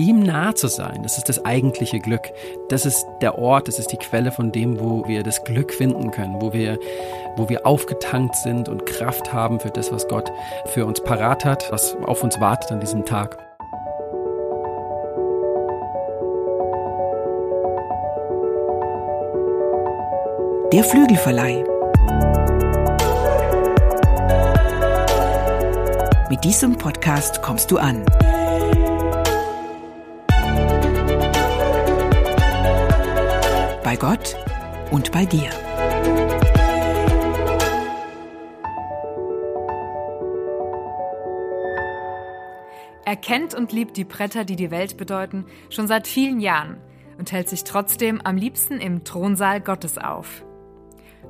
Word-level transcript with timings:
ihm 0.00 0.20
nah 0.20 0.54
zu 0.54 0.68
sein, 0.68 1.02
das 1.02 1.18
ist 1.18 1.28
das 1.28 1.44
eigentliche 1.44 1.98
Glück. 1.98 2.32
Das 2.68 2.86
ist 2.86 3.06
der 3.20 3.38
Ort, 3.38 3.68
das 3.68 3.78
ist 3.78 3.92
die 3.92 3.96
Quelle 3.96 4.32
von 4.32 4.50
dem, 4.50 4.80
wo 4.80 5.06
wir 5.06 5.22
das 5.22 5.44
Glück 5.44 5.74
finden 5.74 6.10
können, 6.10 6.40
wo 6.40 6.52
wir, 6.52 6.78
wo 7.36 7.48
wir 7.48 7.66
aufgetankt 7.66 8.36
sind 8.36 8.68
und 8.68 8.86
Kraft 8.86 9.32
haben 9.32 9.60
für 9.60 9.70
das, 9.70 9.92
was 9.92 10.08
Gott 10.08 10.32
für 10.66 10.86
uns 10.86 11.02
parat 11.02 11.44
hat, 11.44 11.70
was 11.70 11.96
auf 12.06 12.22
uns 12.22 12.40
wartet 12.40 12.72
an 12.72 12.80
diesem 12.80 13.04
Tag. 13.04 13.36
Der 20.72 20.84
Flügelverleih. 20.84 21.64
Mit 26.30 26.44
diesem 26.44 26.78
Podcast 26.78 27.42
kommst 27.42 27.72
du 27.72 27.78
an. 27.78 28.04
Bei 33.90 33.96
Gott 33.96 34.36
und 34.92 35.10
bei 35.10 35.24
dir. 35.24 35.50
Er 43.04 43.16
kennt 43.16 43.52
und 43.52 43.72
liebt 43.72 43.96
die 43.96 44.04
Bretter, 44.04 44.44
die 44.44 44.54
die 44.54 44.70
Welt 44.70 44.96
bedeuten, 44.96 45.44
schon 45.70 45.88
seit 45.88 46.06
vielen 46.06 46.38
Jahren 46.38 46.76
und 47.18 47.32
hält 47.32 47.48
sich 47.48 47.64
trotzdem 47.64 48.20
am 48.20 48.36
liebsten 48.36 48.78
im 48.78 49.02
Thronsaal 49.02 49.60
Gottes 49.60 49.98
auf. 49.98 50.44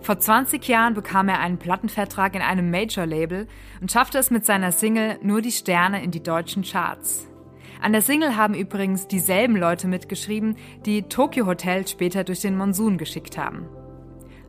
Vor 0.03 0.19
20 0.19 0.69
Jahren 0.69 0.93
bekam 0.93 1.31
er 1.31 1.41
einen 1.41 1.57
Plattenvertrag 1.57 2.35
in 2.35 2.43
einem 2.43 2.71
Major-Label 2.71 3.49
und 3.81 3.91
schaffte 3.91 4.19
es 4.19 4.31
mit 4.31 4.45
seiner 4.45 4.73
Single 4.73 5.19
Nur 5.23 5.41
die 5.41 5.51
Sterne 5.51 6.05
in 6.05 6.11
die 6.11 6.23
deutschen 6.23 6.63
Charts. 6.63 7.30
An 7.81 7.93
der 7.93 8.03
Single 8.03 8.37
haben 8.37 8.55
übrigens 8.55 9.09
dieselben 9.09 9.57
Leute 9.57 9.89
mitgeschrieben, 9.89 10.57
die 10.85 11.03
Tokyo 11.03 11.47
Hotel 11.47 11.87
später 11.89 12.25
durch 12.25 12.41
den 12.41 12.57
Monsun 12.57 12.99
geschickt 12.99 13.39
haben. 13.39 13.67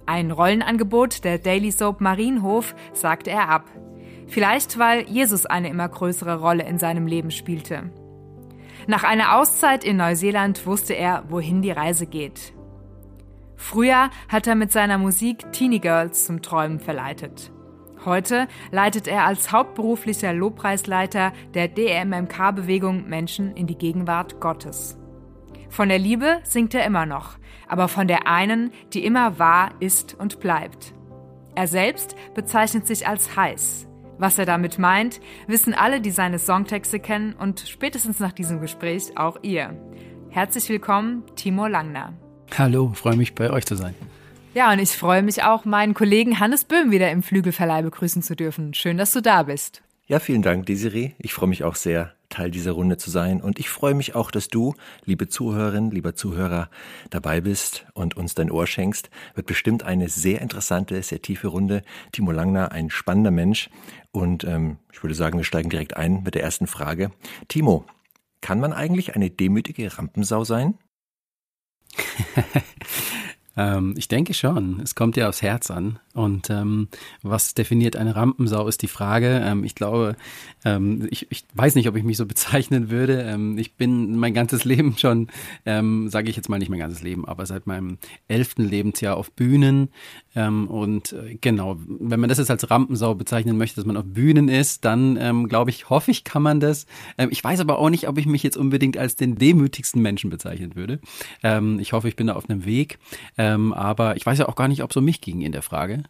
Ein 0.06 0.32
Rollenangebot 0.32 1.24
der 1.24 1.38
Daily 1.38 1.72
Soap 1.72 2.02
Marienhof 2.02 2.76
sagte 2.94 3.30
er 3.30 3.48
ab. 3.50 3.70
Vielleicht, 4.28 4.78
weil 4.78 5.08
Jesus 5.10 5.46
eine 5.46 5.70
immer 5.70 5.88
größere 5.88 6.40
Rolle 6.40 6.64
in 6.64 6.78
seinem 6.78 7.08
Leben 7.08 7.32
spielte. 7.32 7.92
Nach 8.88 9.04
einer 9.04 9.38
Auszeit 9.38 9.84
in 9.84 9.98
Neuseeland 9.98 10.66
wusste 10.66 10.94
er, 10.94 11.24
wohin 11.30 11.62
die 11.62 11.72
Reise 11.72 12.08
geht. 12.08 12.54
Früher 13.56 14.10
hat 14.28 14.48
er 14.48 14.56
mit 14.56 14.72
seiner 14.72 14.98
Musik 14.98 15.52
Teenie 15.52 15.80
Girls 15.80 16.26
zum 16.26 16.42
Träumen 16.42 16.80
verleitet. 16.80 17.51
Heute 18.04 18.48
leitet 18.72 19.08
er 19.08 19.26
als 19.26 19.52
hauptberuflicher 19.52 20.34
Lobpreisleiter 20.34 21.34
der 21.54 21.68
DMMK-Bewegung 21.68 23.08
Menschen 23.08 23.56
in 23.56 23.68
die 23.68 23.78
Gegenwart 23.78 24.40
Gottes. 24.40 24.98
Von 25.70 25.90
der 25.90 26.00
Liebe 26.00 26.40
singt 26.44 26.74
er 26.74 26.86
immer 26.86 27.06
noch, 27.06 27.38
aber 27.68 27.88
von 27.88 28.08
der 28.08 28.28
einen, 28.28 28.72
die 28.94 29.06
immer 29.06 29.38
wahr 29.38 29.72
ist 29.80 30.16
und 30.16 30.40
bleibt. 30.40 30.94
Er 31.54 31.68
selbst 31.68 32.16
bezeichnet 32.34 32.88
sich 32.88 33.08
als 33.08 33.36
heiß. 33.36 33.88
Was 34.18 34.38
er 34.38 34.46
damit 34.46 34.80
meint, 34.80 35.20
wissen 35.48 35.74
alle, 35.74 36.02
die 36.02 36.12
seine 36.12 36.40
Songtexte 36.40 37.00
kennen 37.00 37.34
und 37.34 37.60
spätestens 37.60 38.20
nach 38.20 38.34
diesem 38.34 38.62
Gespräch 38.62 39.18
auch 39.18 39.38
ihr. 39.44 39.76
Herzlich 40.30 40.70
willkommen, 40.70 41.24
Timo 41.36 41.68
Langner. 41.68 42.14
Hallo, 42.58 42.92
freue 42.94 43.16
mich 43.16 43.36
bei 43.36 43.50
euch 43.50 43.66
zu 43.66 43.76
sein. 43.76 43.96
Ja, 44.54 44.74
und 44.74 44.80
ich 44.80 44.92
freue 44.92 45.24
mich 45.24 45.44
auch, 45.44 45.64
meinen 45.64 45.94
Kollegen 45.94 46.40
Hannes 46.40 46.66
Böhm 46.66 46.92
wieder 46.92 47.10
im 47.10 47.24
Flügelverleih 47.24 47.84
begrüßen 47.84 48.22
zu 48.22 48.36
dürfen. 48.36 48.74
Schön, 48.74 48.98
dass 48.98 49.14
du 49.14 49.22
da 49.22 49.44
bist. 49.44 49.82
Ja, 50.08 50.20
vielen 50.20 50.42
Dank, 50.42 50.66
Desiree. 50.66 51.14
Ich 51.20 51.34
freue 51.34 51.48
mich 51.48 51.64
auch 51.64 51.76
sehr, 51.76 52.14
Teil 52.28 52.52
dieser 52.52 52.74
Runde 52.74 52.98
zu 52.98 53.10
sein. 53.10 53.40
Und 53.40 53.60
ich 53.60 53.70
freue 53.70 53.94
mich 53.94 54.14
auch, 54.14 54.30
dass 54.30 54.50
du, 54.50 54.74
liebe 55.06 55.30
Zuhörerin, 55.30 55.90
lieber 55.92 56.16
Zuhörer, 56.16 56.70
dabei 57.10 57.40
bist 57.40 57.86
und 57.94 58.18
uns 58.18 58.36
dein 58.36 58.52
Ohr 58.52 58.68
schenkst. 58.68 59.10
Wird 59.36 59.48
bestimmt 59.48 59.84
eine 59.84 60.10
sehr 60.10 60.42
interessante, 60.42 61.02
sehr 61.02 61.22
tiefe 61.22 61.48
Runde. 61.48 61.82
Timo 62.12 62.32
Langner, 62.32 62.74
ein 62.74 62.90
spannender 62.90 63.32
Mensch. 63.32 63.70
Und 64.12 64.44
ähm, 64.44 64.80
ich 64.92 65.02
würde 65.02 65.16
sagen, 65.16 65.38
wir 65.38 65.46
steigen 65.46 65.70
direkt 65.70 65.96
ein 65.96 66.24
mit 66.24 66.36
der 66.36 66.44
ersten 66.44 66.68
Frage. 66.68 67.12
Timo, 67.48 67.86
kann 68.42 68.60
man 68.60 68.74
eigentlich 68.74 69.16
eine 69.16 69.30
demütige 69.30 69.98
Rampensau 69.98 70.44
sein? 70.44 70.78
ähm, 73.58 73.96
ich 73.98 74.08
denke 74.08 74.34
schon. 74.34 74.80
Es 74.82 74.96
kommt 74.96 75.18
ja 75.18 75.28
aufs 75.28 75.42
Herz 75.42 75.70
an. 75.72 76.00
Und 76.14 76.50
ähm, 76.50 76.90
was 77.22 77.54
definiert 77.54 77.96
eine 77.96 78.16
Rampensau, 78.16 78.68
ist 78.68 78.82
die 78.82 78.88
Frage. 78.88 79.42
Ähm, 79.46 79.64
ich 79.64 79.76
glaube, 79.76 80.16
ähm, 80.66 81.08
ich, 81.10 81.32
ich 81.32 81.46
weiß 81.54 81.76
nicht, 81.76 81.88
ob 81.88 81.96
ich 81.96 82.04
mich 82.04 82.18
so 82.18 82.26
bezeichnen 82.32 82.90
würde. 82.90 83.22
Ähm, 83.22 83.58
ich 83.58 83.76
bin 83.76 84.18
mein 84.18 84.34
ganzes 84.34 84.66
Leben 84.66 84.98
schon, 84.98 85.28
ähm, 85.66 86.10
sage 86.10 86.30
ich 86.30 86.36
jetzt 86.36 86.50
mal 86.50 86.60
nicht 86.60 86.70
mein 86.70 86.80
ganzes 86.80 87.04
Leben, 87.04 87.26
aber 87.26 87.46
seit 87.46 87.68
meinem 87.68 87.98
elften 88.28 88.64
Lebensjahr 88.64 89.18
auf 89.18 89.32
Bühnen. 89.32 89.90
Und 90.34 91.12
äh, 91.12 91.38
genau, 91.42 91.78
wenn 91.88 92.22
man 92.22 92.30
das 92.30 92.38
jetzt 92.38 92.50
als 92.50 92.70
Rampensau 92.72 93.16
bezeichnen 93.16 93.58
möchte, 93.58 93.76
dass 93.76 93.86
man 93.86 93.98
auf 93.98 94.06
Bühnen 94.06 94.48
ist, 94.48 94.86
dann 94.86 95.50
glaube 95.50 95.72
ich, 95.72 95.90
hoffe 95.90 96.10
ich, 96.12 96.24
kann 96.24 96.42
man 96.42 96.62
das. 96.62 96.86
Ich 97.30 97.44
weiß 97.44 97.60
aber 97.60 97.80
auch 97.80 97.90
nicht, 97.90 98.08
ob 98.08 98.18
ich 98.18 98.26
mich 98.26 98.42
jetzt 98.42 98.56
unbedingt 98.56 98.98
als 98.98 99.18
den 99.18 99.36
demütigsten 99.36 100.02
Menschen 100.02 100.30
bezeichnen 100.30 100.76
würde. 100.76 101.00
Ich 101.80 101.92
hoffe, 101.92 102.08
ich 102.08 102.16
bin 102.16 102.28
da 102.28 102.34
auf 102.34 102.50
einem 102.50 102.64
Weg. 102.64 102.98
Ähm, 103.42 103.74
aber 103.74 104.18
ich 104.18 104.26
weiß 104.26 104.38
ja 104.38 104.48
auch 104.48 104.56
gar 104.56 104.68
nicht, 104.68 104.84
ob 104.84 104.94
so 104.94 105.02
mich 105.02 105.20
ging 105.20 105.42
in 105.42 105.52
der 105.52 105.64
Frage. 105.64 106.04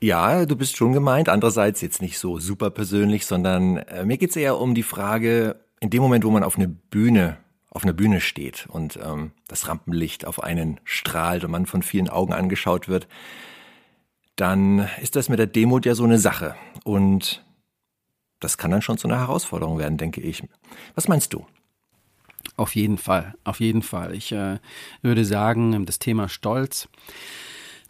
Ja, 0.00 0.46
du 0.46 0.54
bist 0.54 0.76
schon 0.76 0.92
gemeint. 0.92 1.28
Andererseits 1.28 1.80
jetzt 1.80 2.00
nicht 2.00 2.16
so 2.16 2.38
super 2.38 2.70
persönlich, 2.70 3.26
sondern 3.26 3.78
äh, 3.78 4.04
mir 4.04 4.18
geht's 4.18 4.36
eher 4.36 4.58
um 4.58 4.76
die 4.76 4.84
Frage, 4.84 5.56
in 5.80 5.90
dem 5.90 6.00
Moment, 6.00 6.24
wo 6.24 6.30
man 6.30 6.44
auf 6.44 6.56
eine 6.56 6.68
Bühne, 6.68 7.38
auf 7.70 7.82
einer 7.82 7.92
Bühne 7.92 8.20
steht 8.20 8.66
und 8.68 9.00
ähm, 9.04 9.32
das 9.48 9.66
Rampenlicht 9.66 10.24
auf 10.24 10.40
einen 10.40 10.78
strahlt 10.84 11.42
und 11.42 11.50
man 11.50 11.66
von 11.66 11.82
vielen 11.82 12.08
Augen 12.08 12.32
angeschaut 12.32 12.88
wird, 12.88 13.08
dann 14.36 14.88
ist 15.00 15.16
das 15.16 15.28
mit 15.28 15.40
der 15.40 15.48
Demut 15.48 15.86
ja 15.86 15.96
so 15.96 16.04
eine 16.04 16.20
Sache. 16.20 16.54
Und 16.84 17.44
das 18.38 18.58
kann 18.58 18.70
dann 18.70 18.82
schon 18.82 18.98
zu 18.98 19.08
einer 19.08 19.18
Herausforderung 19.18 19.78
werden, 19.78 19.98
denke 19.98 20.20
ich. 20.20 20.44
Was 20.94 21.08
meinst 21.08 21.32
du? 21.32 21.46
Auf 22.56 22.74
jeden 22.74 22.98
Fall, 22.98 23.34
auf 23.44 23.60
jeden 23.60 23.82
Fall. 23.82 24.14
Ich 24.14 24.32
äh, 24.32 24.58
würde 25.00 25.24
sagen, 25.24 25.86
das 25.86 25.98
Thema 25.98 26.28
Stolz 26.28 26.88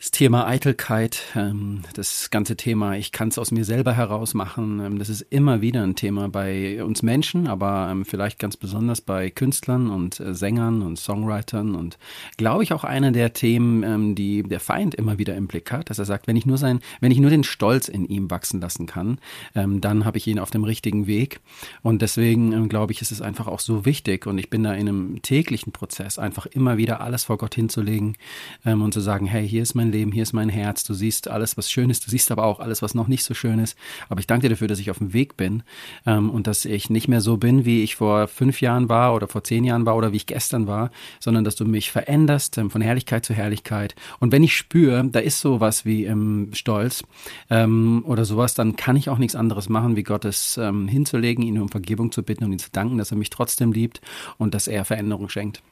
das 0.02 0.10
Thema 0.10 0.48
Eitelkeit, 0.48 1.22
ähm, 1.36 1.82
das 1.94 2.30
ganze 2.32 2.56
Thema, 2.56 2.96
ich 2.96 3.12
kann 3.12 3.28
es 3.28 3.38
aus 3.38 3.52
mir 3.52 3.64
selber 3.64 3.92
heraus 3.92 4.34
machen, 4.34 4.80
ähm, 4.80 4.98
das 4.98 5.08
ist 5.08 5.20
immer 5.30 5.60
wieder 5.60 5.84
ein 5.84 5.94
Thema 5.94 6.28
bei 6.28 6.82
uns 6.82 7.04
Menschen, 7.04 7.46
aber 7.46 7.88
ähm, 7.88 8.04
vielleicht 8.04 8.40
ganz 8.40 8.56
besonders 8.56 9.00
bei 9.00 9.30
Künstlern 9.30 9.90
und 9.90 10.18
äh, 10.18 10.34
Sängern 10.34 10.82
und 10.82 10.98
Songwritern 10.98 11.76
und 11.76 11.98
glaube 12.36 12.64
ich 12.64 12.72
auch 12.72 12.82
einer 12.82 13.12
der 13.12 13.32
Themen, 13.32 14.16
die 14.16 14.42
der 14.42 14.58
Feind 14.58 14.96
immer 14.96 15.18
wieder 15.18 15.36
im 15.36 15.46
Blick 15.46 15.70
hat, 15.70 15.88
dass 15.88 16.00
er 16.00 16.04
sagt, 16.04 16.26
wenn 16.26 16.34
ich 16.34 16.46
nur 16.46 16.58
sein, 16.58 16.80
wenn 17.00 17.12
ich 17.12 17.20
nur 17.20 17.30
den 17.30 17.44
Stolz 17.44 17.86
in 17.86 18.04
ihm 18.04 18.28
wachsen 18.28 18.60
lassen 18.60 18.86
kann, 18.86 19.18
dann 19.54 20.04
habe 20.04 20.18
ich 20.18 20.26
ihn 20.26 20.40
auf 20.40 20.50
dem 20.50 20.64
richtigen 20.64 21.06
Weg. 21.06 21.40
Und 21.82 22.02
deswegen 22.02 22.68
glaube 22.68 22.92
ich, 22.92 23.02
ist 23.02 23.12
es 23.12 23.22
einfach 23.22 23.46
auch 23.46 23.60
so 23.60 23.84
wichtig 23.84 24.26
und 24.26 24.38
ich 24.38 24.50
bin 24.50 24.64
da 24.64 24.72
in 24.72 24.88
einem 24.88 25.22
täglichen 25.22 25.72
Prozess 25.72 26.18
einfach 26.18 26.46
immer 26.46 26.76
wieder 26.76 27.00
alles 27.00 27.24
vor 27.24 27.38
Gott 27.38 27.54
hinzulegen 27.54 28.16
und 28.64 28.92
zu 28.94 29.00
sagen, 29.00 29.26
hey, 29.26 29.48
hier 29.48 29.62
ist 29.62 29.74
mein 29.74 29.91
Leben, 29.92 30.12
hier 30.12 30.24
ist 30.24 30.32
mein 30.32 30.48
Herz, 30.48 30.84
du 30.84 30.94
siehst 30.94 31.28
alles, 31.28 31.56
was 31.56 31.70
schön 31.70 31.90
ist, 31.90 32.06
du 32.06 32.10
siehst 32.10 32.32
aber 32.32 32.44
auch 32.44 32.60
alles, 32.60 32.82
was 32.82 32.94
noch 32.94 33.08
nicht 33.08 33.24
so 33.24 33.34
schön 33.34 33.58
ist. 33.58 33.76
Aber 34.08 34.20
ich 34.20 34.26
danke 34.26 34.48
dir 34.48 34.54
dafür, 34.54 34.68
dass 34.68 34.78
ich 34.78 34.90
auf 34.90 34.98
dem 34.98 35.12
Weg 35.12 35.36
bin 35.36 35.62
ähm, 36.06 36.30
und 36.30 36.46
dass 36.46 36.64
ich 36.64 36.90
nicht 36.90 37.08
mehr 37.08 37.20
so 37.20 37.36
bin, 37.36 37.64
wie 37.64 37.82
ich 37.82 37.96
vor 37.96 38.26
fünf 38.28 38.60
Jahren 38.60 38.88
war 38.88 39.14
oder 39.14 39.28
vor 39.28 39.44
zehn 39.44 39.64
Jahren 39.64 39.86
war 39.86 39.96
oder 39.96 40.12
wie 40.12 40.16
ich 40.16 40.26
gestern 40.26 40.66
war, 40.66 40.90
sondern 41.20 41.44
dass 41.44 41.56
du 41.56 41.64
mich 41.64 41.90
veränderst 41.90 42.58
ähm, 42.58 42.70
von 42.70 42.82
Herrlichkeit 42.82 43.24
zu 43.24 43.34
Herrlichkeit. 43.34 43.94
Und 44.18 44.32
wenn 44.32 44.42
ich 44.42 44.56
spüre, 44.56 45.06
da 45.08 45.20
ist 45.20 45.40
sowas 45.40 45.84
wie 45.84 46.04
ähm, 46.04 46.50
Stolz 46.52 47.04
ähm, 47.50 48.02
oder 48.06 48.24
sowas, 48.24 48.54
dann 48.54 48.76
kann 48.76 48.96
ich 48.96 49.08
auch 49.08 49.18
nichts 49.18 49.36
anderes 49.36 49.68
machen, 49.68 49.96
wie 49.96 50.02
Gottes 50.02 50.58
ähm, 50.58 50.88
hinzulegen, 50.88 51.44
ihn 51.44 51.60
um 51.60 51.68
Vergebung 51.68 52.10
zu 52.12 52.22
bitten 52.22 52.44
und 52.44 52.52
ihm 52.52 52.58
zu 52.58 52.70
danken, 52.70 52.98
dass 52.98 53.10
er 53.10 53.16
mich 53.16 53.30
trotzdem 53.30 53.72
liebt 53.72 54.00
und 54.38 54.54
dass 54.54 54.66
er 54.68 54.84
Veränderung 54.84 55.28
schenkt. 55.28 55.62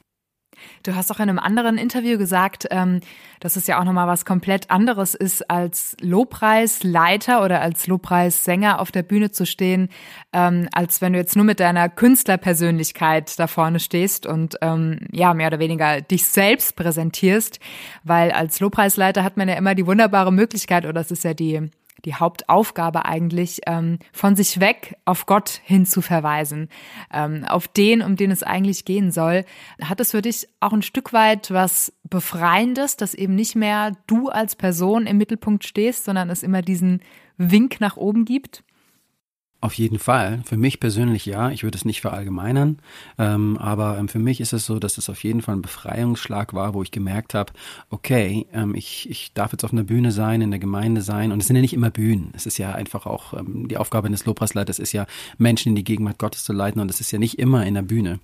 Du 0.83 0.95
hast 0.95 1.11
auch 1.11 1.19
in 1.19 1.29
einem 1.29 1.39
anderen 1.39 1.77
Interview 1.77 2.17
gesagt, 2.17 2.67
ähm, 2.71 3.01
dass 3.39 3.55
es 3.55 3.67
ja 3.67 3.79
auch 3.79 3.83
nochmal 3.83 4.07
was 4.07 4.25
komplett 4.25 4.69
anderes 4.69 5.15
ist, 5.15 5.49
als 5.49 5.95
Lobpreisleiter 6.01 7.43
oder 7.43 7.61
als 7.61 7.87
Lobpreissänger 7.87 8.79
auf 8.79 8.91
der 8.91 9.03
Bühne 9.03 9.31
zu 9.31 9.45
stehen, 9.45 9.89
ähm, 10.33 10.67
als 10.73 11.01
wenn 11.01 11.13
du 11.13 11.19
jetzt 11.19 11.35
nur 11.35 11.45
mit 11.45 11.59
deiner 11.59 11.89
Künstlerpersönlichkeit 11.89 13.37
da 13.39 13.47
vorne 13.47 13.79
stehst 13.79 14.25
und 14.25 14.57
ähm, 14.61 14.99
ja, 15.11 15.33
mehr 15.33 15.47
oder 15.47 15.59
weniger 15.59 16.01
dich 16.01 16.25
selbst 16.25 16.75
präsentierst. 16.75 17.59
Weil 18.03 18.31
als 18.31 18.59
Lobpreisleiter 18.59 19.23
hat 19.23 19.37
man 19.37 19.49
ja 19.49 19.55
immer 19.55 19.75
die 19.75 19.87
wunderbare 19.87 20.31
Möglichkeit, 20.31 20.83
oder 20.85 20.93
das 20.93 21.11
ist 21.11 21.23
ja 21.23 21.33
die 21.33 21.71
die 22.05 22.15
Hauptaufgabe 22.15 23.05
eigentlich, 23.05 23.61
ähm, 23.67 23.99
von 24.11 24.35
sich 24.35 24.59
weg 24.59 24.97
auf 25.05 25.25
Gott 25.25 25.61
hin 25.63 25.85
zu 25.85 26.01
verweisen, 26.01 26.69
ähm, 27.13 27.45
auf 27.45 27.67
den, 27.67 28.01
um 28.01 28.15
den 28.15 28.31
es 28.31 28.43
eigentlich 28.43 28.85
gehen 28.85 29.11
soll. 29.11 29.45
Hat 29.81 29.99
es 29.99 30.11
für 30.11 30.21
dich 30.21 30.47
auch 30.59 30.73
ein 30.73 30.81
Stück 30.81 31.13
weit 31.13 31.51
was 31.51 31.93
Befreiendes, 32.03 32.97
dass 32.97 33.13
eben 33.13 33.35
nicht 33.35 33.55
mehr 33.55 33.93
du 34.07 34.29
als 34.29 34.55
Person 34.55 35.07
im 35.07 35.17
Mittelpunkt 35.17 35.63
stehst, 35.63 36.05
sondern 36.05 36.29
es 36.29 36.43
immer 36.43 36.61
diesen 36.61 37.01
Wink 37.37 37.79
nach 37.79 37.97
oben 37.97 38.25
gibt? 38.25 38.63
Auf 39.63 39.75
jeden 39.75 39.99
Fall. 39.99 40.41
Für 40.43 40.57
mich 40.57 40.79
persönlich 40.79 41.27
ja. 41.27 41.51
Ich 41.51 41.63
würde 41.63 41.77
es 41.77 41.85
nicht 41.85 42.01
verallgemeinern. 42.01 42.79
Ähm, 43.19 43.59
aber 43.59 43.99
ähm, 43.99 44.07
für 44.07 44.17
mich 44.17 44.41
ist 44.41 44.53
es 44.53 44.65
so, 44.65 44.79
dass 44.79 44.97
es 44.97 45.07
auf 45.07 45.23
jeden 45.23 45.43
Fall 45.43 45.55
ein 45.55 45.61
Befreiungsschlag 45.61 46.55
war, 46.55 46.73
wo 46.73 46.81
ich 46.81 46.89
gemerkt 46.89 47.35
habe, 47.35 47.53
okay, 47.91 48.47
ähm, 48.53 48.73
ich, 48.73 49.07
ich 49.07 49.33
darf 49.35 49.51
jetzt 49.51 49.63
auf 49.63 49.71
einer 49.71 49.83
Bühne 49.83 50.11
sein, 50.11 50.41
in 50.41 50.49
der 50.49 50.59
Gemeinde 50.59 51.03
sein. 51.03 51.31
Und 51.31 51.41
es 51.41 51.47
sind 51.47 51.57
ja 51.57 51.61
nicht 51.61 51.73
immer 51.73 51.91
Bühnen. 51.91 52.31
Es 52.35 52.47
ist 52.47 52.57
ja 52.57 52.71
einfach 52.71 53.05
auch, 53.05 53.35
ähm, 53.35 53.67
die 53.67 53.77
Aufgabe 53.77 54.07
eines 54.07 54.25
Lobpreisleiters 54.25 54.79
ist 54.79 54.93
ja, 54.93 55.05
Menschen 55.37 55.69
in 55.69 55.75
die 55.75 55.83
Gegenwart 55.83 56.17
Gottes 56.17 56.43
zu 56.43 56.53
leiten. 56.53 56.81
Und 56.81 56.89
es 56.89 56.99
ist 56.99 57.11
ja 57.11 57.19
nicht 57.19 57.37
immer 57.37 57.63
in 57.63 57.75
der 57.75 57.83
Bühne. 57.83 58.19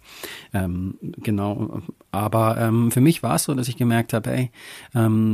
Ähm, 0.56 0.96
genau. 1.18 1.84
Aber 2.18 2.58
ähm, 2.58 2.92
für 2.92 3.02
mich 3.02 3.24
war 3.24 3.36
es 3.36 3.44
so, 3.44 3.54
dass 3.54 3.68
ich 3.68 3.78
gemerkt 3.78 4.14
habe, 4.14 4.30
hey, 4.30 4.52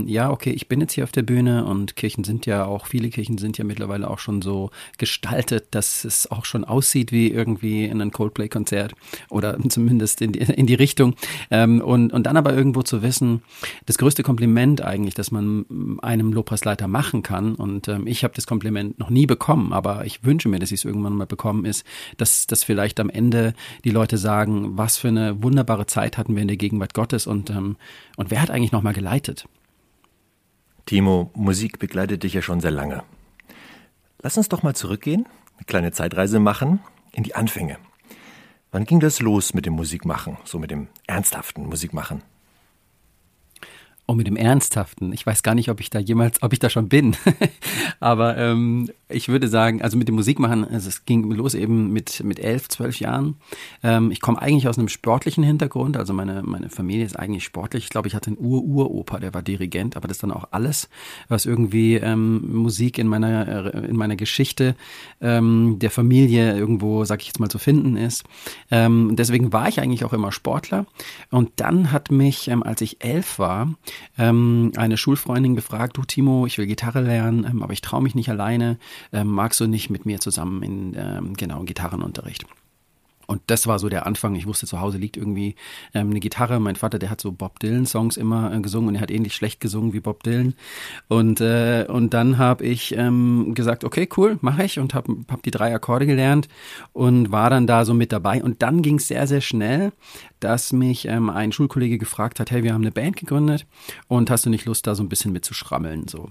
ja, 0.05 0.29
okay, 0.29 0.51
ich 0.51 0.67
bin 0.67 0.81
jetzt 0.81 0.93
hier 0.93 1.03
auf 1.03 1.11
der 1.11 1.21
Bühne 1.21 1.65
und 1.65 1.95
Kirchen 1.95 2.23
sind 2.23 2.45
ja 2.45 2.65
auch, 2.65 2.85
viele 2.87 3.09
Kirchen 3.09 3.37
sind 3.37 3.57
ja 3.57 3.63
mittlerweile 3.63 4.09
auch 4.09 4.19
schon 4.19 4.41
so 4.41 4.71
gestaltet, 4.97 5.67
dass 5.71 6.03
es 6.03 6.29
auch 6.29 6.45
schon 6.45 6.63
aussieht 6.65 7.11
wie 7.11 7.29
irgendwie 7.29 7.85
in 7.85 8.01
ein 8.01 8.11
Coldplay-Konzert 8.11 8.93
oder 9.29 9.57
zumindest 9.69 10.21
in 10.21 10.33
die, 10.33 10.39
in 10.39 10.65
die 10.65 10.73
Richtung. 10.73 11.15
Ähm, 11.49 11.81
und, 11.81 12.11
und 12.11 12.23
dann 12.23 12.37
aber 12.37 12.53
irgendwo 12.53 12.81
zu 12.81 13.01
wissen, 13.01 13.43
das 13.85 13.97
größte 13.97 14.23
Kompliment 14.23 14.81
eigentlich, 14.81 15.13
das 15.13 15.31
man 15.31 15.65
einem 16.01 16.33
Lobpreisleiter 16.33 16.87
machen 16.87 17.23
kann, 17.23 17.55
und 17.55 17.87
ähm, 17.87 18.07
ich 18.07 18.23
habe 18.23 18.33
das 18.35 18.47
Kompliment 18.47 18.99
noch 18.99 19.09
nie 19.09 19.25
bekommen, 19.25 19.73
aber 19.73 20.05
ich 20.05 20.23
wünsche 20.23 20.49
mir, 20.49 20.59
dass 20.59 20.71
ich 20.71 20.81
es 20.81 20.85
irgendwann 20.85 21.15
mal 21.15 21.27
bekommen, 21.27 21.65
ist, 21.65 21.85
dass, 22.17 22.47
dass 22.47 22.63
vielleicht 22.63 22.99
am 22.99 23.09
Ende 23.09 23.53
die 23.83 23.91
Leute 23.91 24.17
sagen, 24.17 24.77
was 24.77 24.97
für 24.97 25.07
eine 25.07 25.41
wunderbare 25.41 25.85
Zeit 25.85 26.17
hatten 26.17 26.35
wir 26.35 26.41
in 26.41 26.47
der 26.47 26.57
Gegenwart 26.73 26.93
Gottes 26.93 27.27
und, 27.27 27.49
ähm, 27.49 27.77
und 28.17 28.31
wer 28.31 28.41
hat 28.41 28.49
eigentlich 28.49 28.71
nochmal 28.71 28.93
geleitet? 28.93 29.47
Timo, 30.85 31.31
Musik 31.35 31.79
begleitet 31.79 32.23
dich 32.23 32.33
ja 32.33 32.41
schon 32.41 32.61
sehr 32.61 32.71
lange. 32.71 33.03
Lass 34.21 34.37
uns 34.37 34.49
doch 34.49 34.63
mal 34.63 34.75
zurückgehen 34.75 35.25
eine 35.57 35.65
kleine 35.65 35.91
Zeitreise 35.91 36.39
machen 36.39 36.79
in 37.11 37.23
die 37.23 37.35
Anfänge. 37.35 37.77
Wann 38.71 38.85
ging 38.85 38.99
das 38.99 39.19
los 39.19 39.53
mit 39.53 39.65
dem 39.65 39.73
Musikmachen, 39.73 40.37
so 40.45 40.57
mit 40.57 40.71
dem 40.71 40.87
ernsthaften 41.05 41.67
Musikmachen? 41.67 42.23
Oh, 44.05 44.15
mit 44.15 44.27
dem 44.27 44.35
Ernsthaften. 44.35 45.13
Ich 45.13 45.25
weiß 45.25 45.43
gar 45.43 45.55
nicht, 45.55 45.69
ob 45.69 45.79
ich 45.79 45.89
da 45.89 45.97
jemals, 45.97 46.43
ob 46.43 46.51
ich 46.51 46.59
da 46.59 46.69
schon 46.69 46.89
bin. 46.89 47.15
Aber 48.01 48.37
ähm, 48.37 48.89
ich 49.07 49.29
würde 49.29 49.47
sagen, 49.47 49.81
also 49.81 49.95
mit 49.95 50.09
dem 50.09 50.15
Musikmachen, 50.15 50.67
also 50.67 50.89
es 50.89 51.05
ging 51.05 51.31
los 51.31 51.53
eben 51.53 51.93
mit, 51.93 52.21
mit 52.21 52.37
elf, 52.37 52.67
zwölf 52.67 52.99
Jahren. 52.99 53.37
Ähm, 53.81 54.11
ich 54.11 54.19
komme 54.19 54.41
eigentlich 54.41 54.67
aus 54.67 54.77
einem 54.77 54.89
sportlichen 54.89 55.41
Hintergrund. 55.41 55.95
Also 55.95 56.11
meine, 56.11 56.43
meine 56.43 56.69
Familie 56.69 57.05
ist 57.05 57.17
eigentlich 57.17 57.45
sportlich. 57.45 57.85
Ich 57.85 57.91
glaube, 57.91 58.09
ich 58.09 58.13
hatte 58.13 58.27
einen 58.27 58.39
Ur-Uropa, 58.39 59.19
der 59.19 59.33
war 59.33 59.41
Dirigent, 59.41 59.95
aber 59.95 60.09
das 60.09 60.17
ist 60.17 60.23
dann 60.23 60.33
auch 60.33 60.49
alles, 60.51 60.89
was 61.29 61.45
irgendwie 61.45 61.95
ähm, 61.95 62.41
Musik 62.53 62.97
in 62.97 63.07
meiner, 63.07 63.73
in 63.73 63.95
meiner 63.95 64.17
Geschichte 64.17 64.75
ähm, 65.21 65.79
der 65.79 65.91
Familie 65.91 66.57
irgendwo, 66.57 67.05
sag 67.05 67.21
ich 67.21 67.27
jetzt 67.27 67.39
mal, 67.39 67.49
zu 67.49 67.57
finden 67.57 67.95
ist. 67.95 68.25
Ähm, 68.69 69.15
deswegen 69.15 69.53
war 69.53 69.69
ich 69.69 69.79
eigentlich 69.79 70.03
auch 70.03 70.11
immer 70.11 70.33
Sportler. 70.33 70.87
Und 71.31 71.51
dann 71.55 71.93
hat 71.93 72.11
mich, 72.11 72.49
ähm, 72.49 72.63
als 72.63 72.81
ich 72.81 73.01
elf 73.01 73.39
war, 73.39 73.69
ähm, 74.17 74.71
eine 74.75 74.97
Schulfreundin 74.97 75.55
gefragt, 75.55 75.97
du 75.97 76.03
Timo, 76.03 76.45
ich 76.45 76.57
will 76.57 76.67
Gitarre 76.67 77.01
lernen, 77.01 77.45
ähm, 77.49 77.63
aber 77.63 77.73
ich 77.73 77.81
traue 77.81 78.01
mich 78.01 78.15
nicht 78.15 78.29
alleine, 78.29 78.77
ähm, 79.11 79.27
magst 79.27 79.59
du 79.59 79.67
nicht 79.67 79.89
mit 79.89 80.05
mir 80.05 80.19
zusammen 80.19 80.63
in 80.63 80.95
ähm, 80.97 81.33
genau 81.35 81.63
Gitarrenunterricht? 81.63 82.45
Und 83.27 83.41
das 83.47 83.67
war 83.67 83.79
so 83.79 83.89
der 83.89 84.05
Anfang. 84.05 84.35
Ich 84.35 84.47
wusste, 84.47 84.67
zu 84.67 84.81
Hause 84.81 84.97
liegt 84.97 85.17
irgendwie 85.17 85.55
ähm, 85.93 86.09
eine 86.09 86.19
Gitarre. 86.19 86.59
Mein 86.59 86.75
Vater, 86.75 86.99
der 86.99 87.09
hat 87.09 87.21
so 87.21 87.31
Bob 87.31 87.59
Dylan-Songs 87.59 88.17
immer 88.17 88.53
äh, 88.53 88.59
gesungen 88.59 88.89
und 88.89 88.95
er 88.95 89.01
hat 89.01 89.11
ähnlich 89.11 89.35
schlecht 89.35 89.59
gesungen 89.59 89.93
wie 89.93 89.99
Bob 89.99 90.23
Dylan. 90.23 90.55
Und, 91.07 91.41
äh, 91.41 91.85
und 91.87 92.13
dann 92.13 92.37
habe 92.37 92.65
ich 92.65 92.95
ähm, 92.95 93.53
gesagt, 93.53 93.83
okay, 93.83 94.07
cool, 94.17 94.37
mache 94.41 94.63
ich 94.63 94.79
und 94.79 94.93
habe 94.93 95.15
hab 95.29 95.43
die 95.43 95.51
drei 95.51 95.73
Akkorde 95.73 96.05
gelernt 96.05 96.47
und 96.91 97.31
war 97.31 97.49
dann 97.49 97.67
da 97.67 97.85
so 97.85 97.93
mit 97.93 98.11
dabei. 98.11 98.43
Und 98.43 98.61
dann 98.61 98.81
ging 98.81 98.97
es 98.97 99.07
sehr, 99.07 99.27
sehr 99.27 99.41
schnell, 99.41 99.91
dass 100.39 100.73
mich 100.73 101.07
ähm, 101.07 101.29
ein 101.29 101.51
Schulkollege 101.51 101.97
gefragt 101.97 102.39
hat, 102.39 102.51
hey, 102.51 102.63
wir 102.63 102.73
haben 102.73 102.81
eine 102.81 102.91
Band 102.91 103.15
gegründet 103.15 103.65
und 104.07 104.29
hast 104.29 104.45
du 104.45 104.49
nicht 104.49 104.65
Lust, 104.65 104.87
da 104.87 104.95
so 104.95 105.03
ein 105.03 105.09
bisschen 105.09 105.31
mitzuschrammeln? 105.31 106.07
So. 106.07 106.29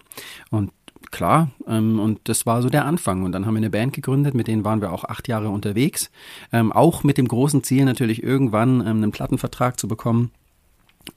Und 0.51 0.71
klar. 1.11 1.51
Ähm, 1.67 1.99
und 1.99 2.21
das 2.25 2.47
war 2.47 2.63
so 2.63 2.69
der 2.69 2.85
Anfang. 2.85 3.25
Und 3.25 3.33
dann 3.33 3.47
haben 3.47 3.55
wir 3.55 3.59
eine 3.59 3.71
Band 3.71 3.93
gegründet, 3.93 4.35
mit 4.35 4.47
denen 4.47 4.65
waren 4.65 4.81
wir 4.81 4.93
auch 4.93 5.05
acht 5.05 5.29
Jahre 5.29 5.49
unterwegs. 5.49 6.11
Ähm, 6.53 6.73
auch 6.73 7.03
mit 7.03 7.19
dem 7.19 7.29
großen 7.29 7.65
Ziel 7.65 7.85
natürlich 7.85 8.23
irgendwann 8.23 8.81
ähm, 8.81 8.87
einen 8.87 9.13
Plattenvertrag 9.13 9.81
zu 9.81 9.89
bekommen. 9.89 10.31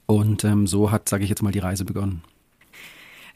Und 0.06 0.44
ähm, 0.44 0.66
so 0.66 0.90
hat, 0.90 1.08
sage 1.08 1.24
ich 1.24 1.30
jetzt 1.30 1.42
mal, 1.42 1.52
die 1.52 1.60
Reise 1.60 1.84
begonnen. 1.84 2.22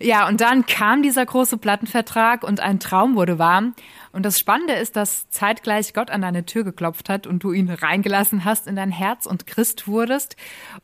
Ja, 0.03 0.27
und 0.27 0.41
dann 0.41 0.65
kam 0.65 1.03
dieser 1.03 1.27
große 1.27 1.59
Plattenvertrag 1.59 2.43
und 2.43 2.59
ein 2.61 2.81
Traum 2.81 3.17
wurde 3.17 3.39
warm. 3.39 3.75
Und 4.13 4.25
das 4.25 4.39
Spannende 4.39 4.73
ist, 4.73 4.97
dass 4.97 5.29
zeitgleich 5.29 5.93
Gott 5.93 6.11
an 6.11 6.23
deine 6.23 6.47
Tür 6.47 6.65
geklopft 6.65 7.11
hat 7.11 7.27
und 7.27 7.45
du 7.45 7.53
ihn 7.53 7.69
reingelassen 7.69 8.47
hast 8.47 8.67
in 8.67 8.77
dein 8.77 8.91
Herz 8.91 9.27
und 9.27 9.47
Christ 9.47 9.87
wurdest 9.87 10.37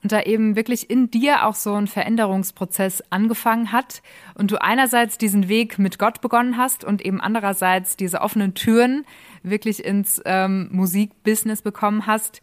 und 0.03 0.13
da 0.13 0.21
eben 0.21 0.55
wirklich 0.55 0.91
in 0.91 1.11
dir 1.11 1.47
auch 1.47 1.55
so 1.55 1.73
ein 1.75 1.87
Veränderungsprozess 1.87 3.03
angefangen 3.09 3.73
hat 3.73 4.03
und 4.35 4.51
du 4.51 4.61
einerseits 4.61 5.17
diesen 5.17 5.49
Weg 5.49 5.79
mit 5.79 5.99
Gott 5.99 6.21
begonnen 6.21 6.59
hast 6.59 6.85
und 6.85 7.03
eben 7.03 7.23
andererseits 7.23 7.97
diese 7.97 8.21
offenen 8.21 8.53
Türen 8.53 9.07
wirklich 9.43 9.83
ins 9.83 10.21
ähm, 10.27 10.69
Musikbusiness 10.73 11.63
bekommen 11.63 12.07
hast. 12.07 12.43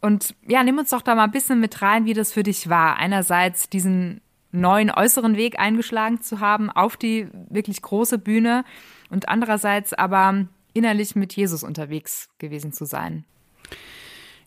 Und 0.00 0.34
ja, 0.48 0.64
nimm 0.64 0.78
uns 0.78 0.88
doch 0.88 1.02
da 1.02 1.14
mal 1.14 1.24
ein 1.24 1.32
bisschen 1.32 1.60
mit 1.60 1.82
rein, 1.82 2.06
wie 2.06 2.14
das 2.14 2.32
für 2.32 2.42
dich 2.42 2.70
war. 2.70 2.96
Einerseits 2.96 3.68
diesen 3.68 4.22
neuen 4.54 4.90
äußeren 4.90 5.36
Weg 5.36 5.58
eingeschlagen 5.58 6.20
zu 6.20 6.40
haben 6.40 6.70
auf 6.70 6.96
die 6.96 7.28
wirklich 7.50 7.82
große 7.82 8.18
Bühne 8.18 8.64
und 9.10 9.28
andererseits 9.28 9.92
aber 9.92 10.46
innerlich 10.72 11.14
mit 11.16 11.34
Jesus 11.34 11.62
unterwegs 11.62 12.28
gewesen 12.38 12.72
zu 12.72 12.84
sein. 12.84 13.24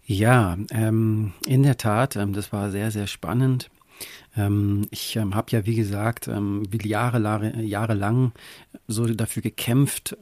Ja, 0.05 0.57
ähm, 0.71 1.33
in 1.45 1.63
der 1.63 1.77
Tat, 1.77 2.15
ähm, 2.15 2.33
das 2.33 2.53
war 2.53 2.71
sehr, 2.71 2.91
sehr 2.91 3.07
spannend. 3.07 3.69
Ähm, 4.37 4.87
ich 4.91 5.15
ähm, 5.17 5.35
habe 5.35 5.51
ja, 5.51 5.65
wie 5.65 5.75
gesagt, 5.75 6.27
ähm, 6.27 6.63
Jahre, 6.83 7.59
jahrelang 7.61 8.31
so 8.87 9.05
dafür 9.05 9.41
gekämpft, 9.41 10.15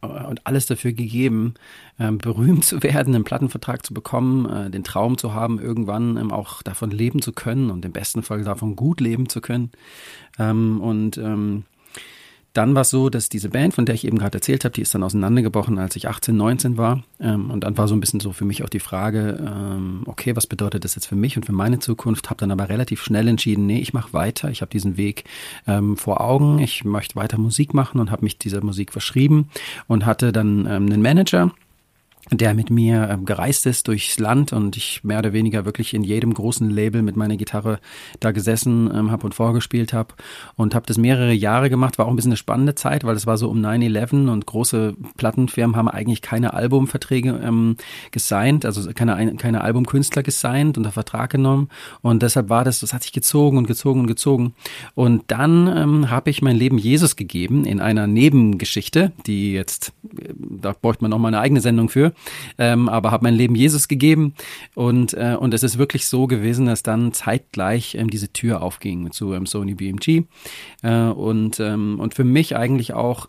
und 0.00 0.46
alles 0.46 0.66
dafür 0.66 0.92
gegeben, 0.92 1.54
ähm, 1.98 2.18
berühmt 2.18 2.64
zu 2.64 2.82
werden, 2.82 3.14
einen 3.14 3.24
Plattenvertrag 3.24 3.84
zu 3.84 3.94
bekommen, 3.94 4.48
äh, 4.48 4.70
den 4.70 4.84
Traum 4.84 5.18
zu 5.18 5.34
haben, 5.34 5.58
irgendwann 5.58 6.16
ähm, 6.16 6.30
auch 6.30 6.62
davon 6.62 6.90
leben 6.90 7.20
zu 7.20 7.32
können 7.32 7.70
und 7.70 7.84
im 7.84 7.92
besten 7.92 8.22
Fall 8.22 8.44
davon 8.44 8.76
gut 8.76 9.00
leben 9.00 9.28
zu 9.28 9.40
können. 9.40 9.70
Ähm, 10.38 10.80
und 10.80 11.20
dann 12.58 12.74
war 12.74 12.82
es 12.82 12.90
so, 12.90 13.08
dass 13.08 13.28
diese 13.28 13.50
Band, 13.50 13.72
von 13.72 13.86
der 13.86 13.94
ich 13.94 14.04
eben 14.04 14.18
gerade 14.18 14.38
erzählt 14.38 14.64
habe, 14.64 14.72
die 14.72 14.82
ist 14.82 14.92
dann 14.92 15.04
auseinandergebrochen, 15.04 15.78
als 15.78 15.94
ich 15.94 16.08
18, 16.08 16.36
19 16.36 16.76
war. 16.76 17.04
Ähm, 17.20 17.52
und 17.52 17.62
dann 17.62 17.78
war 17.78 17.86
so 17.86 17.94
ein 17.94 18.00
bisschen 18.00 18.18
so 18.18 18.32
für 18.32 18.44
mich 18.44 18.64
auch 18.64 18.68
die 18.68 18.80
Frage, 18.80 19.38
ähm, 19.40 20.02
okay, 20.06 20.34
was 20.34 20.48
bedeutet 20.48 20.82
das 20.84 20.96
jetzt 20.96 21.06
für 21.06 21.14
mich 21.14 21.36
und 21.36 21.46
für 21.46 21.52
meine 21.52 21.78
Zukunft? 21.78 22.30
Habe 22.30 22.40
dann 22.40 22.50
aber 22.50 22.68
relativ 22.68 23.00
schnell 23.00 23.28
entschieden, 23.28 23.66
nee, 23.66 23.78
ich 23.78 23.92
mache 23.92 24.12
weiter. 24.12 24.50
Ich 24.50 24.60
habe 24.60 24.72
diesen 24.72 24.96
Weg 24.96 25.22
ähm, 25.68 25.96
vor 25.96 26.20
Augen. 26.20 26.58
Ich 26.58 26.84
möchte 26.84 27.14
weiter 27.14 27.38
Musik 27.38 27.74
machen 27.74 28.00
und 28.00 28.10
habe 28.10 28.24
mich 28.24 28.38
dieser 28.38 28.64
Musik 28.64 28.90
verschrieben 28.90 29.50
und 29.86 30.04
hatte 30.04 30.32
dann 30.32 30.66
ähm, 30.66 30.86
einen 30.86 31.00
Manager 31.00 31.52
der 32.30 32.54
mit 32.54 32.70
mir 32.70 33.08
ähm, 33.10 33.24
gereist 33.24 33.66
ist 33.66 33.88
durchs 33.88 34.18
Land 34.18 34.52
und 34.52 34.76
ich 34.76 35.02
mehr 35.04 35.18
oder 35.18 35.32
weniger 35.32 35.64
wirklich 35.64 35.94
in 35.94 36.04
jedem 36.04 36.34
großen 36.34 36.68
Label 36.68 37.02
mit 37.02 37.16
meiner 37.16 37.36
Gitarre 37.36 37.80
da 38.20 38.32
gesessen 38.32 38.90
ähm, 38.94 39.10
habe 39.10 39.24
und 39.26 39.34
vorgespielt 39.34 39.92
habe 39.92 40.14
und 40.56 40.74
habe 40.74 40.86
das 40.86 40.98
mehrere 40.98 41.32
Jahre 41.32 41.70
gemacht. 41.70 41.98
War 41.98 42.06
auch 42.06 42.10
ein 42.10 42.16
bisschen 42.16 42.32
eine 42.32 42.36
spannende 42.36 42.74
Zeit, 42.74 43.04
weil 43.04 43.16
es 43.16 43.26
war 43.26 43.38
so 43.38 43.48
um 43.48 43.58
9-11 43.58 44.28
und 44.30 44.46
große 44.46 44.94
Plattenfirmen 45.16 45.76
haben 45.76 45.88
eigentlich 45.88 46.22
keine 46.22 46.54
Albumverträge 46.54 47.40
ähm, 47.42 47.76
gesigned, 48.10 48.66
also 48.66 48.90
keine, 48.92 49.36
keine 49.36 49.62
Albumkünstler 49.62 50.22
gesigned 50.22 50.76
unter 50.76 50.92
Vertrag 50.92 51.30
genommen. 51.30 51.68
Und 52.02 52.22
deshalb 52.22 52.48
war 52.48 52.64
das, 52.64 52.80
das 52.80 52.92
hat 52.92 53.02
sich 53.02 53.12
gezogen 53.12 53.56
und 53.56 53.66
gezogen 53.66 54.00
und 54.00 54.06
gezogen. 54.06 54.54
Und 54.94 55.24
dann 55.28 55.66
ähm, 55.66 56.10
habe 56.10 56.30
ich 56.30 56.42
mein 56.42 56.56
Leben 56.56 56.78
Jesus 56.78 57.16
gegeben 57.16 57.64
in 57.64 57.80
einer 57.80 58.06
Nebengeschichte, 58.06 59.12
die 59.26 59.52
jetzt, 59.52 59.92
äh, 60.16 60.34
da 60.36 60.72
bräuchte 60.72 61.04
man 61.04 61.10
noch 61.10 61.18
mal 61.18 61.28
eine 61.28 61.40
eigene 61.40 61.60
Sendung 61.60 61.88
für, 61.88 62.12
ähm, 62.58 62.88
aber 62.88 63.10
habe 63.10 63.24
mein 63.24 63.34
Leben 63.34 63.54
Jesus 63.54 63.88
gegeben. 63.88 64.34
Und, 64.74 65.14
äh, 65.14 65.36
und 65.38 65.54
es 65.54 65.62
ist 65.62 65.78
wirklich 65.78 66.06
so 66.06 66.26
gewesen, 66.26 66.66
dass 66.66 66.82
dann 66.82 67.12
zeitgleich 67.12 67.94
ähm, 67.94 68.10
diese 68.10 68.32
Tür 68.32 68.62
aufging 68.62 69.10
zu 69.12 69.32
ähm, 69.32 69.46
Sony 69.46 69.74
BMG 69.74 70.24
äh, 70.82 71.08
und, 71.08 71.60
ähm, 71.60 71.98
und 72.00 72.14
für 72.14 72.24
mich 72.24 72.56
eigentlich 72.56 72.94
auch 72.94 73.28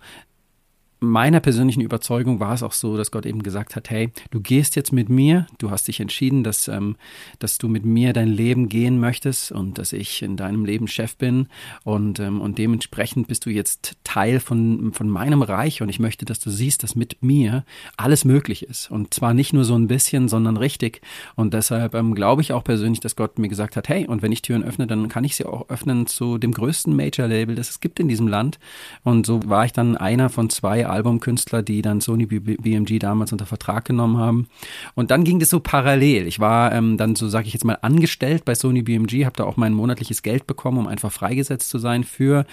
meiner 0.99 1.39
persönlichen 1.39 1.81
Überzeugung 1.81 2.39
war 2.39 2.53
es 2.53 2.63
auch 2.63 2.73
so, 2.73 2.97
dass 2.97 3.11
Gott 3.11 3.25
eben 3.25 3.41
gesagt 3.41 3.75
hat, 3.75 3.89
hey, 3.89 4.11
du 4.31 4.41
gehst 4.41 4.75
jetzt 4.75 4.91
mit 4.91 5.09
mir, 5.09 5.47
du 5.57 5.71
hast 5.71 5.87
dich 5.87 5.99
entschieden, 5.99 6.43
dass, 6.43 6.67
ähm, 6.67 6.97
dass 7.39 7.57
du 7.57 7.67
mit 7.67 7.85
mir 7.85 8.11
dein 8.13 8.27
Leben 8.27 8.67
gehen 8.67 8.99
möchtest 8.99 9.51
und 9.51 9.77
dass 9.77 9.93
ich 9.93 10.21
in 10.21 10.35
deinem 10.35 10.65
Leben 10.65 10.87
Chef 10.87 11.15
bin 11.15 11.47
und, 11.83 12.19
ähm, 12.19 12.41
und 12.41 12.57
dementsprechend 12.57 13.27
bist 13.27 13.45
du 13.45 13.49
jetzt 13.49 13.95
Teil 14.03 14.39
von, 14.39 14.91
von 14.91 15.09
meinem 15.09 15.41
Reich 15.41 15.81
und 15.81 15.89
ich 15.89 15.99
möchte, 15.99 16.25
dass 16.25 16.39
du 16.39 16.49
siehst, 16.49 16.83
dass 16.83 16.95
mit 16.95 17.21
mir 17.21 17.63
alles 17.95 18.25
möglich 18.25 18.63
ist. 18.63 18.91
Und 18.91 19.13
zwar 19.13 19.33
nicht 19.33 19.53
nur 19.53 19.63
so 19.63 19.75
ein 19.75 19.87
bisschen, 19.87 20.27
sondern 20.27 20.57
richtig. 20.57 21.01
Und 21.35 21.53
deshalb 21.53 21.95
ähm, 21.95 22.13
glaube 22.13 22.41
ich 22.41 22.51
auch 22.51 22.63
persönlich, 22.63 22.99
dass 22.99 23.15
Gott 23.15 23.39
mir 23.39 23.47
gesagt 23.47 23.77
hat, 23.77 23.87
hey, 23.87 24.05
und 24.05 24.21
wenn 24.21 24.31
ich 24.31 24.41
Türen 24.41 24.63
öffne, 24.63 24.87
dann 24.87 25.07
kann 25.07 25.23
ich 25.23 25.35
sie 25.35 25.45
auch 25.45 25.69
öffnen 25.69 26.07
zu 26.07 26.37
dem 26.37 26.51
größten 26.51 26.93
Major-Label, 26.95 27.55
das 27.55 27.69
es 27.69 27.79
gibt 27.79 27.99
in 27.99 28.07
diesem 28.07 28.27
Land. 28.27 28.59
Und 29.03 29.25
so 29.25 29.39
war 29.45 29.63
ich 29.65 29.71
dann 29.71 29.95
einer 29.95 30.29
von 30.29 30.49
zwei 30.49 30.88
Albumkünstler, 30.89 31.63
die 31.63 31.81
dann 31.81 32.01
Sony 32.01 32.25
BMG 32.25 32.99
damals 32.99 33.31
unter 33.31 33.45
Vertrag 33.45 33.85
genommen 33.85 34.17
haben. 34.17 34.47
Und 34.95 35.11
dann 35.11 35.23
ging 35.23 35.39
das 35.39 35.49
so 35.49 35.59
parallel. 35.59 36.27
Ich 36.27 36.39
war 36.39 36.71
ähm, 36.71 36.97
dann 36.97 37.15
so, 37.15 37.27
sage 37.27 37.47
ich 37.47 37.53
jetzt 37.53 37.65
mal, 37.65 37.77
angestellt 37.81 38.45
bei 38.45 38.55
Sony 38.55 38.81
BMG, 38.81 39.25
habe 39.25 39.35
da 39.35 39.43
auch 39.43 39.57
mein 39.57 39.73
monatliches 39.73 40.21
Geld 40.21 40.47
bekommen, 40.47 40.77
um 40.77 40.87
einfach 40.87 41.11
freigesetzt 41.11 41.69
zu 41.69 41.79
sein 41.79 42.03
für, 42.03 42.45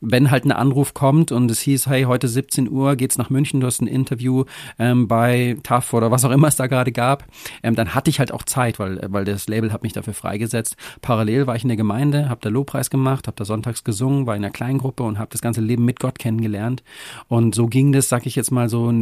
wenn 0.00 0.30
halt 0.30 0.44
ein 0.44 0.52
Anruf 0.52 0.94
kommt 0.94 1.32
und 1.32 1.50
es 1.50 1.60
hieß, 1.60 1.86
hey, 1.86 2.04
heute 2.04 2.28
17 2.28 2.70
Uhr 2.70 2.96
geht's 2.96 3.18
nach 3.18 3.30
München, 3.30 3.60
du 3.60 3.66
hast 3.66 3.80
ein 3.80 3.86
Interview 3.86 4.44
ähm, 4.78 5.08
bei 5.08 5.56
TAF 5.62 5.92
oder 5.92 6.10
was 6.10 6.24
auch 6.24 6.30
immer 6.30 6.48
es 6.48 6.56
da 6.56 6.66
gerade 6.66 6.92
gab, 6.92 7.24
ähm, 7.62 7.74
dann 7.74 7.94
hatte 7.94 8.10
ich 8.10 8.18
halt 8.18 8.32
auch 8.32 8.42
Zeit, 8.42 8.78
weil, 8.78 9.00
weil 9.08 9.24
das 9.24 9.48
Label 9.48 9.72
hat 9.72 9.82
mich 9.82 9.92
dafür 9.92 10.14
freigesetzt. 10.14 10.76
Parallel 11.02 11.46
war 11.46 11.56
ich 11.56 11.62
in 11.62 11.68
der 11.68 11.76
Gemeinde, 11.76 12.28
habe 12.28 12.40
da 12.42 12.48
Lobpreis 12.48 12.90
gemacht, 12.90 13.26
habe 13.26 13.36
da 13.36 13.44
sonntags 13.44 13.84
gesungen, 13.84 14.26
war 14.26 14.36
in 14.36 14.44
einer 14.44 14.52
Kleingruppe 14.52 15.02
und 15.02 15.18
habe 15.18 15.30
das 15.30 15.40
ganze 15.40 15.60
Leben 15.60 15.84
mit 15.84 16.00
Gott 16.00 16.18
kennengelernt. 16.18 16.82
Und 17.28 17.54
so 17.54 17.66
ging 17.66 17.83
das, 17.92 18.08
sag 18.08 18.26
ich 18.26 18.36
jetzt 18.36 18.50
mal 18.50 18.68
so 18.68 18.92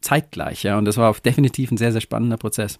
zeitgleich, 0.00 0.62
ja. 0.62 0.78
Und 0.78 0.84
das 0.84 0.96
war 0.96 1.12
definitiv 1.14 1.70
ein 1.70 1.76
sehr, 1.76 1.92
sehr 1.92 2.00
spannender 2.00 2.36
Prozess. 2.36 2.78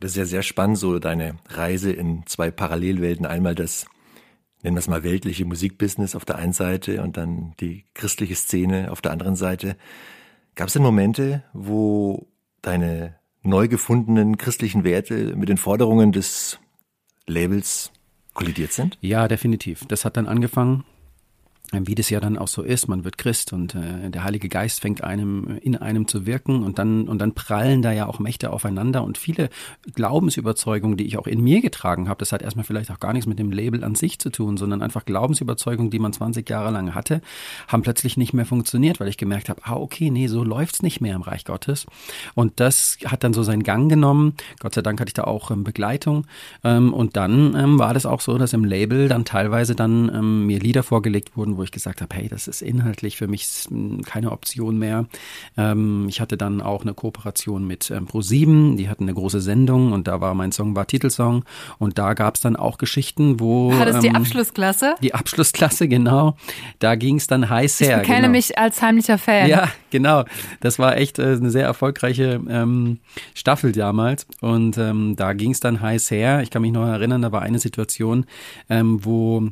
Das 0.00 0.12
ist 0.12 0.16
ja 0.16 0.24
sehr 0.26 0.42
spannend, 0.42 0.78
so 0.78 0.98
deine 0.98 1.36
Reise 1.48 1.90
in 1.90 2.26
zwei 2.26 2.50
Parallelwelten. 2.50 3.26
Einmal 3.26 3.54
das, 3.54 3.86
nennen 4.62 4.76
wir 4.76 4.80
es 4.80 4.88
mal, 4.88 5.04
weltliche 5.04 5.44
Musikbusiness 5.44 6.14
auf 6.14 6.24
der 6.24 6.36
einen 6.36 6.52
Seite 6.52 7.02
und 7.02 7.16
dann 7.16 7.54
die 7.60 7.84
christliche 7.94 8.34
Szene 8.34 8.92
auf 8.92 9.00
der 9.00 9.12
anderen 9.12 9.36
Seite. 9.36 9.76
Gab 10.54 10.68
es 10.68 10.74
denn 10.74 10.82
Momente, 10.82 11.44
wo 11.52 12.26
deine 12.62 13.16
neu 13.42 13.68
gefundenen 13.68 14.38
christlichen 14.38 14.84
Werte 14.84 15.36
mit 15.36 15.48
den 15.48 15.56
Forderungen 15.56 16.12
des 16.12 16.58
Labels 17.26 17.90
kollidiert 18.34 18.72
sind? 18.72 18.98
Ja, 19.00 19.28
definitiv. 19.28 19.84
Das 19.88 20.04
hat 20.04 20.16
dann 20.16 20.26
angefangen 20.26 20.84
wie 21.72 21.94
das 21.94 22.10
ja 22.10 22.20
dann 22.20 22.38
auch 22.38 22.48
so 22.48 22.62
ist, 22.62 22.88
man 22.88 23.04
wird 23.04 23.18
Christ 23.18 23.52
und 23.52 23.74
äh, 23.74 24.08
der 24.10 24.22
Heilige 24.22 24.48
Geist 24.48 24.80
fängt 24.80 25.02
einem 25.02 25.58
in 25.62 25.76
einem 25.76 26.06
zu 26.06 26.24
wirken 26.24 26.62
und 26.62 26.78
dann 26.78 27.08
und 27.08 27.18
dann 27.18 27.34
prallen 27.34 27.82
da 27.82 27.92
ja 27.92 28.06
auch 28.06 28.20
Mächte 28.20 28.52
aufeinander 28.52 29.02
und 29.02 29.18
viele 29.18 29.50
Glaubensüberzeugungen, 29.94 30.96
die 30.96 31.06
ich 31.06 31.18
auch 31.18 31.26
in 31.26 31.42
mir 31.42 31.60
getragen 31.60 32.08
habe, 32.08 32.18
das 32.18 32.32
hat 32.32 32.42
erstmal 32.42 32.64
vielleicht 32.64 32.90
auch 32.90 33.00
gar 33.00 33.12
nichts 33.12 33.26
mit 33.26 33.38
dem 33.38 33.50
Label 33.50 33.82
an 33.82 33.96
sich 33.96 34.18
zu 34.18 34.30
tun, 34.30 34.56
sondern 34.56 34.80
einfach 34.80 35.04
Glaubensüberzeugungen, 35.04 35.90
die 35.90 35.98
man 35.98 36.12
20 36.12 36.48
Jahre 36.48 36.70
lang 36.70 36.94
hatte, 36.94 37.20
haben 37.66 37.82
plötzlich 37.82 38.16
nicht 38.16 38.32
mehr 38.32 38.46
funktioniert, 38.46 39.00
weil 39.00 39.08
ich 39.08 39.18
gemerkt 39.18 39.48
habe, 39.48 39.60
ah 39.64 39.74
okay, 39.74 40.10
nee, 40.10 40.28
so 40.28 40.44
läuft's 40.44 40.82
nicht 40.82 41.00
mehr 41.00 41.16
im 41.16 41.22
Reich 41.22 41.44
Gottes 41.44 41.86
und 42.34 42.60
das 42.60 42.98
hat 43.04 43.24
dann 43.24 43.34
so 43.34 43.42
seinen 43.42 43.64
Gang 43.64 43.90
genommen. 43.90 44.34
Gott 44.60 44.74
sei 44.74 44.82
Dank 44.82 45.00
hatte 45.00 45.10
ich 45.10 45.14
da 45.14 45.24
auch 45.24 45.50
ähm, 45.50 45.64
Begleitung 45.64 46.26
ähm, 46.62 46.94
und 46.94 47.16
dann 47.16 47.56
ähm, 47.56 47.78
war 47.78 47.92
das 47.92 48.06
auch 48.06 48.20
so, 48.20 48.38
dass 48.38 48.52
im 48.52 48.64
Label 48.64 49.08
dann 49.08 49.24
teilweise 49.24 49.74
dann 49.74 50.08
ähm, 50.14 50.46
mir 50.46 50.60
Lieder 50.60 50.82
vorgelegt 50.82 51.36
wurden, 51.36 51.55
wo 51.56 51.62
ich 51.62 51.70
gesagt 51.70 52.00
habe, 52.00 52.14
hey, 52.14 52.28
das 52.28 52.48
ist 52.48 52.62
inhaltlich 52.62 53.16
für 53.16 53.26
mich 53.26 53.46
keine 54.04 54.32
Option 54.32 54.78
mehr. 54.78 55.06
Ähm, 55.56 56.06
ich 56.08 56.20
hatte 56.20 56.36
dann 56.36 56.60
auch 56.60 56.82
eine 56.82 56.94
Kooperation 56.94 57.66
mit 57.66 57.90
ähm, 57.90 58.06
Pro7, 58.06 58.76
die 58.76 58.88
hatten 58.88 59.04
eine 59.04 59.14
große 59.14 59.40
Sendung 59.40 59.92
und 59.92 60.08
da 60.08 60.20
war 60.20 60.34
mein 60.34 60.52
Song 60.52 60.76
war 60.76 60.86
Titelsong 60.86 61.44
und 61.78 61.98
da 61.98 62.14
gab 62.14 62.36
es 62.36 62.40
dann 62.40 62.56
auch 62.56 62.78
Geschichten, 62.78 63.40
wo 63.40 63.72
war 63.72 63.86
das 63.86 63.96
ähm, 63.96 64.02
die 64.02 64.10
Abschlussklasse? 64.10 64.94
Die 65.02 65.14
Abschlussklasse, 65.14 65.88
genau. 65.88 66.36
Da 66.78 66.94
ging 66.94 67.16
es 67.16 67.26
dann 67.26 67.48
heiß 67.48 67.80
her. 67.80 68.02
Ich 68.02 68.06
kenne 68.06 68.22
genau. 68.22 68.32
mich 68.32 68.58
als 68.58 68.82
heimlicher 68.82 69.18
Fan. 69.18 69.48
Ja, 69.48 69.68
genau. 69.90 70.24
Das 70.60 70.78
war 70.78 70.96
echt 70.96 71.18
äh, 71.18 71.36
eine 71.36 71.50
sehr 71.50 71.64
erfolgreiche 71.64 72.40
ähm, 72.48 72.98
Staffel 73.34 73.72
damals 73.72 74.26
und 74.40 74.78
ähm, 74.78 75.16
da 75.16 75.32
ging 75.32 75.50
es 75.50 75.60
dann 75.60 75.80
heiß 75.80 76.10
her. 76.10 76.42
Ich 76.42 76.50
kann 76.50 76.62
mich 76.62 76.72
noch 76.72 76.86
erinnern, 76.86 77.22
da 77.22 77.32
war 77.32 77.42
eine 77.42 77.58
Situation, 77.58 78.26
ähm, 78.68 79.04
wo 79.04 79.50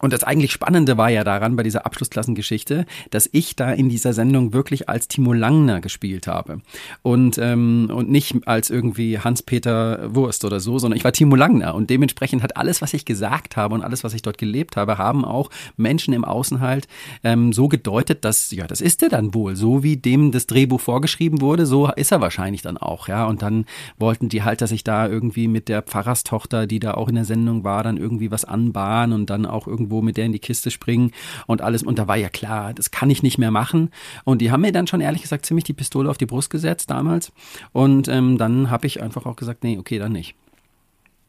und 0.00 0.12
das 0.12 0.24
eigentlich 0.24 0.52
Spannende 0.52 0.96
war 0.96 1.10
ja 1.10 1.24
daran 1.24 1.56
bei 1.56 1.62
dieser 1.62 1.84
Abschlussklassengeschichte, 1.84 2.86
dass 3.10 3.28
ich 3.32 3.56
da 3.56 3.70
in 3.72 3.88
dieser 3.88 4.12
Sendung 4.12 4.52
wirklich 4.52 4.88
als 4.88 5.08
Timo 5.08 5.32
Langner 5.32 5.80
gespielt 5.80 6.26
habe. 6.26 6.60
Und 7.02 7.38
ähm, 7.38 7.90
und 7.92 8.10
nicht 8.10 8.46
als 8.46 8.70
irgendwie 8.70 9.18
Hans-Peter 9.18 10.14
Wurst 10.14 10.44
oder 10.44 10.60
so, 10.60 10.78
sondern 10.78 10.96
ich 10.96 11.04
war 11.04 11.12
Timo 11.12 11.36
Langner. 11.36 11.74
Und 11.74 11.90
dementsprechend 11.90 12.42
hat 12.42 12.56
alles, 12.56 12.80
was 12.80 12.94
ich 12.94 13.04
gesagt 13.04 13.56
habe 13.56 13.74
und 13.74 13.82
alles, 13.82 14.04
was 14.04 14.14
ich 14.14 14.22
dort 14.22 14.38
gelebt 14.38 14.76
habe, 14.76 14.98
haben 14.98 15.24
auch 15.24 15.50
Menschen 15.76 16.14
im 16.14 16.24
Außen 16.24 16.60
halt 16.60 16.88
ähm, 17.22 17.52
so 17.52 17.68
gedeutet, 17.68 18.24
dass 18.24 18.50
ja, 18.50 18.66
das 18.66 18.80
ist 18.80 19.02
er 19.02 19.08
dann 19.08 19.34
wohl, 19.34 19.56
so 19.56 19.82
wie 19.82 19.96
dem 19.96 20.32
das 20.32 20.46
Drehbuch 20.46 20.80
vorgeschrieben 20.80 21.40
wurde, 21.40 21.66
so 21.66 21.90
ist 21.92 22.12
er 22.12 22.20
wahrscheinlich 22.20 22.62
dann 22.62 22.78
auch, 22.78 23.08
ja. 23.08 23.26
Und 23.26 23.42
dann 23.42 23.66
wollten 23.98 24.28
die 24.28 24.42
halt, 24.42 24.62
dass 24.62 24.72
ich 24.72 24.84
da 24.84 25.06
irgendwie 25.06 25.48
mit 25.48 25.68
der 25.68 25.82
Pfarrerstochter, 25.82 26.66
die 26.66 26.80
da 26.80 26.94
auch 26.94 27.08
in 27.08 27.16
der 27.16 27.24
Sendung 27.24 27.64
war, 27.64 27.82
dann 27.82 27.98
irgendwie 27.98 28.30
was 28.30 28.44
anbahnen 28.44 29.12
und 29.12 29.30
dann 29.30 29.44
auch 29.44 29.66
irgendwie 29.66 29.89
irgendwo 29.90 30.02
mit 30.02 30.16
der 30.16 30.24
in 30.24 30.32
die 30.32 30.38
Kiste 30.38 30.70
springen 30.70 31.12
und 31.46 31.60
alles. 31.60 31.82
Und 31.82 31.98
da 31.98 32.06
war 32.08 32.16
ja 32.16 32.28
klar, 32.28 32.72
das 32.72 32.90
kann 32.90 33.10
ich 33.10 33.22
nicht 33.22 33.38
mehr 33.38 33.50
machen. 33.50 33.90
Und 34.24 34.38
die 34.40 34.50
haben 34.50 34.60
mir 34.60 34.72
dann 34.72 34.86
schon 34.86 35.00
ehrlich 35.00 35.22
gesagt 35.22 35.44
ziemlich 35.46 35.64
die 35.64 35.72
Pistole 35.72 36.08
auf 36.08 36.18
die 36.18 36.26
Brust 36.26 36.50
gesetzt 36.50 36.90
damals. 36.90 37.32
Und 37.72 38.08
ähm, 38.08 38.38
dann 38.38 38.70
habe 38.70 38.86
ich 38.86 39.02
einfach 39.02 39.26
auch 39.26 39.36
gesagt, 39.36 39.64
nee, 39.64 39.78
okay, 39.78 39.98
dann 39.98 40.12
nicht. 40.12 40.34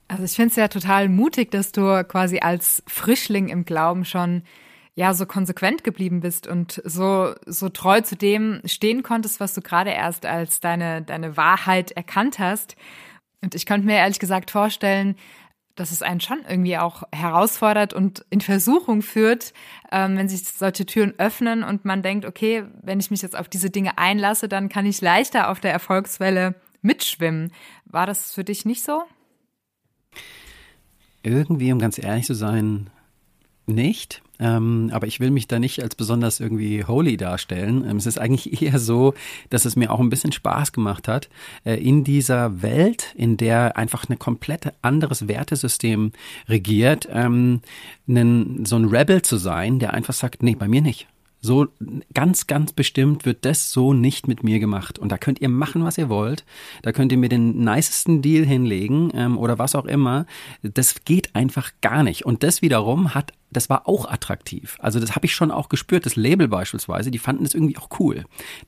Also 0.07 0.23
ich 0.23 0.31
finde 0.31 0.49
es 0.49 0.55
ja 0.57 0.67
total 0.67 1.09
mutig, 1.09 1.51
dass 1.51 1.71
du 1.71 2.03
quasi 2.03 2.39
als 2.39 2.83
Frischling 2.85 3.49
im 3.49 3.65
Glauben 3.65 4.05
schon 4.05 4.43
ja 4.93 5.13
so 5.13 5.25
konsequent 5.25 5.85
geblieben 5.85 6.19
bist 6.19 6.47
und 6.47 6.81
so 6.83 7.33
so 7.45 7.69
treu 7.69 8.01
zu 8.01 8.17
dem 8.17 8.59
stehen 8.65 9.03
konntest, 9.03 9.39
was 9.39 9.53
du 9.53 9.61
gerade 9.61 9.91
erst 9.91 10.25
als 10.25 10.59
deine 10.59 11.01
deine 11.01 11.37
Wahrheit 11.37 11.91
erkannt 11.91 12.39
hast. 12.39 12.75
Und 13.41 13.55
ich 13.55 13.65
könnte 13.65 13.87
mir 13.87 13.95
ehrlich 13.95 14.19
gesagt 14.19 14.51
vorstellen, 14.51 15.15
dass 15.75 15.91
es 15.91 16.01
einen 16.01 16.19
schon 16.19 16.39
irgendwie 16.47 16.77
auch 16.77 17.03
herausfordert 17.11 17.93
und 17.93 18.25
in 18.29 18.41
Versuchung 18.41 19.01
führt, 19.01 19.53
ähm, 19.91 20.17
wenn 20.17 20.29
sich 20.29 20.43
solche 20.43 20.85
Türen 20.85 21.13
öffnen 21.17 21.63
und 21.63 21.85
man 21.85 22.01
denkt, 22.01 22.25
okay, 22.25 22.65
wenn 22.81 22.99
ich 22.99 23.11
mich 23.11 23.21
jetzt 23.21 23.37
auf 23.37 23.47
diese 23.47 23.69
Dinge 23.69 23.97
einlasse, 23.97 24.47
dann 24.47 24.69
kann 24.69 24.85
ich 24.85 25.01
leichter 25.01 25.49
auf 25.49 25.59
der 25.59 25.71
Erfolgswelle 25.71 26.55
mitschwimmen. 26.81 27.51
War 27.85 28.05
das 28.05 28.33
für 28.33 28.43
dich 28.43 28.65
nicht 28.65 28.83
so? 28.83 29.03
Irgendwie, 31.23 31.71
um 31.71 31.79
ganz 31.79 31.97
ehrlich 31.97 32.25
zu 32.25 32.33
sein, 32.33 32.89
nicht. 33.73 34.21
Ähm, 34.39 34.89
aber 34.91 35.05
ich 35.05 35.19
will 35.19 35.29
mich 35.29 35.47
da 35.47 35.59
nicht 35.59 35.83
als 35.83 35.93
besonders 35.93 36.39
irgendwie 36.39 36.83
holy 36.83 37.15
darstellen. 37.15 37.85
Ähm, 37.87 37.97
es 37.97 38.07
ist 38.07 38.17
eigentlich 38.19 38.61
eher 38.63 38.79
so, 38.79 39.13
dass 39.49 39.65
es 39.65 39.75
mir 39.75 39.91
auch 39.91 39.99
ein 39.99 40.09
bisschen 40.09 40.31
Spaß 40.31 40.71
gemacht 40.71 41.07
hat, 41.07 41.29
äh, 41.63 41.75
in 41.75 42.03
dieser 42.03 42.63
Welt, 42.63 43.13
in 43.15 43.37
der 43.37 43.77
einfach 43.77 44.09
ein 44.09 44.17
komplett 44.17 44.73
anderes 44.81 45.27
Wertesystem 45.27 46.11
regiert, 46.49 47.07
ähm, 47.11 47.61
einen, 48.07 48.65
so 48.65 48.77
ein 48.77 48.85
Rebel 48.85 49.21
zu 49.21 49.37
sein, 49.37 49.77
der 49.77 49.93
einfach 49.93 50.13
sagt, 50.13 50.41
nee, 50.41 50.55
bei 50.55 50.67
mir 50.67 50.81
nicht. 50.81 51.07
So 51.41 51.67
ganz, 52.13 52.47
ganz 52.47 52.71
bestimmt 52.71 53.25
wird 53.25 53.45
das 53.45 53.71
so 53.71 53.93
nicht 53.93 54.27
mit 54.27 54.43
mir 54.43 54.59
gemacht. 54.59 54.99
Und 54.99 55.11
da 55.11 55.17
könnt 55.17 55.41
ihr 55.41 55.49
machen, 55.49 55.83
was 55.83 55.97
ihr 55.97 56.07
wollt. 56.07 56.45
Da 56.83 56.91
könnt 56.91 57.11
ihr 57.11 57.17
mir 57.17 57.29
den 57.29 57.63
nicesten 57.63 58.21
Deal 58.21 58.45
hinlegen 58.45 59.11
ähm, 59.15 59.37
oder 59.37 59.57
was 59.57 59.75
auch 59.75 59.85
immer. 59.85 60.27
Das 60.61 61.03
geht 61.03 61.35
einfach 61.35 61.71
gar 61.81 62.03
nicht. 62.03 62.25
Und 62.25 62.43
das 62.43 62.61
wiederum 62.61 63.15
hat 63.15 63.33
das 63.51 63.69
war 63.69 63.87
auch 63.87 64.09
attraktiv. 64.09 64.77
Also 64.79 64.99
das 64.99 65.15
habe 65.15 65.25
ich 65.25 65.35
schon 65.35 65.51
auch 65.51 65.69
gespürt. 65.69 66.05
Das 66.05 66.15
Label 66.15 66.47
beispielsweise, 66.47 67.11
die 67.11 67.19
fanden 67.19 67.45
es 67.45 67.53
irgendwie 67.53 67.77
auch 67.77 67.89
cool, 67.99 68.23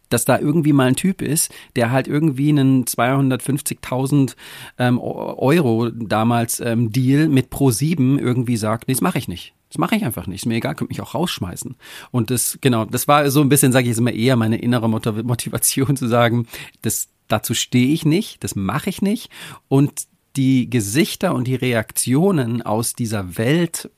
dass 0.10 0.26
da 0.26 0.38
irgendwie 0.38 0.74
mal 0.74 0.88
ein 0.88 0.96
Typ 0.96 1.22
ist, 1.22 1.54
der 1.76 1.92
halt 1.92 2.08
irgendwie 2.08 2.50
einen 2.50 2.84
250.000 2.84 4.36
ähm, 4.78 5.00
Euro 5.00 5.90
damals 5.90 6.60
ähm, 6.60 6.92
Deal 6.92 7.30
mit 7.30 7.50
Pro 7.50 7.72
7 7.72 8.20
irgendwie 8.20 8.58
sagt, 8.58 8.88
nee, 8.88 8.94
das 8.94 9.02
mache 9.02 9.18
ich 9.18 9.28
nicht. 9.28 9.54
Das 9.74 9.80
mache 9.80 9.96
ich 9.96 10.06
einfach 10.06 10.28
nicht. 10.28 10.42
Ist 10.42 10.46
mir 10.46 10.58
egal, 10.58 10.76
könnt 10.76 10.92
mich 10.92 11.02
auch 11.02 11.16
rausschmeißen. 11.16 11.76
Und 12.12 12.30
das, 12.30 12.60
genau, 12.62 12.86
das 12.86 13.08
war 13.08 13.32
so 13.32 13.42
ein 13.42 13.50
bisschen, 13.50 13.72
sage 13.72 13.86
ich 13.86 13.90
jetzt 13.90 13.98
immer, 13.98 14.14
eher 14.14 14.36
meine 14.36 14.58
innere 14.58 14.88
Motivation 15.24 15.98
zu 15.98 16.08
sagen, 16.08 16.46
das, 16.84 17.08
dazu 17.28 17.56
stehe 17.56 17.92
ich 17.92 18.06
nicht, 18.06 18.44
das 18.44 18.56
mache 18.56 18.92
ich 18.92 19.02
nicht. 19.02 19.32
Und 19.70 20.06
die 20.36 20.70
Gesichter 20.70 21.34
und 21.34 21.48
die 21.48 21.56
Reaktionen 21.56 22.62
aus 22.62 22.94
dieser 22.94 23.36
Welt, 23.40 23.90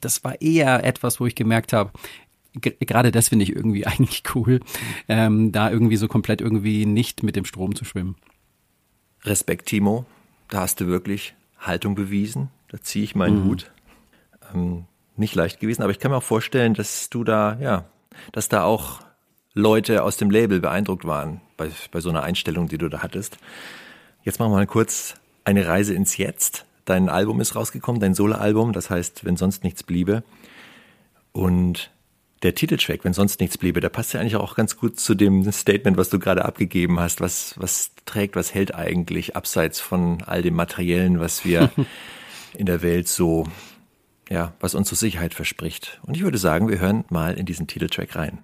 das 0.00 0.22
war 0.22 0.40
eher 0.40 0.84
etwas, 0.84 1.18
wo 1.18 1.26
ich 1.26 1.34
gemerkt 1.34 1.72
habe, 1.72 1.90
gerade 2.60 3.10
das 3.10 3.30
finde 3.30 3.42
ich 3.42 3.56
irgendwie 3.56 3.84
eigentlich 3.86 4.22
cool, 4.36 4.60
ähm, 5.08 5.50
da 5.50 5.72
irgendwie 5.72 5.96
so 5.96 6.06
komplett 6.06 6.40
irgendwie 6.40 6.86
nicht 6.86 7.24
mit 7.24 7.34
dem 7.34 7.44
Strom 7.44 7.74
zu 7.74 7.84
schwimmen. 7.84 8.14
Respekt, 9.24 9.66
Timo. 9.66 10.06
Da 10.50 10.60
hast 10.60 10.80
du 10.80 10.86
wirklich 10.86 11.34
Haltung 11.58 11.96
bewiesen. 11.96 12.50
Da 12.68 12.80
ziehe 12.80 13.02
ich 13.02 13.16
meinen 13.16 13.40
mhm. 13.40 13.48
Hut. 13.48 13.72
Ähm, 14.54 14.84
nicht 15.18 15.34
leicht 15.34 15.60
gewesen, 15.60 15.82
aber 15.82 15.92
ich 15.92 15.98
kann 15.98 16.10
mir 16.10 16.18
auch 16.18 16.22
vorstellen, 16.22 16.74
dass 16.74 17.10
du 17.10 17.24
da, 17.24 17.56
ja, 17.60 17.84
dass 18.32 18.48
da 18.48 18.64
auch 18.64 19.00
Leute 19.54 20.02
aus 20.02 20.16
dem 20.16 20.30
Label 20.30 20.60
beeindruckt 20.60 21.06
waren 21.06 21.40
bei, 21.56 21.70
bei 21.90 22.00
so 22.00 22.10
einer 22.10 22.22
Einstellung, 22.22 22.68
die 22.68 22.78
du 22.78 22.88
da 22.88 23.02
hattest. 23.02 23.38
Jetzt 24.22 24.38
machen 24.38 24.52
wir 24.52 24.56
mal 24.56 24.66
kurz 24.66 25.14
eine 25.44 25.66
Reise 25.66 25.94
ins 25.94 26.16
Jetzt. 26.16 26.66
Dein 26.84 27.08
Album 27.08 27.40
ist 27.40 27.56
rausgekommen, 27.56 28.00
dein 28.00 28.14
Solo-Album, 28.14 28.72
das 28.72 28.90
heißt, 28.90 29.24
wenn 29.24 29.36
sonst 29.36 29.64
nichts 29.64 29.82
bliebe. 29.82 30.22
Und 31.32 31.90
der 32.42 32.54
Titeltrack, 32.54 33.04
wenn 33.04 33.12
sonst 33.12 33.40
nichts 33.40 33.56
bliebe, 33.58 33.80
der 33.80 33.88
passt 33.88 34.12
ja 34.12 34.20
eigentlich 34.20 34.36
auch 34.36 34.54
ganz 34.54 34.76
gut 34.76 35.00
zu 35.00 35.14
dem 35.14 35.50
Statement, 35.50 35.96
was 35.96 36.10
du 36.10 36.18
gerade 36.18 36.44
abgegeben 36.44 37.00
hast. 37.00 37.20
Was, 37.20 37.54
was 37.56 37.92
trägt, 38.04 38.36
was 38.36 38.52
hält 38.52 38.74
eigentlich 38.74 39.36
abseits 39.36 39.80
von 39.80 40.22
all 40.24 40.42
dem 40.42 40.54
Materiellen, 40.54 41.18
was 41.18 41.44
wir 41.44 41.70
in 42.56 42.66
der 42.66 42.82
Welt 42.82 43.08
so 43.08 43.46
ja, 44.28 44.54
was 44.60 44.74
uns 44.74 44.88
so 44.88 44.96
Sicherheit 44.96 45.34
verspricht. 45.34 46.00
Und 46.02 46.16
ich 46.16 46.22
würde 46.22 46.38
sagen, 46.38 46.68
wir 46.68 46.78
hören 46.78 47.04
mal 47.08 47.34
in 47.34 47.46
diesen 47.46 47.66
Titeltrack 47.66 48.16
rein. 48.16 48.42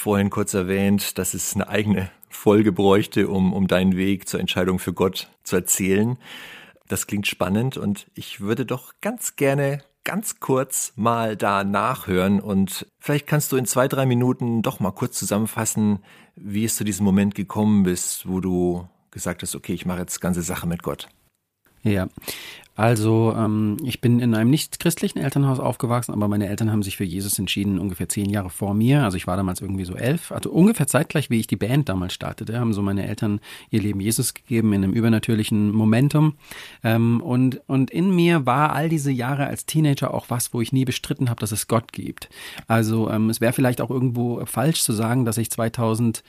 Vorhin 0.00 0.30
kurz 0.30 0.54
erwähnt, 0.54 1.18
dass 1.18 1.34
es 1.34 1.54
eine 1.54 1.68
eigene 1.68 2.10
Folge 2.28 2.72
bräuchte, 2.72 3.28
um, 3.28 3.52
um 3.52 3.66
deinen 3.66 3.96
Weg 3.96 4.28
zur 4.28 4.40
Entscheidung 4.40 4.78
für 4.78 4.92
Gott 4.92 5.30
zu 5.44 5.56
erzählen. 5.56 6.16
Das 6.88 7.06
klingt 7.06 7.26
spannend 7.26 7.76
und 7.76 8.06
ich 8.14 8.40
würde 8.40 8.66
doch 8.66 8.94
ganz 9.00 9.36
gerne 9.36 9.82
ganz 10.02 10.40
kurz 10.40 10.92
mal 10.96 11.36
da 11.36 11.62
nachhören 11.62 12.40
und 12.40 12.86
vielleicht 12.98 13.26
kannst 13.26 13.52
du 13.52 13.56
in 13.56 13.66
zwei, 13.66 13.86
drei 13.86 14.06
Minuten 14.06 14.62
doch 14.62 14.80
mal 14.80 14.92
kurz 14.92 15.18
zusammenfassen, 15.18 15.98
wie 16.34 16.64
es 16.64 16.76
zu 16.76 16.84
diesem 16.84 17.04
Moment 17.04 17.34
gekommen 17.34 17.82
bist, 17.82 18.26
wo 18.26 18.40
du 18.40 18.88
gesagt 19.10 19.42
hast, 19.42 19.54
okay, 19.54 19.74
ich 19.74 19.84
mache 19.84 20.00
jetzt 20.00 20.20
ganze 20.20 20.42
Sache 20.42 20.66
mit 20.66 20.82
Gott. 20.82 21.08
Ja, 21.82 22.08
also 22.76 23.34
ähm, 23.36 23.76
ich 23.84 24.00
bin 24.00 24.20
in 24.20 24.34
einem 24.34 24.48
nicht 24.48 24.80
christlichen 24.80 25.18
Elternhaus 25.18 25.60
aufgewachsen, 25.60 26.12
aber 26.12 26.28
meine 26.28 26.48
Eltern 26.48 26.70
haben 26.72 26.82
sich 26.82 26.96
für 26.96 27.04
Jesus 27.04 27.38
entschieden, 27.38 27.78
ungefähr 27.78 28.08
zehn 28.08 28.30
Jahre 28.30 28.48
vor 28.48 28.72
mir. 28.72 29.04
Also 29.04 29.16
ich 29.16 29.26
war 29.26 29.36
damals 29.36 29.60
irgendwie 29.60 29.84
so 29.84 29.94
elf, 29.94 30.32
also 30.32 30.50
ungefähr 30.50 30.86
zeitgleich, 30.86 31.28
wie 31.28 31.40
ich 31.40 31.46
die 31.46 31.56
Band 31.56 31.88
damals 31.88 32.14
startete, 32.14 32.58
haben 32.58 32.72
so 32.72 32.80
meine 32.80 33.06
Eltern 33.06 33.40
ihr 33.70 33.82
Leben 33.82 34.00
Jesus 34.00 34.32
gegeben 34.32 34.72
in 34.72 34.84
einem 34.84 34.92
übernatürlichen 34.92 35.72
Momentum. 35.72 36.36
Ähm, 36.82 37.20
und, 37.20 37.60
und 37.66 37.90
in 37.90 38.14
mir 38.14 38.46
war 38.46 38.72
all 38.72 38.88
diese 38.88 39.10
Jahre 39.10 39.46
als 39.46 39.66
Teenager 39.66 40.14
auch 40.14 40.30
was, 40.30 40.54
wo 40.54 40.60
ich 40.60 40.72
nie 40.72 40.86
bestritten 40.86 41.28
habe, 41.28 41.40
dass 41.40 41.52
es 41.52 41.68
Gott 41.68 41.92
gibt. 41.92 42.30
Also 42.66 43.10
ähm, 43.10 43.28
es 43.28 43.42
wäre 43.42 43.52
vielleicht 43.52 43.80
auch 43.80 43.90
irgendwo 43.90 44.44
falsch 44.46 44.82
zu 44.82 44.92
sagen, 44.92 45.24
dass 45.24 45.36
ich 45.38 45.50
2001 45.50 46.22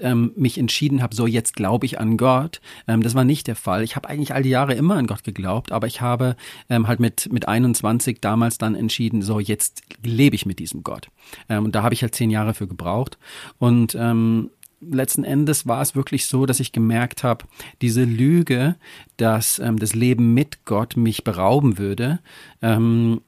ähm, 0.00 0.32
mich 0.36 0.56
entschieden 0.56 1.02
habe, 1.02 1.14
so 1.14 1.26
jetzt 1.26 1.56
glaube 1.56 1.84
ich 1.84 2.00
an 2.00 2.16
Gott. 2.16 2.60
Ähm, 2.88 3.02
das 3.02 3.14
war 3.14 3.24
nicht 3.24 3.48
der 3.48 3.56
Fall. 3.56 3.82
Ich 3.82 3.96
habe 3.96 4.08
eigentlich 4.08 4.32
all 4.32 4.42
die 4.42 4.48
Jahre 4.48 4.72
immer 4.72 4.96
an 4.96 5.06
Gott 5.06 5.15
geglaubt, 5.22 5.72
aber 5.72 5.86
ich 5.86 6.00
habe 6.00 6.36
ähm, 6.68 6.88
halt 6.88 7.00
mit, 7.00 7.32
mit 7.32 7.48
21 7.48 8.20
damals 8.20 8.58
dann 8.58 8.74
entschieden, 8.74 9.22
so 9.22 9.40
jetzt 9.40 9.82
lebe 10.02 10.36
ich 10.36 10.46
mit 10.46 10.58
diesem 10.58 10.82
Gott. 10.82 11.08
Ähm, 11.48 11.64
und 11.64 11.74
da 11.74 11.82
habe 11.82 11.94
ich 11.94 12.02
halt 12.02 12.14
zehn 12.14 12.30
Jahre 12.30 12.54
für 12.54 12.66
gebraucht. 12.66 13.18
Und 13.58 13.94
ähm, 13.94 14.50
letzten 14.80 15.24
Endes 15.24 15.66
war 15.66 15.80
es 15.80 15.94
wirklich 15.94 16.26
so, 16.26 16.46
dass 16.46 16.60
ich 16.60 16.72
gemerkt 16.72 17.24
habe, 17.24 17.44
diese 17.82 18.04
Lüge, 18.04 18.76
dass 19.16 19.58
ähm, 19.58 19.78
das 19.78 19.94
Leben 19.94 20.34
mit 20.34 20.64
Gott 20.64 20.96
mich 20.96 21.24
berauben 21.24 21.78
würde, 21.78 22.20
ähm, 22.62 23.20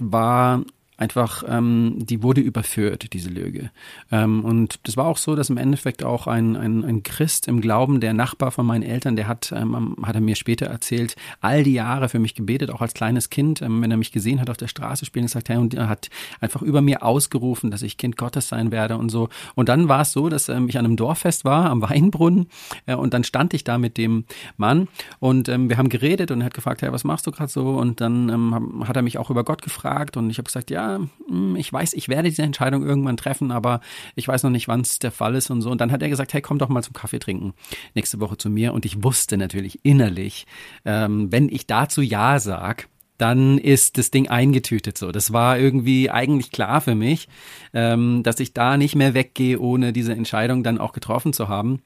war 0.00 0.64
einfach, 0.96 1.42
ähm, 1.48 1.96
die 1.98 2.22
wurde 2.22 2.40
überführt, 2.40 3.12
diese 3.12 3.30
Lüge. 3.30 3.70
Ähm, 4.10 4.44
und 4.44 4.78
das 4.84 4.96
war 4.96 5.06
auch 5.06 5.16
so, 5.16 5.34
dass 5.34 5.50
im 5.50 5.56
Endeffekt 5.56 6.04
auch 6.04 6.26
ein, 6.26 6.54
ein, 6.54 6.84
ein 6.84 7.02
Christ 7.02 7.48
im 7.48 7.60
Glauben, 7.60 8.00
der 8.00 8.12
Nachbar 8.12 8.50
von 8.50 8.66
meinen 8.66 8.82
Eltern, 8.82 9.16
der 9.16 9.26
hat, 9.26 9.52
ähm, 9.56 9.96
hat 10.02 10.14
er 10.14 10.20
mir 10.20 10.36
später 10.36 10.66
erzählt, 10.66 11.16
all 11.40 11.64
die 11.64 11.72
Jahre 11.72 12.08
für 12.08 12.18
mich 12.18 12.34
gebetet, 12.34 12.70
auch 12.70 12.82
als 12.82 12.94
kleines 12.94 13.30
Kind, 13.30 13.62
ähm, 13.62 13.82
wenn 13.82 13.90
er 13.90 13.96
mich 13.96 14.12
gesehen 14.12 14.40
hat 14.40 14.50
auf 14.50 14.56
der 14.56 14.68
Straße 14.68 15.04
spielen, 15.04 15.24
gesagt, 15.24 15.48
hey, 15.48 15.56
und 15.56 15.74
er 15.74 15.88
hat 15.88 16.10
einfach 16.40 16.62
über 16.62 16.82
mir 16.82 17.02
ausgerufen, 17.02 17.70
dass 17.70 17.82
ich 17.82 17.96
Kind 17.96 18.16
Gottes 18.16 18.48
sein 18.48 18.70
werde 18.70 18.96
und 18.96 19.08
so. 19.08 19.28
Und 19.54 19.68
dann 19.68 19.88
war 19.88 20.02
es 20.02 20.12
so, 20.12 20.28
dass 20.28 20.48
ähm, 20.48 20.68
ich 20.68 20.78
an 20.78 20.84
einem 20.84 20.96
Dorffest 20.96 21.44
war, 21.44 21.70
am 21.70 21.82
Weinbrunnen, 21.82 22.46
äh, 22.86 22.94
und 22.94 23.14
dann 23.14 23.24
stand 23.24 23.54
ich 23.54 23.64
da 23.64 23.78
mit 23.78 23.96
dem 23.96 24.24
Mann 24.56 24.88
und 25.18 25.48
ähm, 25.48 25.68
wir 25.68 25.78
haben 25.78 25.88
geredet 25.88 26.30
und 26.30 26.42
er 26.42 26.46
hat 26.46 26.54
gefragt, 26.54 26.82
hey, 26.82 26.92
was 26.92 27.04
machst 27.04 27.26
du 27.26 27.30
gerade 27.30 27.50
so? 27.50 27.70
Und 27.70 28.00
dann 28.00 28.28
ähm, 28.28 28.84
hat 28.86 28.96
er 28.96 29.02
mich 29.02 29.18
auch 29.18 29.30
über 29.30 29.42
Gott 29.42 29.62
gefragt 29.62 30.16
und 30.16 30.30
ich 30.30 30.38
habe 30.38 30.44
gesagt, 30.44 30.70
ja, 30.70 30.81
hm, 31.28 31.56
ich 31.56 31.72
weiß, 31.72 31.92
ich 31.94 32.08
werde 32.08 32.28
diese 32.28 32.42
Entscheidung 32.42 32.84
irgendwann 32.84 33.16
treffen, 33.16 33.50
aber 33.50 33.80
ich 34.14 34.26
weiß 34.28 34.42
noch 34.42 34.50
nicht, 34.50 34.68
wann 34.68 34.80
es 34.80 34.98
der 34.98 35.12
Fall 35.12 35.34
ist 35.34 35.50
und 35.50 35.62
so. 35.62 35.70
Und 35.70 35.80
dann 35.80 35.92
hat 35.92 36.02
er 36.02 36.08
gesagt, 36.08 36.32
hey, 36.32 36.42
komm 36.42 36.58
doch 36.58 36.68
mal 36.68 36.82
zum 36.82 36.94
Kaffee 36.94 37.18
trinken 37.18 37.54
nächste 37.94 38.20
Woche 38.20 38.36
zu 38.36 38.50
mir. 38.50 38.72
Und 38.72 38.84
ich 38.84 39.02
wusste 39.02 39.36
natürlich 39.36 39.80
innerlich, 39.84 40.46
ähm, 40.84 41.30
wenn 41.32 41.48
ich 41.48 41.66
dazu 41.66 42.02
Ja 42.02 42.38
sag, 42.38 42.88
dann 43.18 43.58
ist 43.58 43.98
das 43.98 44.10
Ding 44.10 44.28
eingetütet 44.28 44.98
so. 44.98 45.12
Das 45.12 45.32
war 45.32 45.58
irgendwie 45.58 46.10
eigentlich 46.10 46.50
klar 46.50 46.80
für 46.80 46.96
mich, 46.96 47.28
ähm, 47.72 48.22
dass 48.24 48.40
ich 48.40 48.52
da 48.52 48.76
nicht 48.76 48.96
mehr 48.96 49.14
weggehe, 49.14 49.60
ohne 49.60 49.92
diese 49.92 50.12
Entscheidung 50.12 50.64
dann 50.64 50.78
auch 50.78 50.92
getroffen 50.92 51.32
zu 51.32 51.48
haben. 51.48 51.82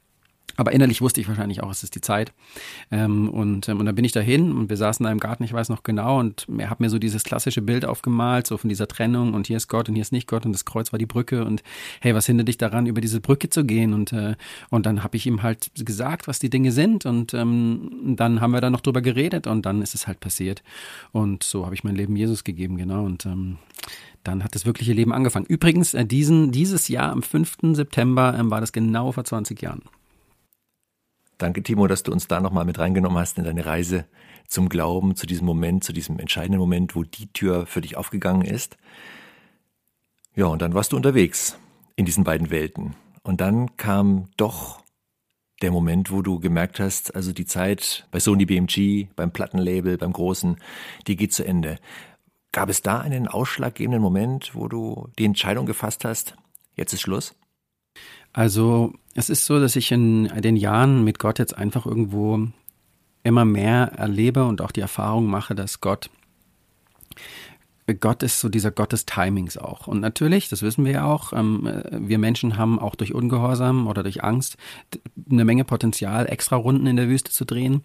Aber 0.56 0.72
innerlich 0.72 1.02
wusste 1.02 1.20
ich 1.20 1.28
wahrscheinlich 1.28 1.62
auch, 1.62 1.70
es 1.70 1.82
ist 1.82 1.94
die 1.94 2.00
Zeit. 2.00 2.32
Ähm, 2.90 3.28
und, 3.28 3.68
ähm, 3.68 3.78
und 3.78 3.86
dann 3.86 3.94
bin 3.94 4.04
ich 4.04 4.12
dahin 4.12 4.52
und 4.52 4.70
wir 4.70 4.76
saßen 4.76 5.04
da 5.04 5.12
im 5.12 5.20
Garten, 5.20 5.44
ich 5.44 5.52
weiß 5.52 5.68
noch 5.68 5.82
genau, 5.82 6.18
und 6.18 6.46
er 6.56 6.70
hat 6.70 6.80
mir 6.80 6.88
so 6.88 6.98
dieses 6.98 7.24
klassische 7.24 7.60
Bild 7.60 7.84
aufgemalt, 7.84 8.46
so 8.46 8.56
von 8.56 8.68
dieser 8.68 8.88
Trennung 8.88 9.34
und 9.34 9.48
hier 9.48 9.58
ist 9.58 9.68
Gott 9.68 9.88
und 9.88 9.96
hier 9.96 10.02
ist 10.02 10.12
nicht 10.12 10.26
Gott 10.26 10.46
und 10.46 10.52
das 10.52 10.64
Kreuz 10.64 10.92
war 10.92 10.98
die 10.98 11.06
Brücke 11.06 11.44
und 11.44 11.62
hey, 12.00 12.14
was 12.14 12.26
hindert 12.26 12.48
dich 12.48 12.56
daran, 12.56 12.86
über 12.86 13.00
diese 13.00 13.20
Brücke 13.20 13.50
zu 13.50 13.64
gehen? 13.64 13.92
Und, 13.92 14.12
äh, 14.12 14.36
und 14.70 14.86
dann 14.86 15.04
habe 15.04 15.16
ich 15.16 15.26
ihm 15.26 15.42
halt 15.42 15.70
gesagt, 15.74 16.26
was 16.26 16.38
die 16.38 16.50
Dinge 16.50 16.72
sind 16.72 17.04
und 17.04 17.34
ähm, 17.34 18.14
dann 18.16 18.40
haben 18.40 18.52
wir 18.52 18.60
da 18.62 18.70
noch 18.70 18.80
drüber 18.80 19.02
geredet 19.02 19.46
und 19.46 19.66
dann 19.66 19.82
ist 19.82 19.94
es 19.94 20.06
halt 20.06 20.20
passiert. 20.20 20.62
Und 21.12 21.42
so 21.42 21.66
habe 21.66 21.74
ich 21.74 21.84
mein 21.84 21.96
Leben 21.96 22.16
Jesus 22.16 22.44
gegeben, 22.44 22.78
genau. 22.78 23.04
Und 23.04 23.26
dann 24.26 24.42
hat 24.42 24.54
das 24.54 24.66
wirkliche 24.66 24.92
Leben 24.92 25.12
angefangen. 25.12 25.46
Übrigens, 25.46 25.94
äh, 25.94 26.04
diesen, 26.04 26.50
dieses 26.50 26.88
Jahr 26.88 27.12
am 27.12 27.22
5. 27.22 27.58
September 27.74 28.34
war 28.50 28.60
das 28.60 28.72
genau 28.72 29.12
vor 29.12 29.24
20 29.24 29.60
Jahren. 29.62 29.82
Danke, 31.38 31.62
Timo, 31.62 31.86
dass 31.86 32.02
du 32.02 32.12
uns 32.12 32.28
da 32.28 32.40
nochmal 32.40 32.64
mit 32.64 32.78
reingenommen 32.78 33.18
hast 33.18 33.36
in 33.36 33.44
deine 33.44 33.66
Reise 33.66 34.06
zum 34.48 34.68
Glauben, 34.68 35.16
zu 35.16 35.26
diesem 35.26 35.46
Moment, 35.46 35.84
zu 35.84 35.92
diesem 35.92 36.18
entscheidenden 36.18 36.60
Moment, 36.60 36.96
wo 36.96 37.02
die 37.02 37.30
Tür 37.32 37.66
für 37.66 37.82
dich 37.82 37.96
aufgegangen 37.96 38.42
ist. 38.42 38.78
Ja, 40.34 40.46
und 40.46 40.62
dann 40.62 40.74
warst 40.74 40.92
du 40.92 40.96
unterwegs 40.96 41.58
in 41.96 42.06
diesen 42.06 42.24
beiden 42.24 42.50
Welten. 42.50 42.94
Und 43.22 43.40
dann 43.40 43.76
kam 43.76 44.28
doch 44.36 44.80
der 45.62 45.70
Moment, 45.70 46.10
wo 46.10 46.22
du 46.22 46.38
gemerkt 46.38 46.80
hast, 46.80 47.14
also 47.14 47.32
die 47.32 47.46
Zeit 47.46 48.06
bei 48.10 48.20
Sony 48.20 48.46
BMG, 48.46 49.08
beim 49.16 49.30
Plattenlabel, 49.30 49.98
beim 49.98 50.12
Großen, 50.12 50.56
die 51.06 51.16
geht 51.16 51.32
zu 51.32 51.44
Ende. 51.44 51.78
Gab 52.52 52.68
es 52.68 52.82
da 52.82 53.00
einen 53.00 53.28
ausschlaggebenden 53.28 54.02
Moment, 54.02 54.54
wo 54.54 54.68
du 54.68 55.08
die 55.18 55.24
Entscheidung 55.24 55.66
gefasst 55.66 56.04
hast, 56.04 56.36
jetzt 56.74 56.92
ist 56.92 57.00
Schluss? 57.00 57.34
Also 58.32 58.92
es 59.16 59.30
ist 59.30 59.46
so, 59.46 59.58
dass 59.58 59.76
ich 59.76 59.90
in 59.92 60.24
den 60.24 60.56
Jahren 60.56 61.02
mit 61.02 61.18
Gott 61.18 61.38
jetzt 61.38 61.56
einfach 61.56 61.86
irgendwo 61.86 62.48
immer 63.22 63.44
mehr 63.44 63.92
erlebe 63.96 64.44
und 64.44 64.60
auch 64.60 64.70
die 64.70 64.80
Erfahrung 64.80 65.26
mache, 65.26 65.54
dass 65.54 65.80
Gott 65.80 66.10
Gott 67.94 68.24
ist 68.24 68.40
so 68.40 68.48
dieser 68.48 68.72
Gott 68.72 68.92
des 68.92 69.06
Timings 69.06 69.56
auch. 69.56 69.86
Und 69.86 70.00
natürlich, 70.00 70.48
das 70.48 70.62
wissen 70.62 70.84
wir 70.84 70.92
ja 70.92 71.04
auch, 71.04 71.32
ähm, 71.32 71.66
äh, 71.66 71.82
wir 71.92 72.18
Menschen 72.18 72.56
haben 72.56 72.80
auch 72.80 72.96
durch 72.96 73.14
Ungehorsam 73.14 73.86
oder 73.86 74.02
durch 74.02 74.24
Angst 74.24 74.56
eine 75.30 75.44
Menge 75.44 75.64
Potenzial, 75.64 76.26
extra 76.26 76.56
Runden 76.56 76.86
in 76.86 76.96
der 76.96 77.08
Wüste 77.08 77.30
zu 77.30 77.44
drehen. 77.44 77.82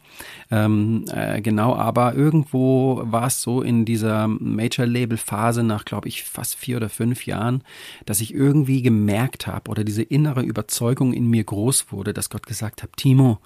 Ähm, 0.50 1.06
äh, 1.12 1.42
genau, 1.42 1.76
aber 1.76 2.16
irgendwo 2.16 3.02
war 3.06 3.28
es 3.28 3.42
so 3.42 3.62
in 3.62 3.86
dieser 3.86 4.28
Major-Label-Phase 4.28 5.64
nach, 5.64 5.86
glaube 5.86 6.08
ich, 6.08 6.24
fast 6.24 6.56
vier 6.56 6.78
oder 6.78 6.90
fünf 6.90 7.28
Jahren, 7.28 7.64
dass 8.06 8.22
ich 8.22 8.34
irgendwie 8.34 8.82
gemerkt 8.82 9.46
habe 9.46 9.70
oder 9.70 9.84
diese 9.84 10.04
innere 10.04 10.42
Überzeugung 10.42 11.14
in 11.14 11.30
mir 11.30 11.44
groß 11.44 11.92
wurde, 11.92 12.14
dass 12.14 12.32
Gott 12.32 12.48
gesagt 12.48 12.82
hat, 12.82 12.98
Timo, 12.98 13.40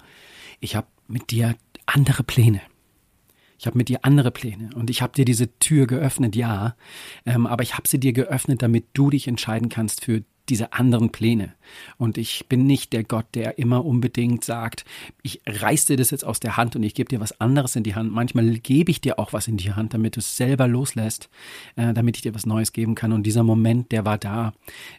ich 0.60 0.74
habe 0.74 0.86
mit 1.06 1.30
dir 1.30 1.54
andere 1.84 2.22
Pläne. 2.22 2.60
Ich 3.58 3.66
habe 3.66 3.78
mit 3.78 3.88
dir 3.88 4.04
andere 4.04 4.30
Pläne 4.30 4.70
und 4.74 4.90
ich 4.90 5.02
habe 5.02 5.14
dir 5.14 5.24
diese 5.24 5.58
Tür 5.58 5.86
geöffnet, 5.86 6.36
ja, 6.36 6.76
ähm, 7.24 7.46
aber 7.46 7.62
ich 7.62 7.74
habe 7.74 7.88
sie 7.88 7.98
dir 7.98 8.12
geöffnet, 8.12 8.62
damit 8.62 8.86
du 8.92 9.10
dich 9.10 9.28
entscheiden 9.28 9.68
kannst 9.68 10.04
für 10.04 10.22
diese 10.48 10.72
anderen 10.72 11.10
Pläne. 11.10 11.54
Und 11.98 12.18
ich 12.18 12.46
bin 12.48 12.66
nicht 12.66 12.92
der 12.92 13.04
Gott, 13.04 13.26
der 13.34 13.58
immer 13.58 13.84
unbedingt 13.84 14.44
sagt, 14.44 14.84
ich 15.22 15.40
reiß 15.46 15.86
dir 15.86 15.96
das 15.96 16.10
jetzt 16.10 16.24
aus 16.24 16.38
der 16.38 16.56
Hand 16.56 16.76
und 16.76 16.82
ich 16.82 16.94
gebe 16.94 17.08
dir 17.08 17.20
was 17.20 17.40
anderes 17.40 17.74
in 17.74 17.82
die 17.82 17.94
Hand. 17.94 18.12
Manchmal 18.12 18.58
gebe 18.58 18.90
ich 18.90 19.00
dir 19.00 19.18
auch 19.18 19.32
was 19.32 19.48
in 19.48 19.56
die 19.56 19.72
Hand, 19.72 19.94
damit 19.94 20.16
du 20.16 20.20
es 20.20 20.36
selber 20.36 20.68
loslässt, 20.68 21.28
äh, 21.74 21.92
damit 21.92 22.16
ich 22.16 22.22
dir 22.22 22.34
was 22.34 22.46
Neues 22.46 22.72
geben 22.72 22.94
kann. 22.94 23.12
Und 23.12 23.24
dieser 23.24 23.42
Moment, 23.42 23.90
der 23.90 24.04
war 24.04 24.18
da. 24.18 24.52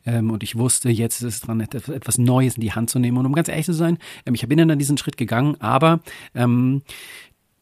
Ähm, 0.05 0.31
und 0.31 0.43
ich 0.43 0.57
wusste, 0.57 0.89
jetzt 0.89 1.21
ist 1.21 1.35
es 1.35 1.41
dran, 1.41 1.61
etwas 1.61 2.17
Neues 2.17 2.55
in 2.55 2.61
die 2.61 2.73
Hand 2.73 2.89
zu 2.89 2.99
nehmen. 2.99 3.17
Und 3.17 3.25
um 3.25 3.33
ganz 3.33 3.47
ehrlich 3.47 3.65
zu 3.65 3.73
sein, 3.73 3.97
ähm, 4.25 4.35
ich 4.35 4.47
bin 4.47 4.57
dann 4.57 4.79
diesen 4.79 4.97
Schritt 4.97 5.17
gegangen, 5.17 5.55
aber 5.61 6.01
ähm, 6.35 6.81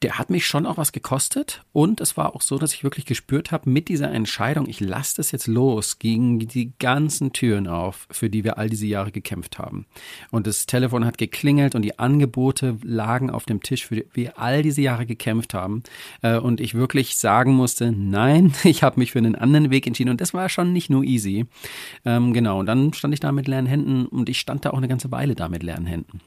der 0.06 0.20
hat 0.20 0.30
mich 0.30 0.46
schon 0.46 0.68
auch 0.68 0.78
was 0.78 0.92
gekostet 0.92 1.64
und 1.74 2.00
es 2.00 2.16
war 2.16 2.36
auch 2.36 2.42
so, 2.44 2.60
dass 2.60 2.76
ich 2.76 2.84
wirklich 2.84 3.08
gespürt 3.08 3.52
habe, 3.52 3.68
mit 3.68 3.88
dieser 3.88 4.12
Entscheidung, 4.12 4.70
ich 4.70 4.80
lasse 4.80 5.16
das 5.16 5.32
jetzt 5.32 5.48
los, 5.48 5.98
gingen 5.98 6.38
die 6.38 6.74
ganzen 6.78 7.34
Türen 7.34 7.66
auf, 7.66 8.08
für 8.12 8.30
die 8.30 8.44
wir 8.44 8.60
all 8.60 8.70
diese 8.70 8.86
Jahre 8.86 9.12
gekämpft 9.12 9.58
haben. 9.58 9.88
Und 10.30 10.46
das 10.46 10.68
Telefon 10.68 11.06
hat 11.06 11.18
geklingelt 11.18 11.74
und 11.74 11.82
die 11.82 11.98
Angebote 11.98 12.78
lagen 12.84 13.32
auf 13.32 13.46
dem 13.46 13.64
Tisch, 13.64 13.88
für 13.88 13.96
die 13.96 14.06
wir 14.14 14.38
all 14.38 14.62
diese 14.62 14.84
Jahre 14.84 15.08
gekämpft 15.08 15.56
haben. 15.56 15.82
Äh, 16.22 16.38
und 16.38 16.62
ich 16.62 16.76
wirklich 16.76 17.18
sagen 17.18 17.56
musste, 17.56 17.92
nein, 17.92 18.54
ich 18.64 18.84
habe 18.84 19.00
mich 19.00 19.12
für 19.12 19.18
einen 19.18 19.34
anderen 19.34 19.72
Weg 19.72 19.88
entschieden 19.88 20.12
und 20.12 20.22
das 20.22 20.36
war 20.36 20.50
schon 20.50 20.72
nicht 20.72 20.92
nur 20.92 21.04
easy. 21.04 21.48
Ähm, 22.06 22.32
genau, 22.32 22.60
und 22.60 22.68
dann 22.68 22.94
stand 22.94 23.16
ich 23.16 23.22
da 23.22 23.32
mit 23.32 23.48
leeren 23.48 23.66
Händen 23.66 24.06
und 24.06 24.30
ich 24.30 24.40
stand 24.40 24.66
da 24.66 24.70
auch 24.70 24.78
eine 24.78 24.88
ganze 24.88 25.10
Weile 25.10 25.34
da 25.34 25.50
mit 25.50 25.64
leeren 25.64 25.88
Händen. 25.88 26.22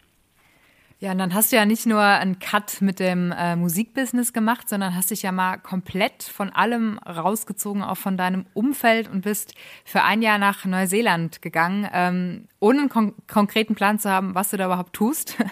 Ja, 1.01 1.13
und 1.13 1.19
dann 1.19 1.33
hast 1.33 1.53
du 1.53 1.57
ja 1.57 1.65
nicht 1.65 1.87
nur 1.87 2.03
einen 2.03 2.41
Cut 2.41 2.81
mit 2.81 2.99
dem 2.99 3.31
äh, 3.31 3.55
Musikbusiness 3.55 4.33
gemacht, 4.33 4.69
sondern 4.69 4.97
hast 4.97 5.13
dich 5.13 5.23
ja 5.23 5.31
mal 5.31 5.57
komplett 5.59 6.25
von 6.25 6.51
allem 6.51 6.99
rausgezogen, 6.99 7.85
auch 7.85 7.97
von 7.97 8.17
deinem 8.17 8.47
Umfeld 8.53 9.09
und 9.09 9.21
bist 9.21 9.55
für 9.85 10.03
ein 10.03 10.23
Jahr 10.23 10.39
nach 10.39 10.65
Neuseeland 10.65 11.41
gegangen, 11.41 11.89
ähm, 11.93 12.49
ohne 12.59 12.81
einen 12.81 12.89
kon 12.89 13.15
konkreten 13.29 13.77
Plan 13.77 14.01
zu 14.01 14.11
haben, 14.11 14.35
was 14.35 14.51
du 14.51 14.57
da 14.57 14.67
überhaupt 14.67 14.93
tust. 14.93 15.37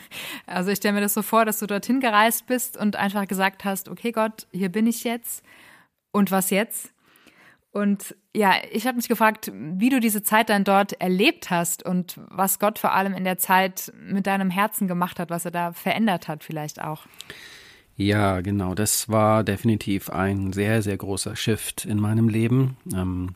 Also 0.47 0.71
ich 0.71 0.79
stelle 0.79 0.95
mir 0.95 1.01
das 1.01 1.15
so 1.15 1.23
vor, 1.23 1.45
dass 1.45 1.59
du 1.59 1.67
dorthin 1.67 2.01
gereist 2.01 2.47
bist 2.47 2.77
und 2.77 2.97
einfach 2.97 3.27
gesagt 3.27 3.65
hast, 3.65 3.89
okay 3.89 4.13
Gott, 4.13 4.47
hier 4.53 4.69
bin 4.69 4.87
ich 4.87 5.05
jetzt 5.05 5.45
und 6.13 6.31
was 6.31 6.51
jetzt? 6.51 6.93
Und 7.73 8.17
ja, 8.37 8.53
ich 8.71 8.87
habe 8.87 8.97
mich 8.97 9.09
gefragt, 9.09 9.51
wie 9.55 9.89
du 9.89 9.99
diese 9.99 10.23
Zeit 10.23 10.51
dann 10.51 10.63
dort 10.63 10.93
erlebt 11.01 11.49
hast 11.49 11.83
und 11.83 12.21
was 12.29 12.59
Gott 12.59 12.79
vor 12.79 12.93
allem 12.93 13.15
in 13.15 13.25
der 13.25 13.39
Zeit 13.39 13.91
mit 13.99 14.27
deinem 14.27 14.51
Herzen 14.51 14.89
gemacht 14.89 15.19
hat, 15.19 15.31
was 15.31 15.47
er 15.47 15.51
da 15.51 15.73
verändert 15.73 16.29
hat 16.29 16.45
vielleicht 16.45 16.83
auch. 16.83 17.07
Ja, 17.97 18.43
genau. 18.43 18.75
Das 18.75 19.09
war 19.09 19.43
definitiv 19.43 20.11
ein 20.11 20.53
sehr, 20.53 20.83
sehr 20.83 20.99
großer 20.99 21.35
Shift 21.35 21.87
in 21.87 21.99
meinem 21.99 22.29
Leben. 22.29 22.77
Ähm 22.95 23.35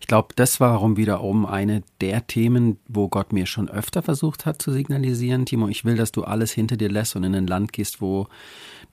ich 0.00 0.08
glaube, 0.08 0.34
das 0.34 0.58
war 0.58 0.72
warum 0.72 0.96
wiederum 0.96 1.46
eine 1.46 1.84
der 2.00 2.26
Themen, 2.26 2.80
wo 2.88 3.08
Gott 3.08 3.32
mir 3.32 3.46
schon 3.46 3.68
öfter 3.68 4.02
versucht 4.02 4.44
hat 4.44 4.60
zu 4.60 4.72
signalisieren, 4.72 5.46
Timo, 5.46 5.68
ich 5.68 5.84
will, 5.84 5.94
dass 5.94 6.10
du 6.10 6.24
alles 6.24 6.50
hinter 6.50 6.76
dir 6.76 6.88
lässt 6.88 7.14
und 7.14 7.22
in 7.22 7.36
ein 7.36 7.46
Land 7.46 7.72
gehst, 7.72 8.00
wo 8.00 8.26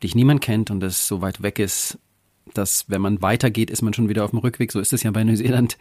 dich 0.04 0.14
niemand 0.14 0.42
kennt 0.42 0.70
und 0.70 0.84
es 0.84 1.08
so 1.08 1.24
weit 1.24 1.42
weg 1.42 1.58
ist, 1.58 1.98
dass 2.54 2.86
wenn 2.88 3.02
man 3.02 3.22
weitergeht, 3.22 3.70
ist 3.70 3.82
man 3.82 3.94
schon 3.94 4.10
wieder 4.10 4.24
auf 4.24 4.32
dem 4.32 4.40
Rückweg. 4.40 4.72
So 4.72 4.80
ist 4.80 4.94
es 4.94 5.04
ja 5.04 5.12
bei 5.12 5.24
Neuseeland. 5.24 5.78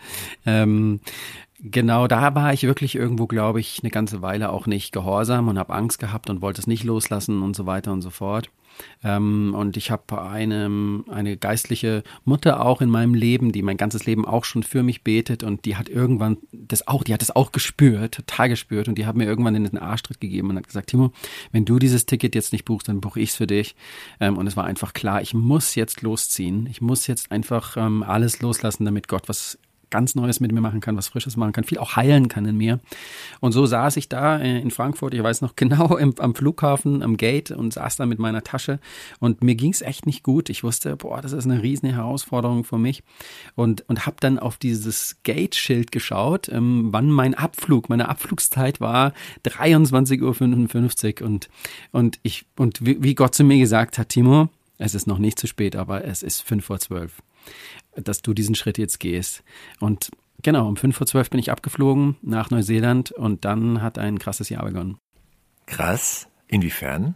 Ähm, 0.46 1.00
genau, 1.60 2.06
da 2.06 2.34
war 2.34 2.52
ich 2.52 2.62
wirklich 2.62 2.94
irgendwo, 2.94 3.26
glaube 3.26 3.60
ich, 3.60 3.80
eine 3.82 3.90
ganze 3.90 4.22
Weile 4.22 4.50
auch 4.50 4.66
nicht 4.66 4.92
gehorsam 4.92 5.48
und 5.48 5.58
habe 5.58 5.74
Angst 5.74 5.98
gehabt 5.98 6.30
und 6.30 6.42
wollte 6.42 6.60
es 6.60 6.66
nicht 6.66 6.84
loslassen 6.84 7.42
und 7.42 7.56
so 7.56 7.66
weiter 7.66 7.92
und 7.92 8.02
so 8.02 8.10
fort. 8.10 8.50
Ähm, 9.02 9.54
und 9.54 9.76
ich 9.76 9.90
habe 9.90 10.22
eine, 10.22 11.02
eine 11.08 11.36
geistliche 11.36 12.02
Mutter 12.24 12.64
auch 12.64 12.80
in 12.80 12.90
meinem 12.90 13.14
Leben, 13.14 13.52
die 13.52 13.62
mein 13.62 13.76
ganzes 13.76 14.06
Leben 14.06 14.24
auch 14.24 14.44
schon 14.44 14.62
für 14.62 14.82
mich 14.82 15.02
betet 15.02 15.42
und 15.42 15.64
die 15.64 15.76
hat 15.76 15.88
irgendwann 15.88 16.38
das 16.52 16.86
auch, 16.88 17.04
die 17.04 17.14
hat 17.14 17.22
das 17.22 17.34
auch 17.34 17.52
gespürt, 17.52 18.14
total 18.14 18.48
gespürt 18.48 18.88
und 18.88 18.96
die 18.96 19.06
hat 19.06 19.16
mir 19.16 19.24
irgendwann 19.24 19.54
in 19.54 19.64
den 19.64 19.78
Arschtritt 19.78 20.20
gegeben 20.20 20.50
und 20.50 20.56
hat 20.56 20.66
gesagt, 20.66 20.90
Timo, 20.90 21.12
wenn 21.52 21.64
du 21.64 21.78
dieses 21.78 22.06
Ticket 22.06 22.34
jetzt 22.34 22.52
nicht 22.52 22.64
buchst, 22.64 22.88
dann 22.88 23.00
buche 23.00 23.20
ich 23.20 23.30
es 23.30 23.36
für 23.36 23.46
dich. 23.46 23.76
Ähm, 24.20 24.36
und 24.36 24.46
es 24.46 24.56
war 24.56 24.64
einfach 24.64 24.92
klar, 24.92 25.22
ich 25.22 25.34
muss 25.34 25.74
jetzt 25.74 26.02
losziehen. 26.02 26.66
Ich 26.66 26.80
muss 26.80 27.06
jetzt 27.06 27.30
einfach 27.30 27.76
ähm, 27.76 28.02
alles 28.02 28.40
loslassen, 28.40 28.84
damit 28.84 29.08
Gott 29.08 29.28
was 29.28 29.58
ganz 29.90 30.14
Neues 30.14 30.40
mit 30.40 30.52
mir 30.52 30.60
machen 30.60 30.80
kann, 30.80 30.96
was 30.96 31.08
Frisches 31.08 31.36
machen 31.36 31.52
kann, 31.52 31.64
viel 31.64 31.78
auch 31.78 31.96
heilen 31.96 32.28
kann 32.28 32.44
in 32.46 32.56
mir. 32.56 32.80
Und 33.40 33.52
so 33.52 33.66
saß 33.66 33.96
ich 33.96 34.08
da 34.08 34.38
äh, 34.38 34.60
in 34.60 34.70
Frankfurt, 34.70 35.14
ich 35.14 35.22
weiß 35.22 35.40
noch 35.40 35.56
genau, 35.56 35.96
im, 35.98 36.14
am 36.18 36.34
Flughafen, 36.34 37.02
am 37.02 37.16
Gate 37.16 37.50
und 37.50 37.72
saß 37.72 37.96
da 37.96 38.06
mit 38.06 38.18
meiner 38.18 38.42
Tasche 38.42 38.80
und 39.20 39.42
mir 39.42 39.54
ging 39.54 39.72
es 39.72 39.82
echt 39.82 40.06
nicht 40.06 40.22
gut. 40.22 40.48
Ich 40.48 40.62
wusste, 40.64 40.96
boah, 40.96 41.20
das 41.20 41.32
ist 41.32 41.44
eine 41.44 41.62
riesen 41.62 41.88
Herausforderung 41.88 42.64
für 42.64 42.78
mich 42.78 43.02
und, 43.54 43.88
und 43.88 44.06
habe 44.06 44.16
dann 44.20 44.38
auf 44.38 44.56
dieses 44.56 45.16
Gate-Schild 45.22 45.92
geschaut, 45.92 46.48
ähm, 46.48 46.88
wann 46.90 47.10
mein 47.10 47.34
Abflug, 47.34 47.88
meine 47.88 48.08
Abflugszeit 48.08 48.80
war 48.80 49.12
23.55 49.44 51.22
Uhr 51.22 51.26
und, 51.26 51.48
und 51.92 52.18
ich, 52.22 52.46
und 52.56 52.84
wie, 52.84 53.02
wie 53.02 53.14
Gott 53.14 53.34
zu 53.34 53.44
mir 53.44 53.58
gesagt 53.58 53.98
hat, 53.98 54.10
Timo, 54.10 54.48
es 54.78 54.94
ist 54.94 55.06
noch 55.06 55.18
nicht 55.18 55.38
zu 55.38 55.46
spät, 55.46 55.74
aber 55.76 56.04
es 56.04 56.22
ist 56.22 56.42
fünf 56.42 56.66
vor 56.66 56.78
zwölf 56.78 57.22
dass 57.94 58.22
du 58.22 58.34
diesen 58.34 58.54
Schritt 58.54 58.78
jetzt 58.78 59.00
gehst. 59.00 59.42
Und 59.80 60.10
genau, 60.42 60.68
um 60.68 60.76
fünf 60.76 60.96
vor 60.96 61.06
zwölf 61.06 61.30
bin 61.30 61.40
ich 61.40 61.50
abgeflogen 61.50 62.16
nach 62.22 62.50
Neuseeland 62.50 63.12
und 63.12 63.44
dann 63.44 63.82
hat 63.82 63.98
ein 63.98 64.18
krasses 64.18 64.48
Jahr 64.48 64.64
begonnen. 64.64 64.98
Krass? 65.66 66.28
Inwiefern? 66.46 67.14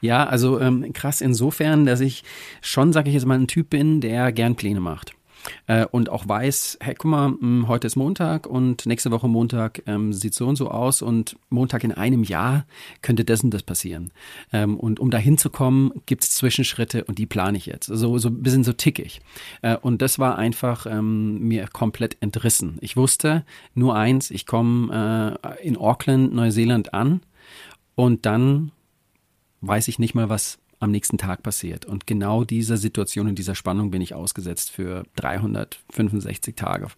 Ja, 0.00 0.26
also 0.26 0.60
ähm, 0.60 0.92
krass 0.92 1.20
insofern, 1.20 1.84
dass 1.84 2.00
ich 2.00 2.24
schon, 2.62 2.92
sage 2.92 3.08
ich 3.08 3.14
jetzt 3.14 3.26
mal, 3.26 3.38
ein 3.38 3.48
Typ 3.48 3.70
bin, 3.70 4.00
der 4.00 4.32
gern 4.32 4.56
Pläne 4.56 4.80
macht 4.80 5.17
äh, 5.66 5.86
und 5.86 6.08
auch 6.08 6.28
weiß, 6.28 6.78
hey, 6.80 6.94
guck 6.94 7.10
mal, 7.10 7.28
hm, 7.28 7.68
heute 7.68 7.86
ist 7.86 7.96
Montag 7.96 8.46
und 8.46 8.86
nächste 8.86 9.10
Woche 9.10 9.28
Montag 9.28 9.82
ähm, 9.86 10.12
sieht 10.12 10.34
so 10.34 10.46
und 10.46 10.56
so 10.56 10.70
aus 10.70 11.02
und 11.02 11.36
Montag 11.48 11.84
in 11.84 11.92
einem 11.92 12.22
Jahr 12.22 12.66
könnte 13.02 13.24
das 13.24 13.42
und 13.42 13.52
das 13.52 13.62
passieren. 13.62 14.12
Ähm, 14.52 14.76
und 14.76 15.00
um 15.00 15.10
dahin 15.10 15.38
zu 15.38 15.50
kommen, 15.50 15.92
gibt 16.06 16.24
es 16.24 16.30
Zwischenschritte 16.32 17.04
und 17.04 17.18
die 17.18 17.26
plane 17.26 17.58
ich 17.58 17.66
jetzt. 17.66 17.86
So, 17.86 18.18
so 18.18 18.28
ein 18.28 18.42
bisschen 18.42 18.64
so 18.64 18.72
tickig. 18.72 19.20
Äh, 19.62 19.76
und 19.76 20.02
das 20.02 20.18
war 20.18 20.38
einfach 20.38 20.86
ähm, 20.86 21.40
mir 21.40 21.68
komplett 21.68 22.16
entrissen. 22.20 22.78
Ich 22.80 22.96
wusste 22.96 23.44
nur 23.74 23.96
eins, 23.96 24.30
ich 24.30 24.46
komme 24.46 25.38
äh, 25.42 25.66
in 25.66 25.76
Auckland, 25.76 26.34
Neuseeland 26.34 26.94
an 26.94 27.20
und 27.94 28.26
dann 28.26 28.72
weiß 29.60 29.88
ich 29.88 29.98
nicht 29.98 30.14
mal, 30.14 30.28
was 30.28 30.58
am 30.80 30.90
nächsten 30.90 31.18
Tag 31.18 31.42
passiert. 31.42 31.84
Und 31.86 32.06
genau 32.06 32.44
dieser 32.44 32.76
Situation 32.76 33.28
und 33.28 33.38
dieser 33.38 33.54
Spannung 33.54 33.90
bin 33.90 34.00
ich 34.00 34.14
ausgesetzt 34.14 34.70
für 34.70 35.04
365 35.16 36.54
Tage. 36.54 36.88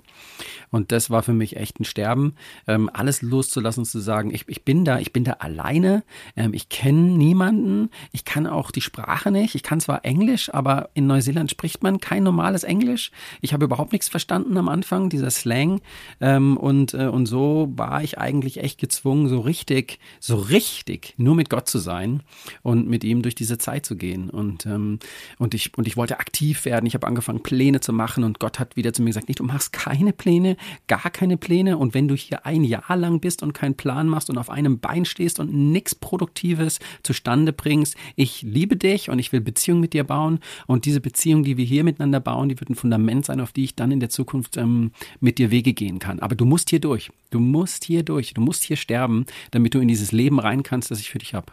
Und 0.70 0.92
das 0.92 1.10
war 1.10 1.22
für 1.22 1.32
mich 1.32 1.56
echt 1.56 1.80
ein 1.80 1.84
Sterben, 1.84 2.34
ähm, 2.66 2.90
alles 2.92 3.22
loszulassen, 3.22 3.84
zu 3.84 3.98
sagen, 3.98 4.32
ich, 4.32 4.44
ich 4.48 4.64
bin 4.64 4.84
da, 4.84 4.98
ich 4.98 5.12
bin 5.12 5.24
da 5.24 5.32
alleine, 5.32 6.04
ähm, 6.36 6.52
ich 6.52 6.68
kenne 6.68 7.00
niemanden, 7.00 7.90
ich 8.12 8.24
kann 8.24 8.46
auch 8.46 8.70
die 8.70 8.82
Sprache 8.82 9.30
nicht, 9.30 9.54
ich 9.54 9.62
kann 9.62 9.80
zwar 9.80 10.04
Englisch, 10.04 10.52
aber 10.52 10.90
in 10.94 11.06
Neuseeland 11.06 11.50
spricht 11.50 11.82
man 11.82 12.00
kein 12.00 12.22
normales 12.22 12.64
Englisch. 12.64 13.10
Ich 13.40 13.52
habe 13.52 13.64
überhaupt 13.64 13.92
nichts 13.92 14.08
verstanden 14.08 14.56
am 14.56 14.68
Anfang, 14.68 15.08
dieser 15.08 15.30
Slang. 15.30 15.80
Ähm, 16.20 16.56
und, 16.56 16.94
äh, 16.94 17.06
und 17.06 17.26
so 17.26 17.72
war 17.76 18.02
ich 18.02 18.18
eigentlich 18.18 18.58
echt 18.58 18.78
gezwungen, 18.78 19.28
so 19.28 19.40
richtig, 19.40 19.98
so 20.20 20.36
richtig 20.36 21.14
nur 21.16 21.34
mit 21.34 21.48
Gott 21.48 21.68
zu 21.68 21.78
sein 21.78 22.22
und 22.62 22.88
mit 22.88 23.04
ihm 23.04 23.22
durch 23.22 23.34
diese 23.34 23.58
Zeit 23.58 23.69
Zeit 23.70 23.86
zu 23.86 23.96
gehen. 23.96 24.30
Und, 24.30 24.66
ähm, 24.66 24.98
und, 25.38 25.54
ich, 25.54 25.76
und 25.76 25.86
ich 25.86 25.96
wollte 25.96 26.18
aktiv 26.18 26.64
werden. 26.64 26.86
Ich 26.86 26.94
habe 26.94 27.06
angefangen, 27.06 27.42
Pläne 27.42 27.80
zu 27.80 27.92
machen 27.92 28.24
und 28.24 28.40
Gott 28.40 28.58
hat 28.58 28.76
wieder 28.76 28.92
zu 28.92 29.02
mir 29.02 29.10
gesagt, 29.10 29.28
nicht, 29.28 29.38
du 29.38 29.44
machst 29.44 29.72
keine 29.72 30.12
Pläne, 30.12 30.56
gar 30.88 31.10
keine 31.10 31.36
Pläne. 31.36 31.78
Und 31.78 31.94
wenn 31.94 32.08
du 32.08 32.16
hier 32.16 32.46
ein 32.46 32.64
Jahr 32.64 32.96
lang 32.96 33.20
bist 33.20 33.42
und 33.42 33.52
keinen 33.52 33.76
Plan 33.76 34.08
machst 34.08 34.28
und 34.28 34.38
auf 34.38 34.50
einem 34.50 34.80
Bein 34.80 35.04
stehst 35.04 35.38
und 35.38 35.52
nichts 35.52 35.94
Produktives 35.94 36.80
zustande 37.02 37.52
bringst, 37.52 37.96
ich 38.16 38.42
liebe 38.42 38.76
dich 38.76 39.08
und 39.08 39.20
ich 39.20 39.32
will 39.32 39.40
Beziehung 39.40 39.80
mit 39.80 39.92
dir 39.92 40.04
bauen. 40.04 40.40
Und 40.66 40.84
diese 40.84 41.00
Beziehung, 41.00 41.44
die 41.44 41.56
wir 41.56 41.64
hier 41.64 41.84
miteinander 41.84 42.18
bauen, 42.20 42.48
die 42.48 42.58
wird 42.58 42.70
ein 42.70 42.74
Fundament 42.74 43.24
sein, 43.24 43.40
auf 43.40 43.52
die 43.52 43.64
ich 43.64 43.76
dann 43.76 43.92
in 43.92 44.00
der 44.00 44.08
Zukunft 44.08 44.56
ähm, 44.56 44.90
mit 45.20 45.38
dir 45.38 45.50
Wege 45.52 45.72
gehen 45.72 46.00
kann. 46.00 46.18
Aber 46.18 46.34
du 46.34 46.44
musst 46.44 46.70
hier 46.70 46.80
durch. 46.80 47.10
Du 47.30 47.38
musst 47.38 47.84
hier 47.84 48.02
durch. 48.02 48.34
Du 48.34 48.40
musst 48.40 48.64
hier 48.64 48.76
sterben, 48.76 49.26
damit 49.52 49.74
du 49.74 49.78
in 49.78 49.86
dieses 49.86 50.10
Leben 50.10 50.40
rein 50.40 50.64
kannst, 50.64 50.90
das 50.90 50.98
ich 50.98 51.10
für 51.10 51.18
dich 51.18 51.34
habe. 51.34 51.52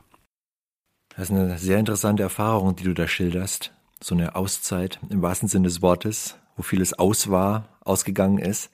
Das 1.18 1.32
ist 1.32 1.36
eine 1.36 1.58
sehr 1.58 1.80
interessante 1.80 2.22
Erfahrung, 2.22 2.76
die 2.76 2.84
du 2.84 2.94
da 2.94 3.08
schilderst. 3.08 3.74
so 4.00 4.14
eine 4.14 4.36
Auszeit 4.36 5.00
im 5.10 5.24
wahrsten 5.24 5.50
Sinne 5.50 5.68
des 5.68 5.82
Wortes, 5.82 6.38
wo 6.56 6.62
vieles 6.62 6.94
aus 6.94 7.32
war, 7.32 7.80
ausgegangen 7.82 8.38
ist. 8.38 8.70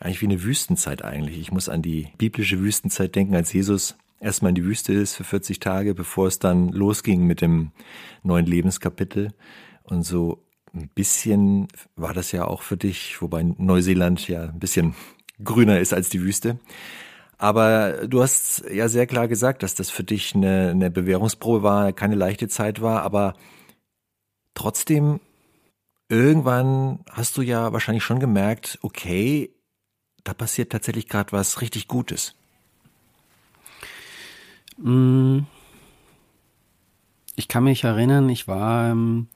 Eigentlich 0.00 0.22
wie 0.22 0.26
eine 0.26 0.42
Wüstenzeit 0.42 1.04
eigentlich. 1.04 1.38
Ich 1.38 1.52
muss 1.52 1.68
an 1.68 1.82
die 1.82 2.08
biblische 2.16 2.60
Wüstenzeit 2.60 3.14
denken, 3.14 3.34
als 3.34 3.52
Jesus 3.52 3.98
erstmal 4.18 4.48
in 4.48 4.54
die 4.54 4.64
Wüste 4.64 4.94
ist 4.94 5.14
für 5.14 5.24
40 5.24 5.60
Tage, 5.60 5.94
bevor 5.94 6.26
es 6.26 6.38
dann 6.38 6.70
losging 6.70 7.26
mit 7.26 7.42
dem 7.42 7.72
neuen 8.22 8.46
Lebenskapitel. 8.46 9.34
Und 9.82 10.04
so 10.04 10.42
ein 10.72 10.88
bisschen 10.88 11.68
war 11.96 12.14
das 12.14 12.32
ja 12.32 12.46
auch 12.46 12.62
für 12.62 12.78
dich, 12.78 13.20
wobei 13.20 13.42
Neuseeland 13.42 14.26
ja 14.26 14.44
ein 14.44 14.58
bisschen 14.58 14.94
grüner 15.44 15.80
ist 15.80 15.92
als 15.92 16.08
die 16.08 16.22
Wüste. 16.22 16.58
Aber 17.38 18.06
du 18.06 18.22
hast 18.22 18.64
ja 18.70 18.88
sehr 18.88 19.06
klar 19.06 19.28
gesagt, 19.28 19.62
dass 19.62 19.74
das 19.74 19.90
für 19.90 20.04
dich 20.04 20.34
eine, 20.34 20.70
eine 20.70 20.90
Bewährungsprobe 20.90 21.62
war, 21.62 21.92
keine 21.92 22.14
leichte 22.14 22.48
Zeit 22.48 22.80
war, 22.80 23.02
aber 23.02 23.34
trotzdem, 24.54 25.20
irgendwann 26.08 27.00
hast 27.10 27.36
du 27.36 27.42
ja 27.42 27.72
wahrscheinlich 27.72 28.04
schon 28.04 28.20
gemerkt, 28.20 28.78
okay, 28.82 29.50
da 30.24 30.32
passiert 30.32 30.72
tatsächlich 30.72 31.08
gerade 31.08 31.32
was 31.32 31.60
richtig 31.60 31.88
Gutes. 31.88 32.34
Mm. 34.78 35.40
Ich 37.38 37.48
kann 37.48 37.64
mich 37.64 37.84
erinnern, 37.84 38.30
ich 38.30 38.48
war, 38.48 38.90
ähm, 38.90 39.28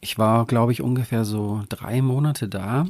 ich 0.00 0.18
war, 0.18 0.46
glaube 0.46 0.72
ich, 0.72 0.80
ungefähr 0.80 1.26
so 1.26 1.62
drei 1.68 2.00
Monate 2.00 2.48
da 2.48 2.86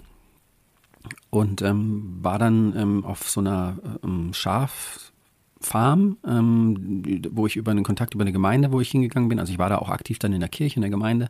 und 1.30 1.62
ähm, 1.62 2.18
war 2.20 2.38
dann 2.38 2.74
ähm, 2.76 3.04
auf 3.04 3.30
so 3.30 3.40
einer 3.40 3.78
ähm, 4.04 4.32
Schaffarm, 4.32 6.18
ähm, 6.26 7.22
wo 7.30 7.46
ich 7.46 7.56
über 7.56 7.70
einen 7.70 7.84
Kontakt 7.84 8.14
über 8.14 8.22
eine 8.22 8.32
Gemeinde, 8.32 8.72
wo 8.72 8.80
ich 8.80 8.90
hingegangen 8.90 9.28
bin. 9.28 9.38
Also 9.38 9.52
ich 9.52 9.58
war 9.58 9.68
da 9.68 9.78
auch 9.78 9.90
aktiv 9.90 10.18
dann 10.18 10.32
in 10.32 10.40
der 10.40 10.48
Kirche, 10.48 10.76
in 10.76 10.82
der 10.82 10.90
Gemeinde. 10.90 11.28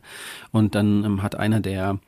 Und 0.51 0.75
dann 0.75 1.03
ähm, 1.03 1.23
hat 1.23 1.35
einer 1.35 1.59
der 1.59 1.99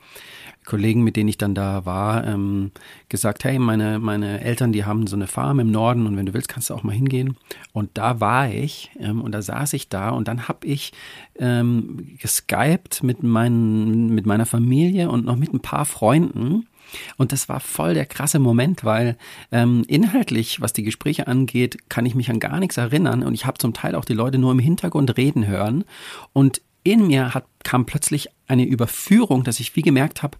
Kollegen, 0.65 1.03
mit 1.03 1.15
denen 1.15 1.29
ich 1.29 1.37
dann 1.37 1.55
da 1.55 1.85
war, 1.85 2.25
ähm, 2.25 2.71
gesagt, 3.09 3.43
hey, 3.43 3.59
meine, 3.59 3.99
meine 3.99 4.41
Eltern, 4.41 4.71
die 4.71 4.85
haben 4.85 5.07
so 5.07 5.15
eine 5.15 5.27
Farm 5.27 5.59
im 5.59 5.71
Norden 5.71 6.07
und 6.07 6.17
wenn 6.17 6.25
du 6.25 6.33
willst, 6.33 6.47
kannst 6.47 6.69
du 6.69 6.73
auch 6.73 6.83
mal 6.83 6.95
hingehen. 6.95 7.37
Und 7.73 7.91
da 7.93 8.19
war 8.21 8.49
ich 8.49 8.91
und 8.99 9.31
da 9.33 9.41
saß 9.41 9.73
ich 9.73 9.89
da 9.89 10.09
und 10.09 10.29
dann 10.29 10.47
habe 10.47 10.65
ich 10.65 10.93
geskypt 11.35 13.03
mit, 13.03 13.23
meinen, 13.23 14.15
mit 14.15 14.25
meiner 14.25 14.45
Familie 14.45 15.09
und 15.09 15.25
noch 15.25 15.35
mit 15.35 15.53
ein 15.53 15.59
paar 15.59 15.83
Freunden 15.83 16.65
und 17.17 17.31
das 17.31 17.49
war 17.49 17.59
voll 17.59 17.93
der 17.93 18.05
krasse 18.05 18.39
Moment, 18.39 18.83
weil 18.83 19.17
ähm, 19.51 19.83
inhaltlich, 19.87 20.61
was 20.61 20.73
die 20.73 20.83
Gespräche 20.83 21.27
angeht, 21.27 21.89
kann 21.89 22.05
ich 22.05 22.15
mich 22.15 22.29
an 22.29 22.39
gar 22.39 22.59
nichts 22.59 22.77
erinnern 22.77 23.23
und 23.23 23.33
ich 23.33 23.45
habe 23.45 23.57
zum 23.57 23.73
Teil 23.73 23.95
auch 23.95 24.05
die 24.05 24.13
Leute 24.13 24.37
nur 24.37 24.51
im 24.51 24.59
Hintergrund 24.59 25.17
reden 25.17 25.47
hören. 25.47 25.83
Und 26.33 26.61
in 26.83 27.07
mir 27.07 27.33
hat, 27.33 27.45
kam 27.63 27.85
plötzlich 27.85 28.29
eine 28.47 28.65
Überführung, 28.65 29.43
dass 29.43 29.59
ich 29.59 29.75
wie 29.75 29.81
gemerkt 29.81 30.21
habe, 30.21 30.37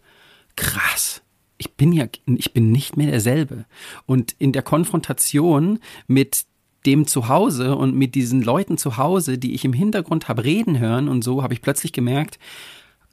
krass, 0.56 1.22
ich 1.58 1.74
bin 1.74 1.94
ja, 1.94 2.06
ich 2.26 2.54
bin 2.54 2.72
nicht 2.72 2.98
mehr 2.98 3.08
derselbe. 3.08 3.66
Und 4.06 4.36
in 4.38 4.52
der 4.52 4.62
Konfrontation 4.62 5.80
mit 6.08 6.46
dem 6.86 7.08
Zuhause 7.08 7.76
und 7.76 7.96
mit 7.96 8.14
diesen 8.16 8.42
Leuten 8.42 8.78
zu 8.78 8.98
Hause, 8.98 9.38
die 9.38 9.54
ich 9.54 9.64
im 9.64 9.72
Hintergrund 9.72 10.28
habe 10.28 10.44
reden 10.44 10.80
hören 10.80 11.08
und 11.08 11.24
so, 11.24 11.42
habe 11.42 11.54
ich 11.54 11.62
plötzlich 11.62 11.94
gemerkt, 11.94 12.40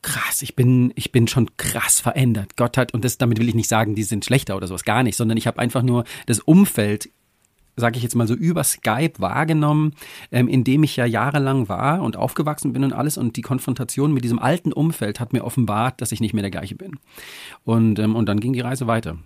krass, 0.03 0.43
ich 0.43 0.57
bin, 0.57 0.93
ich 0.97 1.13
bin 1.13 1.29
schon 1.29 1.57
krass 1.57 2.01
verändert. 2.01 2.57
Gott 2.57 2.77
hat, 2.77 2.95
und 2.95 3.05
das, 3.05 3.19
damit 3.19 3.39
will 3.39 3.49
ich 3.49 3.55
nicht 3.55 3.69
sagen, 3.69 3.95
die 3.95 4.03
sind 4.03 4.25
schlechter 4.25 4.57
oder 4.57 4.67
sowas, 4.67 4.85
gar 4.85 5.03
nicht, 5.03 5.17
sondern 5.17 5.37
ich 5.39 5.47
habe 5.47 5.59
einfach 5.59 5.83
nur 5.83 6.05
das 6.27 6.41
Umfeld 6.41 7.11
sage 7.77 7.97
ich 7.97 8.03
jetzt 8.03 8.15
mal 8.15 8.29
so 8.29 8.35
über 8.35 8.63
Skype 8.63 9.15
wahrgenommen, 9.19 9.95
ähm, 10.31 10.49
in 10.49 10.65
dem 10.65 10.83
ich 10.83 10.97
ja 10.97 11.07
jahrelang 11.07 11.69
war 11.69 12.03
und 12.03 12.17
aufgewachsen 12.17 12.73
bin 12.73 12.85
und 12.85 12.93
alles 12.93 13.17
und 13.17 13.37
die 13.37 13.43
Konfrontation 13.43 14.13
mit 14.13 14.23
diesem 14.23 14.39
alten 14.39 14.73
Umfeld 14.73 15.19
hat 15.19 15.33
mir 15.33 15.45
offenbart, 15.45 16.01
dass 16.01 16.13
ich 16.13 16.21
nicht 16.21 16.35
mehr 16.35 16.43
der 16.43 16.51
gleiche 16.51 16.75
bin. 16.75 16.99
Und, 17.65 17.99
ähm, 17.99 18.15
und 18.15 18.29
dann 18.29 18.41
ging 18.41 18.53
die 18.53 18.61
Reise 18.61 18.87
weiter. 18.87 19.17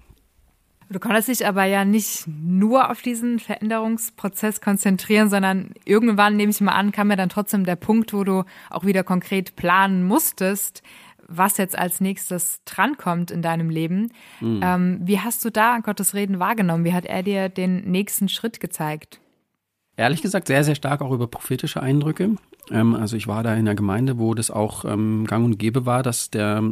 Du 0.95 1.01
konntest 1.01 1.27
dich 1.27 1.45
aber 1.45 1.65
ja 1.65 1.85
nicht 1.85 2.25
nur 2.29 2.89
auf 2.89 3.03
diesen 3.03 3.41
Veränderungsprozess 3.41 4.61
konzentrieren, 4.61 5.29
sondern 5.29 5.71
irgendwann, 5.85 6.37
nehme 6.37 6.51
ich 6.53 6.61
mal 6.61 6.71
an, 6.71 6.93
kam 6.93 7.11
ja 7.11 7.17
dann 7.17 7.31
trotzdem 7.31 7.65
der 7.65 7.75
Punkt, 7.75 8.13
wo 8.13 8.23
du 8.23 8.45
auch 8.71 8.85
wieder 8.85 9.03
konkret 9.03 9.57
planen 9.57 10.07
musstest, 10.07 10.85
was 11.27 11.57
jetzt 11.57 11.77
als 11.77 12.01
nächstes 12.01 12.61
drankommt 12.65 13.33
in 13.33 13.43
deinem 13.43 13.71
Leben. 13.71 14.13
Mhm. 14.41 14.61
Ähm, 14.63 15.01
wie 15.03 15.19
hast 15.19 15.45
du 15.45 15.51
da 15.51 15.79
Gottes 15.79 16.15
Reden 16.15 16.39
wahrgenommen? 16.39 16.85
Wie 16.85 16.93
hat 16.93 17.07
er 17.07 17.25
dir 17.25 17.49
den 17.49 17.91
nächsten 17.91 18.29
Schritt 18.29 18.61
gezeigt? 18.61 19.19
Ehrlich 19.97 20.23
gesagt, 20.23 20.49
sehr, 20.49 20.65
sehr 20.65 20.75
stark 20.75 21.03
auch 21.03 21.13
über 21.13 21.29
prophetische 21.29 21.81
Eindrücke. 21.81 22.35
Ähm, 22.71 22.95
also 22.97 23.17
ich 23.17 23.29
war 23.29 23.45
da 23.45 23.53
in 23.53 23.61
einer 23.61 23.77
Gemeinde, 23.77 24.19
wo 24.19 24.35
das 24.35 24.51
auch 24.51 24.85
ähm, 24.85 25.25
gang 25.27 25.45
und 25.45 25.59
gäbe 25.59 25.87
war, 25.87 26.03
dass 26.03 26.31
der, 26.31 26.63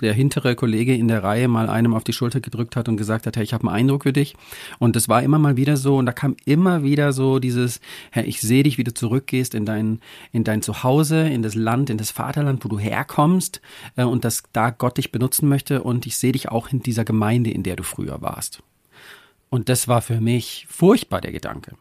der 0.00 0.12
hintere 0.14 0.56
Kollege 0.56 0.94
in 0.94 1.06
der 1.06 1.22
Reihe 1.22 1.46
mal 1.46 1.68
einem 1.68 1.94
auf 1.94 2.02
die 2.02 2.12
Schulter 2.12 2.40
gedrückt 2.40 2.74
hat 2.74 2.88
und 2.88 2.96
gesagt 2.96 3.26
hat, 3.26 3.36
hey, 3.36 3.44
ich 3.44 3.52
habe 3.52 3.68
einen 3.68 3.76
Eindruck 3.76 4.02
für 4.02 4.12
dich. 4.12 4.34
Und 4.80 4.96
das 4.96 5.08
war 5.08 5.22
immer 5.22 5.38
mal 5.38 5.56
wieder 5.56 5.76
so 5.76 5.96
und 5.96 6.06
da 6.06 6.12
kam 6.12 6.36
immer 6.44 6.82
wieder 6.82 7.12
so 7.12 7.38
dieses, 7.38 7.80
hey, 8.10 8.24
ich 8.24 8.40
sehe 8.40 8.64
dich, 8.64 8.78
wie 8.78 8.84
du 8.84 8.94
zurückgehst 8.94 9.54
in 9.54 9.64
dein, 9.64 10.00
in 10.32 10.42
dein 10.42 10.62
Zuhause, 10.62 11.28
in 11.28 11.42
das 11.42 11.54
Land, 11.54 11.88
in 11.88 11.98
das 11.98 12.10
Vaterland, 12.10 12.64
wo 12.64 12.68
du 12.68 12.78
herkommst 12.80 13.60
äh, 13.94 14.04
und 14.04 14.24
dass 14.24 14.42
da 14.52 14.70
Gott 14.70 14.98
dich 14.98 15.12
benutzen 15.12 15.48
möchte 15.48 15.82
und 15.82 16.06
ich 16.06 16.16
sehe 16.16 16.32
dich 16.32 16.48
auch 16.48 16.72
in 16.72 16.82
dieser 16.82 17.04
Gemeinde, 17.04 17.50
in 17.50 17.62
der 17.62 17.76
du 17.76 17.84
früher 17.84 18.22
warst. 18.22 18.62
Und 19.50 19.68
das 19.68 19.86
war 19.86 20.00
für 20.00 20.20
mich 20.20 20.66
furchtbar, 20.68 21.20
der 21.20 21.32
Gedanke. 21.32 21.76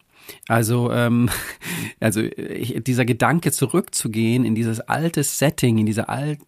Also, 0.47 0.91
ähm, 0.91 1.29
also 1.99 2.21
ich, 2.21 2.83
dieser 2.83 3.05
Gedanke 3.05 3.51
zurückzugehen 3.51 4.45
in 4.45 4.55
dieses 4.55 4.79
alte 4.79 5.23
Setting, 5.23 5.77
in 5.77 5.85
diese 5.85 6.09
alt, 6.09 6.39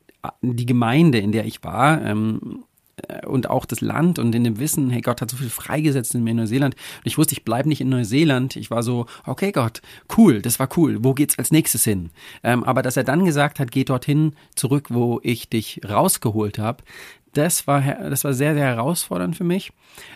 die 0.42 0.66
Gemeinde, 0.66 1.18
in 1.18 1.32
der 1.32 1.46
ich 1.46 1.64
war, 1.64 2.04
ähm, 2.04 2.64
äh, 3.08 3.26
und 3.26 3.50
auch 3.50 3.66
das 3.66 3.82
Land 3.82 4.20
und 4.20 4.34
in 4.36 4.44
dem 4.44 4.60
Wissen, 4.60 4.90
hey, 4.90 5.02
Gott 5.02 5.22
hat 5.22 5.32
so 5.32 5.38
viel 5.38 5.50
freigesetzt 5.50 6.16
in 6.16 6.24
mir 6.24 6.32
in 6.32 6.38
Neuseeland. 6.38 6.76
Und 6.76 7.06
ich 7.06 7.18
wusste, 7.18 7.34
ich 7.34 7.44
bleibe 7.44 7.70
nicht 7.70 7.82
in 7.82 7.90
Neuseeland. 7.90 8.56
Ich 8.56 8.72
war 8.72 8.84
so, 8.84 9.06
okay, 9.26 9.52
Gott, 9.52 9.82
cool, 10.18 10.42
das 10.42 10.60
war 10.60 10.70
cool. 10.78 11.04
Wo 11.04 11.14
geht's 11.14 11.38
als 11.38 11.52
nächstes 11.52 11.84
hin? 11.84 12.12
Ähm, 12.44 12.64
aber 12.64 12.82
dass 12.82 12.98
er 12.98 13.04
dann 13.04 13.26
gesagt 13.26 13.60
hat, 13.60 13.72
geh 13.72 13.84
dorthin 13.84 14.34
zurück, 14.56 14.88
wo 14.90 15.20
ich 15.24 15.50
dich 15.50 15.82
rausgeholt 15.88 16.60
habe, 16.60 16.84
das 17.34 17.68
war, 17.68 17.82
das 17.82 18.24
war 18.24 18.34
sehr, 18.34 18.54
sehr 18.54 18.66
herausfordernd 18.66 19.36
für 19.36 19.44
mich. 19.44 19.72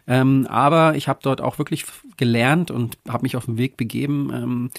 Ähm, 0.08 0.48
aber 0.50 0.96
ich 0.96 1.08
habe 1.08 1.20
dort 1.22 1.42
auch 1.42 1.58
wirklich 1.58 1.86
gelernt 2.18 2.72
und 2.72 2.98
habe 3.08 3.24
mich 3.24 3.36
auf 3.36 3.46
den 3.46 3.58
Weg 3.58 3.78
begeben, 3.78 4.32
ähm, 4.34 4.72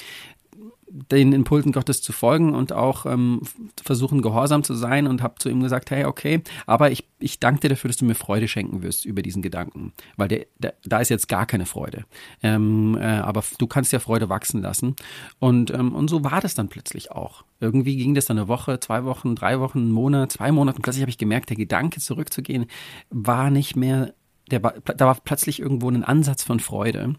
den 0.88 1.32
Impulsen 1.32 1.72
Gottes 1.72 2.00
zu 2.00 2.12
folgen 2.12 2.54
und 2.54 2.72
auch 2.72 3.06
ähm, 3.06 3.42
versuchen, 3.82 4.22
gehorsam 4.22 4.62
zu 4.62 4.74
sein 4.74 5.06
und 5.06 5.22
habe 5.22 5.34
zu 5.38 5.48
ihm 5.48 5.60
gesagt, 5.60 5.90
hey, 5.90 6.04
okay, 6.04 6.42
aber 6.66 6.90
ich, 6.90 7.08
ich 7.18 7.40
danke 7.40 7.60
dir 7.60 7.68
dafür, 7.70 7.88
dass 7.88 7.96
du 7.96 8.04
mir 8.04 8.14
Freude 8.14 8.48
schenken 8.48 8.82
wirst 8.82 9.04
über 9.04 9.22
diesen 9.22 9.42
Gedanken, 9.42 9.92
weil 10.16 10.28
der, 10.28 10.46
der, 10.58 10.74
da 10.84 11.00
ist 11.00 11.08
jetzt 11.08 11.28
gar 11.28 11.46
keine 11.46 11.66
Freude. 11.66 12.04
Ähm, 12.42 12.96
äh, 13.00 13.04
aber 13.04 13.42
du 13.58 13.66
kannst 13.66 13.92
ja 13.92 13.98
Freude 13.98 14.28
wachsen 14.28 14.62
lassen. 14.62 14.96
Und, 15.38 15.72
ähm, 15.72 15.94
und 15.94 16.08
so 16.08 16.22
war 16.24 16.40
das 16.40 16.54
dann 16.54 16.68
plötzlich 16.68 17.10
auch. 17.10 17.44
Irgendwie 17.58 17.96
ging 17.96 18.14
das 18.14 18.26
dann 18.26 18.38
eine 18.38 18.48
Woche, 18.48 18.78
zwei 18.80 19.04
Wochen, 19.04 19.34
drei 19.34 19.60
Wochen, 19.60 19.78
einen 19.78 19.92
Monat, 19.92 20.32
zwei 20.32 20.52
Monate 20.52 20.76
und 20.76 20.82
plötzlich 20.82 21.02
habe 21.02 21.10
ich 21.10 21.18
gemerkt, 21.18 21.50
der 21.50 21.56
Gedanke 21.56 22.00
zurückzugehen 22.00 22.66
war 23.10 23.50
nicht 23.50 23.76
mehr 23.76 24.14
der 24.50 24.62
war, 24.62 24.74
da 24.84 25.06
war 25.06 25.16
plötzlich 25.22 25.60
irgendwo 25.60 25.88
ein 25.88 26.04
Ansatz 26.04 26.42
von 26.42 26.60
Freude. 26.60 27.14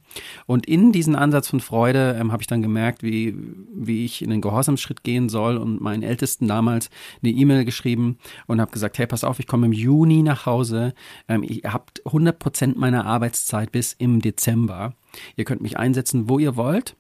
Und 0.46 0.66
in 0.66 0.92
diesen 0.92 1.16
Ansatz 1.16 1.48
von 1.48 1.60
Freude 1.60 2.18
ähm, 2.20 2.32
habe 2.32 2.42
ich 2.42 2.48
dann 2.48 2.62
gemerkt, 2.62 3.04
wie, 3.04 3.36
wie 3.74 4.06
ich 4.06 4.22
in 4.22 4.30
den 4.30 4.42
Gehorsamsschritt 4.42 5.04
gehen 5.04 5.30
soll 5.30 5.58
und 5.58 5.82
meinen 5.82 6.04
Ältesten 6.04 6.48
damals 6.48 6.90
eine 7.24 7.32
E-Mail 7.32 7.66
geschrieben 7.66 8.18
und 8.48 8.62
habe 8.62 8.72
gesagt, 8.72 8.98
hey, 8.98 9.08
pass 9.08 9.24
auf, 9.24 9.40
ich 9.40 9.48
komme 9.48 9.68
im 9.68 9.74
Juni 9.74 10.24
nach 10.24 10.46
Hause. 10.46 10.94
Ähm, 11.28 11.44
ihr 11.44 11.74
habt 11.74 12.06
100 12.06 12.38
Prozent 12.40 12.78
meiner 12.78 13.06
Arbeitszeit 13.06 13.72
bis 13.72 13.94
im 13.94 14.22
Dezember. 14.22 14.94
Ihr 15.36 15.46
könnt 15.46 15.62
mich 15.62 15.78
einsetzen, 15.78 16.30
wo 16.30 16.40
ihr 16.40 16.56
wollt. 16.56 16.97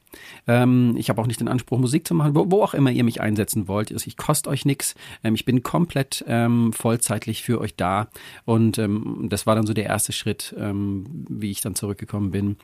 Ähm, 0.48 0.96
ich 0.98 1.10
habe 1.10 1.22
auch 1.22 1.28
nicht 1.28 1.40
den 1.40 1.48
Anspruch, 1.48 1.80
Musik 1.80 2.08
zu 2.08 2.16
machen, 2.16 2.36
wo, 2.36 2.52
wo 2.52 2.64
auch 2.64 2.74
immer 2.74 2.92
ihr 2.92 3.04
mich 3.04 3.22
einsetzen 3.22 3.68
wollt. 3.68 3.92
Also 3.92 4.08
ich 4.08 4.18
koste 4.18 4.50
euch 4.50 4.66
nichts. 4.66 4.96
Ähm, 5.24 5.36
ich 5.36 5.46
bin 5.46 5.64
komplett 5.64 6.24
ähm, 6.28 6.74
vollzeitlich 6.74 7.44
für 7.44 7.60
euch 7.60 7.76
da. 7.76 8.08
Und 8.46 8.78
ähm, 8.78 9.28
das 9.30 9.46
war 9.46 9.56
dann 9.56 9.68
so 9.68 9.74
der 9.74 9.86
erste 9.86 10.12
Schritt, 10.12 10.56
ähm, 10.58 11.26
wie 11.30 11.52
ich 11.52 11.62
dann 11.62 11.76
zurückgekommen 11.76 12.32
bin, 12.32 12.58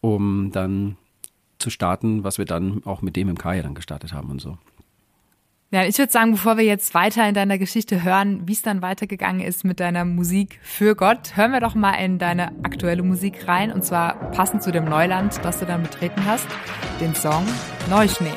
um 0.00 0.50
dann 0.52 0.96
zu 1.58 1.70
starten, 1.70 2.24
was 2.24 2.38
wir 2.38 2.46
dann 2.46 2.82
auch 2.84 3.02
mit 3.02 3.16
dem 3.16 3.28
im 3.28 3.38
Kaya 3.38 3.62
dann 3.62 3.74
gestartet 3.74 4.12
haben 4.12 4.30
und 4.30 4.40
so. 4.40 4.58
Ja, 5.72 5.84
ich 5.84 5.96
würde 5.98 6.10
sagen, 6.10 6.32
bevor 6.32 6.56
wir 6.56 6.64
jetzt 6.64 6.94
weiter 6.94 7.28
in 7.28 7.32
deiner 7.32 7.56
Geschichte 7.56 8.02
hören, 8.02 8.42
wie 8.48 8.54
es 8.54 8.62
dann 8.62 8.82
weitergegangen 8.82 9.40
ist 9.40 9.62
mit 9.62 9.78
deiner 9.78 10.04
Musik 10.04 10.58
für 10.62 10.96
Gott, 10.96 11.36
hören 11.36 11.52
wir 11.52 11.60
doch 11.60 11.76
mal 11.76 11.92
in 11.92 12.18
deine 12.18 12.48
aktuelle 12.64 13.04
Musik 13.04 13.46
rein 13.46 13.70
und 13.70 13.84
zwar 13.84 14.32
passend 14.32 14.64
zu 14.64 14.72
dem 14.72 14.86
Neuland, 14.86 15.38
das 15.44 15.60
du 15.60 15.66
dann 15.66 15.84
betreten 15.84 16.24
hast, 16.26 16.48
den 17.00 17.14
Song 17.14 17.46
Neuschnee. 17.88 18.32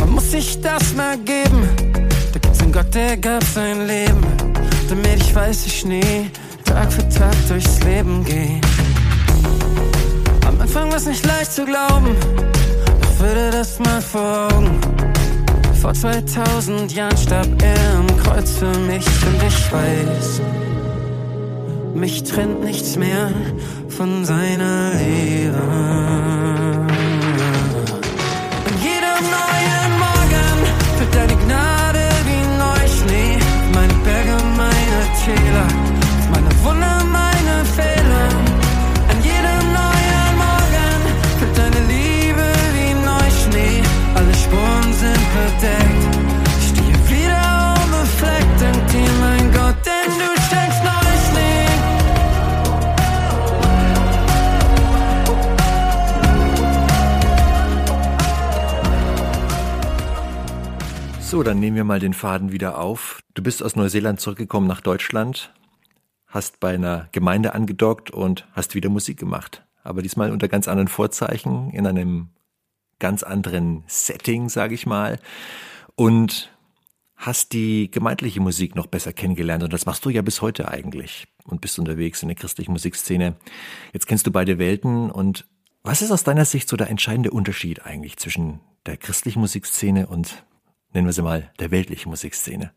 Man 0.00 0.10
muss 0.10 0.32
sich 0.32 0.60
das 0.60 0.96
mal 0.96 1.16
geben, 1.18 1.68
da 2.32 2.40
gibt's 2.40 2.60
einen 2.60 2.72
Gott, 2.72 2.92
der 2.92 3.16
gab 3.18 3.44
sein 3.44 3.86
Leben 3.86 4.39
ich 5.30 5.36
weiß 5.36 5.66
ich 5.66 5.84
nie 5.84 6.28
Tag 6.64 6.92
für 6.92 7.08
Tag 7.08 7.34
durchs 7.48 7.80
Leben 7.84 8.24
gehen. 8.24 8.60
Am 10.44 10.60
Anfang 10.60 10.90
war's 10.90 11.06
nicht 11.06 11.24
leicht 11.24 11.52
zu 11.52 11.64
glauben, 11.64 12.16
doch 13.00 13.20
würde 13.20 13.50
das 13.52 13.78
mal 13.78 14.00
vor 14.00 14.48
Augen. 14.52 14.80
Vor 15.80 15.94
2000 15.94 16.92
Jahren 16.92 17.16
starb 17.16 17.46
er 17.62 17.98
am 17.98 18.08
Kreuz 18.16 18.50
für 18.56 18.76
mich 18.80 19.06
und 19.06 19.42
ich 19.46 19.72
weiß, 19.72 20.40
mich 21.94 22.24
trennt 22.24 22.64
nichts 22.64 22.96
mehr 22.96 23.30
von 23.88 24.24
seiner 24.24 24.94
Liebe. 24.94 26.89
Fehler, 35.30 35.68
meine 36.32 36.50
Wunder, 36.64 37.04
meine 37.04 37.64
Fehler. 37.76 38.28
An 39.10 39.18
jedem 39.22 39.64
neuen 39.78 40.32
Morgen 40.44 41.00
fällt 41.38 41.56
deine 41.56 41.86
Liebe 41.86 42.46
wie 42.74 42.94
Neuschnee. 42.94 43.80
Alle 44.16 44.34
Spuren 44.34 44.92
sind 44.92 45.24
verdeckt. 45.36 45.89
So, 61.30 61.44
dann 61.44 61.60
nehmen 61.60 61.76
wir 61.76 61.84
mal 61.84 62.00
den 62.00 62.12
Faden 62.12 62.50
wieder 62.50 62.76
auf. 62.76 63.20
Du 63.34 63.42
bist 63.44 63.62
aus 63.62 63.76
Neuseeland 63.76 64.18
zurückgekommen 64.18 64.66
nach 64.66 64.80
Deutschland, 64.80 65.54
hast 66.26 66.58
bei 66.58 66.74
einer 66.74 67.08
Gemeinde 67.12 67.54
angedockt 67.54 68.10
und 68.10 68.48
hast 68.50 68.74
wieder 68.74 68.88
Musik 68.88 69.16
gemacht. 69.20 69.64
Aber 69.84 70.02
diesmal 70.02 70.32
unter 70.32 70.48
ganz 70.48 70.66
anderen 70.66 70.88
Vorzeichen, 70.88 71.70
in 71.70 71.86
einem 71.86 72.30
ganz 72.98 73.22
anderen 73.22 73.84
Setting, 73.86 74.48
sage 74.48 74.74
ich 74.74 74.86
mal. 74.86 75.20
Und 75.94 76.50
hast 77.14 77.52
die 77.52 77.92
gemeindliche 77.92 78.40
Musik 78.40 78.74
noch 78.74 78.88
besser 78.88 79.12
kennengelernt. 79.12 79.62
Und 79.62 79.72
das 79.72 79.86
machst 79.86 80.04
du 80.04 80.10
ja 80.10 80.22
bis 80.22 80.42
heute 80.42 80.66
eigentlich. 80.66 81.28
Und 81.44 81.60
bist 81.60 81.78
unterwegs 81.78 82.22
in 82.22 82.28
der 82.28 82.36
christlichen 82.36 82.72
Musikszene. 82.72 83.36
Jetzt 83.92 84.08
kennst 84.08 84.26
du 84.26 84.32
beide 84.32 84.58
Welten. 84.58 85.12
Und 85.12 85.46
was 85.84 86.02
ist 86.02 86.10
aus 86.10 86.24
deiner 86.24 86.44
Sicht 86.44 86.68
so 86.68 86.76
der 86.76 86.90
entscheidende 86.90 87.30
Unterschied 87.30 87.86
eigentlich 87.86 88.16
zwischen 88.16 88.58
der 88.84 88.96
christlichen 88.96 89.38
Musikszene 89.38 90.08
und, 90.08 90.42
nennen 90.92 91.06
wir 91.06 91.12
sie 91.12 91.22
mal, 91.22 91.50
der 91.58 91.70
weltlichen 91.70 92.10
Musikszene? 92.10 92.72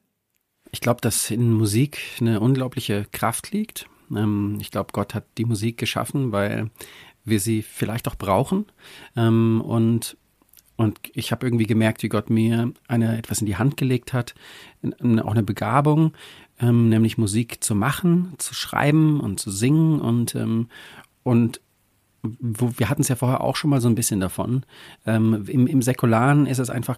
Ich 0.71 0.81
glaube, 0.81 1.01
dass 1.01 1.29
in 1.29 1.53
Musik 1.53 1.99
eine 2.19 2.39
unglaubliche 2.39 3.05
Kraft 3.11 3.51
liegt. 3.51 3.87
Ähm, 4.15 4.57
ich 4.59 4.71
glaube, 4.71 4.91
Gott 4.91 5.13
hat 5.13 5.25
die 5.37 5.45
Musik 5.45 5.77
geschaffen, 5.77 6.31
weil 6.31 6.69
wir 7.25 7.39
sie 7.39 7.61
vielleicht 7.61 8.07
auch 8.07 8.15
brauchen. 8.15 8.65
Ähm, 9.15 9.61
und 9.61 10.17
und 10.75 10.99
ich 11.13 11.31
habe 11.31 11.45
irgendwie 11.45 11.67
gemerkt, 11.67 12.01
wie 12.01 12.09
Gott 12.09 12.31
mir 12.31 12.73
eine, 12.87 13.15
etwas 13.17 13.41
in 13.41 13.45
die 13.45 13.57
Hand 13.57 13.77
gelegt 13.77 14.11
hat, 14.11 14.33
auch 14.99 15.31
eine 15.31 15.43
Begabung, 15.43 16.13
ähm, 16.59 16.89
nämlich 16.89 17.19
Musik 17.19 17.63
zu 17.63 17.75
machen, 17.75 18.33
zu 18.39 18.55
schreiben 18.55 19.19
und 19.19 19.39
zu 19.39 19.51
singen. 19.51 20.01
Und, 20.01 20.35
und 21.21 21.61
wir 22.23 22.89
hatten 22.89 23.03
es 23.03 23.07
ja 23.07 23.15
vorher 23.15 23.41
auch 23.41 23.55
schon 23.55 23.69
mal 23.69 23.81
so 23.81 23.87
ein 23.87 23.95
bisschen 23.95 24.19
davon. 24.19 24.65
Im, 25.05 25.45
Im 25.45 25.81
Säkularen 25.83 26.47
ist 26.47 26.59
es 26.59 26.71
einfach 26.71 26.97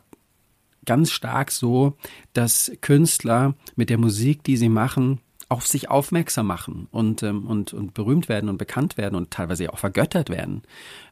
ganz 0.86 1.12
stark 1.12 1.52
so, 1.52 1.98
dass 2.34 2.72
Künstler 2.82 3.56
mit 3.76 3.90
der 3.90 3.98
Musik, 3.98 4.44
die 4.44 4.58
sie 4.58 4.70
machen, 4.70 5.20
auf 5.50 5.68
sich 5.68 5.90
aufmerksam 5.90 6.48
machen 6.48 6.88
und, 6.92 7.22
ähm, 7.24 7.46
und, 7.46 7.74
und 7.74 7.94
berühmt 7.94 8.30
werden 8.30 8.50
und 8.50 8.58
bekannt 8.58 8.98
werden 8.98 9.16
und 9.16 9.32
teilweise 9.32 9.72
auch 9.72 9.78
vergöttert 9.78 10.30
werden. 10.30 10.64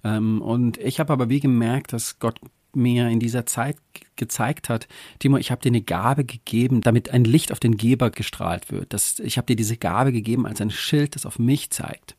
Ähm, 0.03 0.41
und 0.41 0.77
ich 0.77 0.99
habe 0.99 1.13
aber 1.13 1.29
wie 1.29 1.39
gemerkt, 1.39 1.93
dass 1.93 2.19
Gott 2.19 2.39
mir 2.75 3.07
in 3.09 3.19
dieser 3.19 3.45
Zeit 3.45 3.77
gezeigt 4.15 4.69
hat, 4.69 4.87
Timo, 5.19 5.37
ich 5.37 5.51
habe 5.51 5.61
dir 5.61 5.69
eine 5.69 5.81
Gabe 5.81 6.25
gegeben, 6.25 6.81
damit 6.81 7.11
ein 7.11 7.23
Licht 7.23 7.51
auf 7.51 7.59
den 7.59 7.77
Geber 7.77 8.09
gestrahlt 8.09 8.71
wird. 8.71 8.93
Das, 8.93 9.19
ich 9.19 9.37
habe 9.37 9.45
dir 9.45 9.55
diese 9.55 9.77
Gabe 9.77 10.11
gegeben 10.11 10.47
als 10.47 10.61
ein 10.61 10.71
Schild, 10.71 11.15
das 11.15 11.27
auf 11.27 11.37
mich 11.37 11.69
zeigt. 11.69 12.15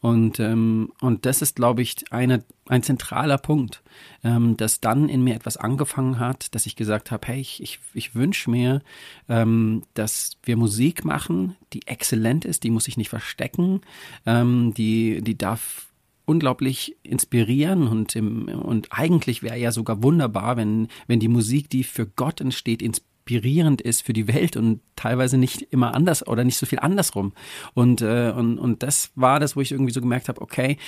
Und, 0.00 0.38
ähm, 0.38 0.92
und 1.00 1.26
das 1.26 1.42
ist, 1.42 1.56
glaube 1.56 1.82
ich, 1.82 1.96
eine, 2.10 2.44
ein 2.66 2.82
zentraler 2.82 3.38
Punkt, 3.38 3.82
ähm, 4.22 4.56
dass 4.56 4.80
dann 4.80 5.08
in 5.08 5.24
mir 5.24 5.34
etwas 5.34 5.56
angefangen 5.56 6.20
hat, 6.20 6.54
dass 6.54 6.66
ich 6.66 6.76
gesagt 6.76 7.10
habe, 7.10 7.26
hey, 7.26 7.40
ich, 7.40 7.60
ich, 7.62 7.80
ich 7.94 8.14
wünsche 8.14 8.50
mir, 8.50 8.82
ähm, 9.28 9.82
dass 9.94 10.36
wir 10.44 10.56
Musik 10.56 11.04
machen, 11.04 11.56
die 11.72 11.86
exzellent 11.86 12.44
ist, 12.44 12.62
die 12.62 12.70
muss 12.70 12.86
ich 12.86 12.96
nicht 12.96 13.08
verstecken, 13.08 13.80
ähm, 14.24 14.72
die, 14.74 15.20
die 15.22 15.36
darf 15.36 15.88
unglaublich 16.26 16.96
inspirieren 17.02 17.88
und, 17.88 18.14
im, 18.14 18.48
und 18.48 18.88
eigentlich 18.90 19.42
wäre 19.42 19.58
ja 19.58 19.72
sogar 19.72 20.02
wunderbar, 20.02 20.56
wenn, 20.56 20.88
wenn 21.06 21.20
die 21.20 21.28
Musik, 21.28 21.70
die 21.70 21.82
für 21.82 22.06
Gott 22.06 22.40
entsteht, 22.40 22.82
inspiriert 22.82 23.07
inspirierend 23.28 23.82
ist 23.82 24.02
für 24.02 24.12
die 24.14 24.26
Welt 24.26 24.56
und 24.56 24.80
teilweise 24.96 25.36
nicht 25.36 25.62
immer 25.62 25.94
anders 25.94 26.26
oder 26.26 26.44
nicht 26.44 26.56
so 26.56 26.64
viel 26.64 26.78
andersrum. 26.78 27.32
Und, 27.74 28.00
äh, 28.00 28.32
und, 28.34 28.58
und 28.58 28.82
das 28.82 29.10
war 29.16 29.38
das, 29.38 29.54
wo 29.54 29.60
ich 29.60 29.72
irgendwie 29.72 29.92
so 29.92 30.00
gemerkt 30.00 30.28
habe, 30.28 30.40
okay, 30.40 30.78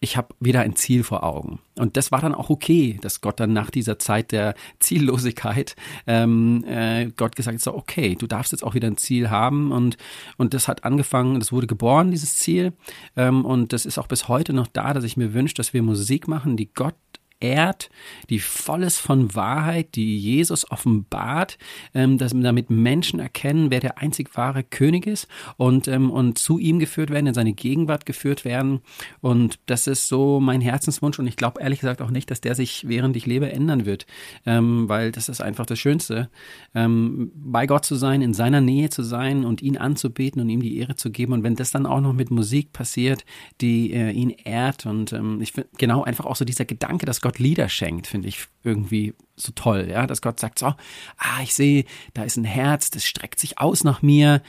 ich 0.00 0.16
habe 0.16 0.28
wieder 0.38 0.60
ein 0.60 0.76
Ziel 0.76 1.02
vor 1.02 1.24
Augen. 1.24 1.58
Und 1.76 1.96
das 1.96 2.12
war 2.12 2.20
dann 2.20 2.34
auch 2.34 2.50
okay, 2.50 2.98
dass 3.00 3.20
Gott 3.20 3.40
dann 3.40 3.52
nach 3.52 3.70
dieser 3.70 3.98
Zeit 3.98 4.30
der 4.30 4.54
Ziellosigkeit 4.78 5.74
ähm, 6.06 6.62
äh, 6.68 7.06
Gott 7.16 7.34
gesagt 7.34 7.58
hat, 7.66 7.74
okay, 7.74 8.14
du 8.14 8.28
darfst 8.28 8.52
jetzt 8.52 8.62
auch 8.62 8.74
wieder 8.74 8.86
ein 8.86 8.96
Ziel 8.96 9.30
haben. 9.30 9.72
Und, 9.72 9.96
und 10.36 10.54
das 10.54 10.68
hat 10.68 10.84
angefangen, 10.84 11.40
das 11.40 11.50
wurde 11.50 11.66
geboren, 11.66 12.12
dieses 12.12 12.36
Ziel. 12.36 12.74
Ähm, 13.16 13.44
und 13.44 13.72
das 13.72 13.86
ist 13.86 13.98
auch 13.98 14.06
bis 14.06 14.28
heute 14.28 14.52
noch 14.52 14.68
da, 14.68 14.94
dass 14.94 15.04
ich 15.04 15.16
mir 15.16 15.34
wünsche, 15.34 15.54
dass 15.54 15.72
wir 15.72 15.82
Musik 15.82 16.28
machen, 16.28 16.56
die 16.56 16.72
Gott 16.72 16.94
ehrt, 17.40 17.90
die 18.30 18.40
voll 18.40 18.82
ist 18.82 18.98
von 18.98 19.34
Wahrheit, 19.34 19.94
die 19.94 20.18
Jesus 20.18 20.70
offenbart, 20.70 21.58
ähm, 21.94 22.18
dass 22.18 22.32
damit 22.34 22.70
Menschen 22.70 23.20
erkennen, 23.20 23.70
wer 23.70 23.80
der 23.80 23.98
einzig 23.98 24.36
wahre 24.36 24.64
König 24.64 25.06
ist 25.06 25.28
und, 25.56 25.88
ähm, 25.88 26.10
und 26.10 26.38
zu 26.38 26.58
ihm 26.58 26.78
geführt 26.78 27.10
werden, 27.10 27.26
in 27.26 27.34
seine 27.34 27.52
Gegenwart 27.52 28.06
geführt 28.06 28.44
werden. 28.44 28.80
Und 29.20 29.58
das 29.66 29.86
ist 29.86 30.08
so 30.08 30.40
mein 30.40 30.60
Herzenswunsch 30.60 31.18
und 31.18 31.26
ich 31.26 31.36
glaube 31.36 31.60
ehrlich 31.60 31.80
gesagt 31.80 32.02
auch 32.02 32.10
nicht, 32.10 32.30
dass 32.30 32.40
der 32.40 32.54
sich 32.54 32.88
während 32.88 33.16
ich 33.16 33.26
lebe 33.26 33.50
ändern 33.50 33.86
wird, 33.86 34.06
ähm, 34.44 34.88
weil 34.88 35.12
das 35.12 35.28
ist 35.28 35.40
einfach 35.40 35.66
das 35.66 35.78
Schönste, 35.78 36.30
ähm, 36.74 37.30
bei 37.34 37.66
Gott 37.66 37.84
zu 37.84 37.94
sein, 37.94 38.22
in 38.22 38.34
seiner 38.34 38.60
Nähe 38.60 38.90
zu 38.90 39.02
sein 39.02 39.44
und 39.44 39.62
ihn 39.62 39.76
anzubeten 39.76 40.40
und 40.42 40.48
ihm 40.48 40.60
die 40.60 40.78
Ehre 40.78 40.96
zu 40.96 41.10
geben. 41.10 41.32
Und 41.32 41.42
wenn 41.42 41.54
das 41.54 41.70
dann 41.70 41.86
auch 41.86 42.00
noch 42.00 42.12
mit 42.12 42.30
Musik 42.30 42.72
passiert, 42.72 43.24
die 43.60 43.92
äh, 43.92 44.10
ihn 44.10 44.30
ehrt 44.30 44.86
und 44.86 45.12
ähm, 45.12 45.40
ich 45.40 45.52
finde 45.52 45.68
genau 45.78 46.02
einfach 46.02 46.26
auch 46.26 46.36
so 46.36 46.44
dieser 46.44 46.64
Gedanke, 46.64 47.06
dass 47.06 47.20
Gott 47.20 47.27
Gott 47.28 47.38
Lieder 47.38 47.68
schenkt, 47.68 48.06
finde 48.06 48.26
ich 48.26 48.46
irgendwie 48.64 49.12
so 49.36 49.52
toll, 49.54 49.88
ja, 49.90 50.06
dass 50.06 50.22
Gott 50.22 50.40
sagt 50.40 50.58
so, 50.58 50.68
ah, 50.68 51.42
ich 51.42 51.52
sehe, 51.52 51.84
da 52.14 52.22
ist 52.22 52.38
ein 52.38 52.44
Herz, 52.44 52.88
das 52.88 53.04
streckt 53.04 53.38
sich 53.38 53.58
aus 53.58 53.84
nach 53.84 54.00
mir, 54.00 54.40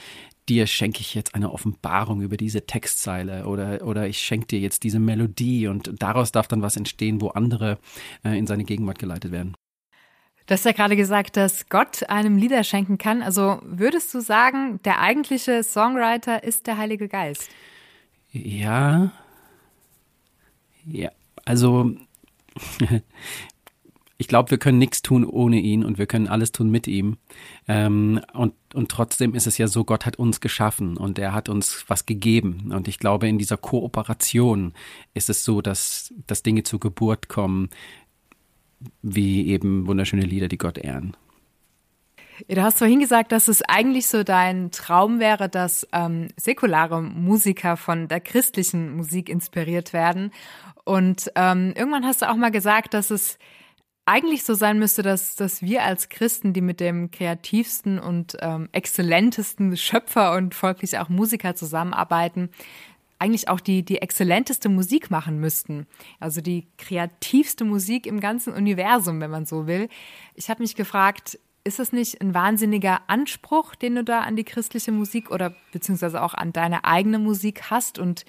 dir 0.48 0.66
schenke 0.66 1.00
ich 1.02 1.14
jetzt 1.14 1.34
eine 1.34 1.52
Offenbarung 1.52 2.22
über 2.22 2.38
diese 2.38 2.64
Textzeile 2.64 3.44
oder, 3.44 3.86
oder 3.86 4.08
ich 4.08 4.20
schenke 4.20 4.46
dir 4.46 4.60
jetzt 4.60 4.82
diese 4.82 4.98
Melodie 4.98 5.68
und 5.68 5.92
daraus 6.02 6.32
darf 6.32 6.48
dann 6.48 6.62
was 6.62 6.78
entstehen, 6.78 7.20
wo 7.20 7.28
andere 7.28 7.76
äh, 8.24 8.38
in 8.38 8.46
seine 8.46 8.64
Gegenwart 8.64 8.98
geleitet 8.98 9.30
werden. 9.30 9.54
Du 10.46 10.54
hast 10.54 10.64
ja 10.64 10.72
gerade 10.72 10.96
gesagt, 10.96 11.36
dass 11.36 11.68
Gott 11.68 12.08
einem 12.08 12.38
Lieder 12.38 12.64
schenken 12.64 12.96
kann. 12.96 13.20
Also 13.20 13.60
würdest 13.62 14.14
du 14.14 14.20
sagen, 14.20 14.80
der 14.86 15.00
eigentliche 15.00 15.62
Songwriter 15.62 16.44
ist 16.44 16.66
der 16.66 16.78
Heilige 16.78 17.08
Geist? 17.08 17.50
Ja. 18.32 19.12
Ja, 20.86 21.10
also 21.44 21.94
ich 24.18 24.28
glaube, 24.28 24.50
wir 24.50 24.58
können 24.58 24.78
nichts 24.78 25.02
tun 25.02 25.24
ohne 25.24 25.58
ihn 25.58 25.84
und 25.84 25.98
wir 25.98 26.06
können 26.06 26.28
alles 26.28 26.52
tun 26.52 26.70
mit 26.70 26.86
ihm. 26.86 27.16
Ähm, 27.68 28.20
und, 28.34 28.54
und 28.74 28.90
trotzdem 28.90 29.34
ist 29.34 29.46
es 29.46 29.56
ja 29.56 29.66
so, 29.66 29.84
Gott 29.84 30.04
hat 30.04 30.16
uns 30.16 30.40
geschaffen 30.40 30.96
und 30.96 31.18
er 31.18 31.32
hat 31.32 31.48
uns 31.48 31.84
was 31.88 32.06
gegeben. 32.06 32.70
Und 32.74 32.86
ich 32.86 32.98
glaube, 32.98 33.28
in 33.28 33.38
dieser 33.38 33.56
Kooperation 33.56 34.74
ist 35.14 35.30
es 35.30 35.44
so, 35.44 35.62
dass, 35.62 36.12
dass 36.26 36.42
Dinge 36.42 36.64
zur 36.64 36.80
Geburt 36.80 37.28
kommen, 37.28 37.70
wie 39.02 39.48
eben 39.48 39.86
wunderschöne 39.86 40.24
Lieder, 40.24 40.48
die 40.48 40.58
Gott 40.58 40.78
ehren. 40.78 41.16
Du 42.48 42.62
hast 42.62 42.78
vorhin 42.78 43.00
gesagt, 43.00 43.32
dass 43.32 43.48
es 43.48 43.62
eigentlich 43.62 44.06
so 44.06 44.22
dein 44.22 44.70
Traum 44.70 45.20
wäre, 45.20 45.48
dass 45.48 45.86
ähm, 45.92 46.28
säkulare 46.36 47.02
Musiker 47.02 47.76
von 47.76 48.08
der 48.08 48.20
christlichen 48.20 48.96
Musik 48.96 49.28
inspiriert 49.28 49.92
werden. 49.92 50.32
Und 50.84 51.30
ähm, 51.34 51.72
irgendwann 51.76 52.06
hast 52.06 52.22
du 52.22 52.30
auch 52.30 52.36
mal 52.36 52.50
gesagt, 52.50 52.94
dass 52.94 53.10
es 53.10 53.38
eigentlich 54.06 54.44
so 54.44 54.54
sein 54.54 54.78
müsste, 54.78 55.02
dass, 55.02 55.36
dass 55.36 55.62
wir 55.62 55.84
als 55.84 56.08
Christen, 56.08 56.52
die 56.52 56.62
mit 56.62 56.80
dem 56.80 57.10
kreativsten 57.10 57.98
und 57.98 58.36
ähm, 58.40 58.68
exzellentesten 58.72 59.76
Schöpfer 59.76 60.32
und 60.32 60.54
folglich 60.54 60.98
auch 60.98 61.08
Musiker 61.08 61.54
zusammenarbeiten, 61.54 62.50
eigentlich 63.20 63.48
auch 63.48 63.60
die, 63.60 63.84
die 63.84 64.00
exzellenteste 64.00 64.68
Musik 64.68 65.10
machen 65.10 65.38
müssten. 65.38 65.86
Also 66.18 66.40
die 66.40 66.66
kreativste 66.78 67.64
Musik 67.64 68.06
im 68.06 68.18
ganzen 68.18 68.52
Universum, 68.54 69.20
wenn 69.20 69.30
man 69.30 69.44
so 69.44 69.66
will. 69.66 69.88
Ich 70.34 70.48
habe 70.48 70.62
mich 70.62 70.74
gefragt, 70.74 71.38
ist 71.62 71.78
das 71.78 71.92
nicht 71.92 72.20
ein 72.22 72.32
wahnsinniger 72.32 73.02
Anspruch, 73.06 73.74
den 73.74 73.94
du 73.94 74.04
da 74.04 74.20
an 74.20 74.36
die 74.36 74.44
christliche 74.44 74.90
Musik 74.90 75.30
oder 75.30 75.54
beziehungsweise 75.72 76.22
auch 76.22 76.32
an 76.32 76.54
deine 76.54 76.84
eigene 76.84 77.18
Musik 77.18 77.70
hast? 77.70 77.98
Und 77.98 78.24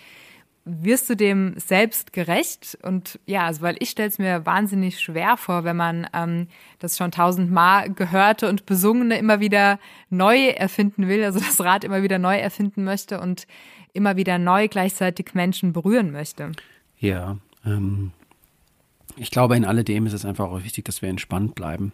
wirst 0.65 1.09
du 1.09 1.15
dem 1.15 1.55
selbst 1.57 2.13
gerecht? 2.13 2.77
Und 2.83 3.19
ja, 3.25 3.45
also 3.45 3.61
weil 3.61 3.75
ich 3.79 3.89
stelle 3.89 4.09
es 4.09 4.19
mir 4.19 4.45
wahnsinnig 4.45 4.99
schwer 4.99 5.37
vor, 5.37 5.63
wenn 5.63 5.75
man 5.75 6.07
ähm, 6.13 6.47
das 6.79 6.97
schon 6.97 7.11
tausendmal 7.11 7.91
gehörte 7.91 8.47
und 8.47 8.65
besungene 8.65 9.17
immer 9.17 9.39
wieder 9.39 9.79
neu 10.09 10.47
erfinden 10.49 11.07
will, 11.07 11.23
also 11.23 11.39
das 11.45 11.59
Rad 11.61 11.83
immer 11.83 12.03
wieder 12.03 12.19
neu 12.19 12.37
erfinden 12.37 12.83
möchte 12.83 13.19
und 13.19 13.47
immer 13.93 14.15
wieder 14.15 14.37
neu 14.37 14.67
gleichzeitig 14.67 15.33
Menschen 15.33 15.73
berühren 15.73 16.11
möchte. 16.11 16.51
Ja, 16.99 17.37
ähm, 17.65 18.11
ich 19.17 19.31
glaube, 19.31 19.57
in 19.57 19.65
alledem 19.65 20.05
ist 20.05 20.13
es 20.13 20.25
einfach 20.25 20.49
auch 20.49 20.63
wichtig, 20.63 20.85
dass 20.85 21.01
wir 21.01 21.09
entspannt 21.09 21.55
bleiben. 21.55 21.91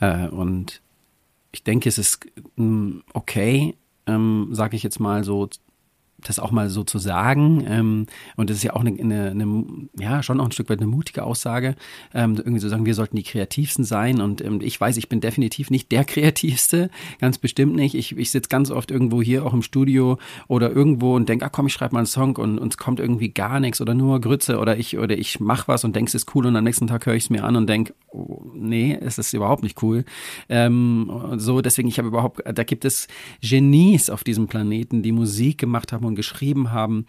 Äh, 0.00 0.28
und 0.28 0.82
ich 1.52 1.62
denke, 1.62 1.88
es 1.88 1.98
ist 1.98 2.26
mm, 2.56 2.98
okay, 3.12 3.74
ähm, 4.06 4.48
sage 4.50 4.76
ich 4.76 4.82
jetzt 4.82 5.00
mal 5.00 5.24
so 5.24 5.48
das 6.28 6.38
auch 6.38 6.50
mal 6.50 6.70
so 6.70 6.84
zu 6.84 6.98
sagen. 6.98 7.64
Ähm, 7.68 8.06
und 8.36 8.50
das 8.50 8.58
ist 8.58 8.62
ja 8.62 8.74
auch 8.74 8.80
eine, 8.80 8.98
eine, 8.98 9.30
eine, 9.30 9.64
ja, 9.98 10.22
schon 10.22 10.40
auch 10.40 10.46
ein 10.46 10.52
Stück 10.52 10.70
weit 10.70 10.80
eine 10.80 10.88
mutige 10.88 11.24
Aussage, 11.24 11.74
ähm, 12.14 12.36
irgendwie 12.36 12.60
zu 12.60 12.68
sagen, 12.68 12.86
wir 12.86 12.94
sollten 12.94 13.16
die 13.16 13.22
kreativsten 13.22 13.84
sein. 13.84 14.20
Und 14.20 14.44
ähm, 14.44 14.60
ich 14.62 14.80
weiß, 14.80 14.96
ich 14.96 15.08
bin 15.08 15.20
definitiv 15.20 15.70
nicht 15.70 15.92
der 15.92 16.04
kreativste, 16.12 16.90
ganz 17.20 17.38
bestimmt 17.38 17.74
nicht. 17.74 17.94
Ich, 17.94 18.16
ich 18.16 18.30
sitze 18.30 18.48
ganz 18.48 18.70
oft 18.70 18.90
irgendwo 18.90 19.22
hier 19.22 19.44
auch 19.44 19.52
im 19.52 19.62
Studio 19.62 20.18
oder 20.48 20.70
irgendwo 20.70 21.16
und 21.16 21.28
denke, 21.28 21.46
ach 21.46 21.52
komm, 21.52 21.66
ich 21.66 21.72
schreibe 21.72 21.94
mal 21.94 22.00
einen 22.00 22.06
Song 22.06 22.36
und 22.36 22.58
uns 22.58 22.76
kommt 22.76 23.00
irgendwie 23.00 23.30
gar 23.30 23.60
nichts 23.60 23.80
oder 23.80 23.94
nur 23.94 24.20
Grütze 24.20 24.58
oder 24.58 24.76
ich 24.76 24.98
oder 24.98 25.16
ich 25.16 25.40
mach 25.40 25.68
was 25.68 25.84
und 25.84 25.96
denke, 25.96 26.08
es 26.08 26.14
ist 26.14 26.34
cool 26.34 26.46
und 26.46 26.56
am 26.56 26.64
nächsten 26.64 26.86
Tag 26.86 27.06
höre 27.06 27.14
ich 27.14 27.24
es 27.24 27.30
mir 27.30 27.44
an 27.44 27.56
und 27.56 27.68
denke, 27.68 27.94
oh, 28.10 28.42
nee, 28.54 28.96
es 29.00 29.18
ist 29.18 29.32
überhaupt 29.32 29.62
nicht 29.62 29.82
cool. 29.82 30.04
Ähm, 30.48 31.10
so, 31.36 31.60
deswegen, 31.60 31.88
ich 31.88 31.98
habe 31.98 32.08
überhaupt, 32.08 32.42
da 32.44 32.64
gibt 32.64 32.84
es 32.84 33.08
Genies 33.40 34.10
auf 34.10 34.24
diesem 34.24 34.46
Planeten, 34.46 35.02
die 35.02 35.12
Musik 35.12 35.58
gemacht 35.58 35.92
haben 35.92 36.04
und 36.12 36.16
geschrieben 36.16 36.72
haben, 36.72 37.06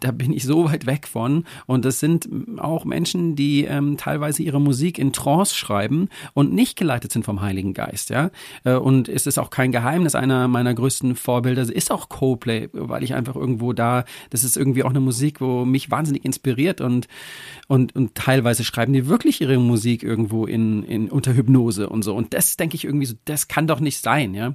da 0.00 0.12
bin 0.12 0.32
ich 0.32 0.44
so 0.44 0.64
weit 0.70 0.86
weg 0.86 1.06
von. 1.06 1.44
Und 1.66 1.84
das 1.84 2.00
sind 2.00 2.28
auch 2.58 2.84
Menschen, 2.84 3.36
die 3.36 3.64
ähm, 3.64 3.96
teilweise 3.96 4.42
ihre 4.42 4.60
Musik 4.60 4.98
in 4.98 5.12
Trance 5.12 5.54
schreiben 5.54 6.08
und 6.32 6.52
nicht 6.52 6.76
geleitet 6.76 7.12
sind 7.12 7.24
vom 7.24 7.42
Heiligen 7.42 7.74
Geist, 7.74 8.10
ja. 8.10 8.30
Äh, 8.64 8.74
und 8.74 9.08
es 9.08 9.26
ist 9.26 9.38
auch 9.38 9.50
kein 9.50 9.72
Geheimnis, 9.72 10.14
einer 10.14 10.48
meiner 10.48 10.74
größten 10.74 11.16
Vorbilder 11.16 11.62
ist 11.62 11.90
auch 11.90 12.08
Coldplay, 12.08 12.68
weil 12.72 13.02
ich 13.02 13.14
einfach 13.14 13.36
irgendwo 13.36 13.72
da, 13.72 14.04
das 14.30 14.44
ist 14.44 14.56
irgendwie 14.56 14.84
auch 14.84 14.90
eine 14.90 15.00
Musik, 15.00 15.40
wo 15.40 15.64
mich 15.64 15.90
wahnsinnig 15.90 16.24
inspiriert 16.24 16.80
und, 16.80 17.08
und, 17.68 17.94
und 17.94 18.14
teilweise 18.14 18.64
schreiben 18.64 18.92
die 18.92 19.08
wirklich 19.08 19.40
ihre 19.40 19.58
Musik 19.58 20.02
irgendwo 20.02 20.46
in, 20.46 20.82
in 20.84 21.10
unter 21.10 21.34
Hypnose 21.34 21.88
und 21.88 22.02
so. 22.02 22.14
Und 22.14 22.34
das 22.34 22.56
denke 22.56 22.76
ich 22.76 22.84
irgendwie 22.84 23.06
so, 23.06 23.14
das 23.24 23.48
kann 23.48 23.66
doch 23.66 23.80
nicht 23.80 24.00
sein, 24.00 24.34
ja. 24.34 24.54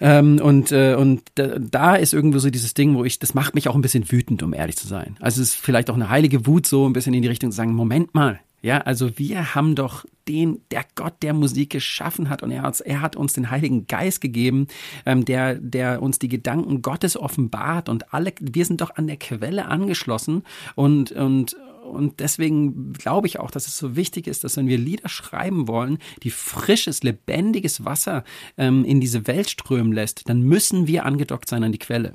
Ähm, 0.00 0.40
und 0.42 0.72
äh, 0.72 0.94
und 0.94 1.22
da, 1.34 1.96
ist 1.96 2.12
irgendwo 2.12 2.38
so 2.38 2.50
dieses 2.50 2.74
Ding, 2.74 2.94
wo 2.94 3.04
ich, 3.04 3.18
das 3.18 3.34
macht 3.34 3.54
mich 3.54 3.68
auch 3.68 3.74
ein 3.74 3.82
bisschen 3.82 4.10
wütend, 4.10 4.42
um 4.42 4.52
ehrlich 4.52 4.76
zu 4.76 4.86
sein. 4.86 5.16
Also 5.20 5.40
es 5.40 5.50
ist 5.50 5.56
vielleicht 5.56 5.90
auch 5.90 5.94
eine 5.94 6.10
heilige 6.10 6.46
Wut, 6.46 6.66
so 6.66 6.86
ein 6.86 6.92
bisschen 6.92 7.14
in 7.14 7.22
die 7.22 7.28
Richtung 7.28 7.50
zu 7.50 7.56
sagen, 7.56 7.72
Moment 7.72 8.14
mal, 8.14 8.40
ja, 8.62 8.78
also 8.78 9.16
wir 9.18 9.54
haben 9.54 9.74
doch 9.74 10.04
den, 10.26 10.60
der 10.70 10.84
Gott 10.96 11.22
der 11.22 11.34
Musik 11.34 11.70
geschaffen 11.70 12.28
hat 12.28 12.42
und 12.42 12.50
er 12.50 12.62
hat, 12.62 12.80
er 12.80 13.00
hat 13.00 13.14
uns 13.14 13.32
den 13.32 13.50
Heiligen 13.50 13.86
Geist 13.86 14.20
gegeben, 14.20 14.66
ähm, 15.04 15.24
der, 15.24 15.54
der 15.54 16.02
uns 16.02 16.18
die 16.18 16.28
Gedanken 16.28 16.82
Gottes 16.82 17.16
offenbart 17.16 17.88
und 17.88 18.12
alle, 18.12 18.32
wir 18.40 18.64
sind 18.64 18.80
doch 18.80 18.96
an 18.96 19.06
der 19.06 19.18
Quelle 19.18 19.66
angeschlossen 19.66 20.42
und, 20.74 21.12
und, 21.12 21.56
und 21.86 22.20
deswegen 22.20 22.92
glaube 22.92 23.26
ich 23.26 23.38
auch, 23.38 23.50
dass 23.50 23.66
es 23.66 23.76
so 23.76 23.96
wichtig 23.96 24.26
ist, 24.26 24.44
dass 24.44 24.56
wenn 24.56 24.68
wir 24.68 24.78
Lieder 24.78 25.08
schreiben 25.08 25.68
wollen, 25.68 25.98
die 26.22 26.30
frisches, 26.30 27.02
lebendiges 27.02 27.84
Wasser 27.84 28.24
ähm, 28.56 28.84
in 28.84 29.00
diese 29.00 29.26
Welt 29.26 29.50
strömen 29.50 29.92
lässt, 29.92 30.28
dann 30.28 30.42
müssen 30.42 30.86
wir 30.86 31.04
angedockt 31.04 31.48
sein 31.48 31.64
an 31.64 31.72
die 31.72 31.78
Quelle. 31.78 32.14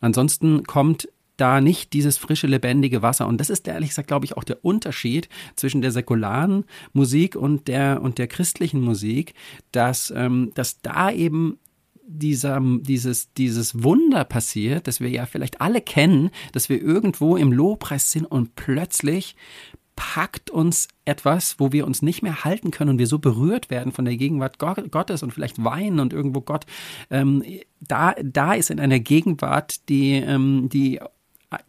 Ansonsten 0.00 0.64
kommt 0.64 1.08
da 1.38 1.60
nicht 1.60 1.92
dieses 1.92 2.18
frische, 2.18 2.46
lebendige 2.46 3.00
Wasser. 3.00 3.26
Und 3.26 3.40
das 3.40 3.48
ist 3.48 3.66
ehrlich 3.68 3.90
gesagt, 3.90 4.08
glaube 4.08 4.26
ich, 4.26 4.36
auch 4.36 4.44
der 4.44 4.64
Unterschied 4.64 5.28
zwischen 5.56 5.80
der 5.82 5.92
säkularen 5.92 6.64
Musik 6.92 7.36
und 7.36 7.68
der, 7.68 8.02
und 8.02 8.18
der 8.18 8.26
christlichen 8.26 8.80
Musik, 8.80 9.34
dass, 9.72 10.12
ähm, 10.14 10.50
dass 10.54 10.80
da 10.82 11.10
eben 11.10 11.58
dieser, 12.08 12.60
dieses, 12.62 13.32
dieses 13.34 13.82
Wunder 13.82 14.24
passiert, 14.24 14.86
das 14.86 15.00
wir 15.00 15.10
ja 15.10 15.26
vielleicht 15.26 15.60
alle 15.60 15.80
kennen, 15.80 16.30
dass 16.52 16.68
wir 16.68 16.80
irgendwo 16.80 17.36
im 17.36 17.52
Lobpreis 17.52 18.10
sind 18.10 18.24
und 18.24 18.56
plötzlich 18.56 19.36
packt 19.94 20.48
uns 20.48 20.88
etwas, 21.04 21.56
wo 21.58 21.72
wir 21.72 21.84
uns 21.84 22.02
nicht 22.02 22.22
mehr 22.22 22.44
halten 22.44 22.70
können 22.70 22.90
und 22.90 22.98
wir 22.98 23.08
so 23.08 23.18
berührt 23.18 23.68
werden 23.68 23.92
von 23.92 24.04
der 24.04 24.16
Gegenwart 24.16 24.58
Gottes 24.58 25.22
und 25.22 25.32
vielleicht 25.32 25.62
weinen 25.62 25.98
und 25.98 26.12
irgendwo 26.12 26.40
Gott 26.40 26.66
ähm, 27.10 27.42
da 27.80 28.14
da 28.22 28.54
ist 28.54 28.70
in 28.70 28.78
einer 28.78 29.00
Gegenwart, 29.00 29.88
die 29.88 30.12
ähm, 30.12 30.68
die 30.68 31.00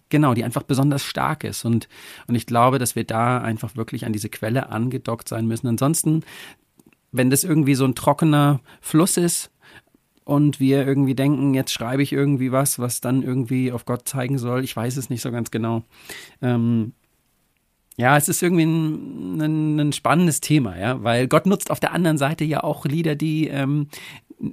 genau, 0.09 0.35
die 0.35 0.43
einfach 0.43 0.61
besonders 0.61 1.03
stark 1.03 1.43
ist 1.43 1.65
und 1.65 1.89
und 2.27 2.35
ich 2.35 2.45
glaube, 2.45 2.77
dass 2.77 2.95
wir 2.95 3.03
da 3.03 3.39
einfach 3.39 3.75
wirklich 3.75 4.05
an 4.05 4.13
diese 4.13 4.29
Quelle 4.29 4.69
angedockt 4.69 5.27
sein 5.27 5.47
müssen. 5.47 5.67
Ansonsten, 5.67 6.21
wenn 7.11 7.31
das 7.31 7.43
irgendwie 7.43 7.75
so 7.75 7.85
ein 7.85 7.95
trockener 7.95 8.59
Fluss 8.79 9.17
ist, 9.17 9.49
und 10.29 10.59
wir 10.59 10.85
irgendwie 10.85 11.15
denken, 11.15 11.55
jetzt 11.55 11.73
schreibe 11.73 12.03
ich 12.03 12.13
irgendwie 12.13 12.51
was, 12.51 12.77
was 12.77 13.01
dann 13.01 13.23
irgendwie 13.23 13.71
auf 13.71 13.85
Gott 13.85 14.07
zeigen 14.07 14.37
soll. 14.37 14.63
Ich 14.63 14.75
weiß 14.75 14.95
es 14.97 15.09
nicht 15.09 15.21
so 15.21 15.31
ganz 15.31 15.49
genau. 15.49 15.81
Ähm, 16.39 16.93
ja, 17.97 18.15
es 18.15 18.29
ist 18.29 18.43
irgendwie 18.43 18.65
ein, 18.65 19.41
ein, 19.41 19.79
ein, 19.79 19.91
spannendes 19.91 20.39
Thema, 20.39 20.77
ja, 20.77 21.03
weil 21.03 21.27
Gott 21.27 21.47
nutzt 21.47 21.71
auf 21.71 21.79
der 21.79 21.93
anderen 21.93 22.19
Seite 22.19 22.45
ja 22.45 22.63
auch 22.63 22.85
Lieder, 22.85 23.15
die 23.15 23.47
ähm, 23.47 23.87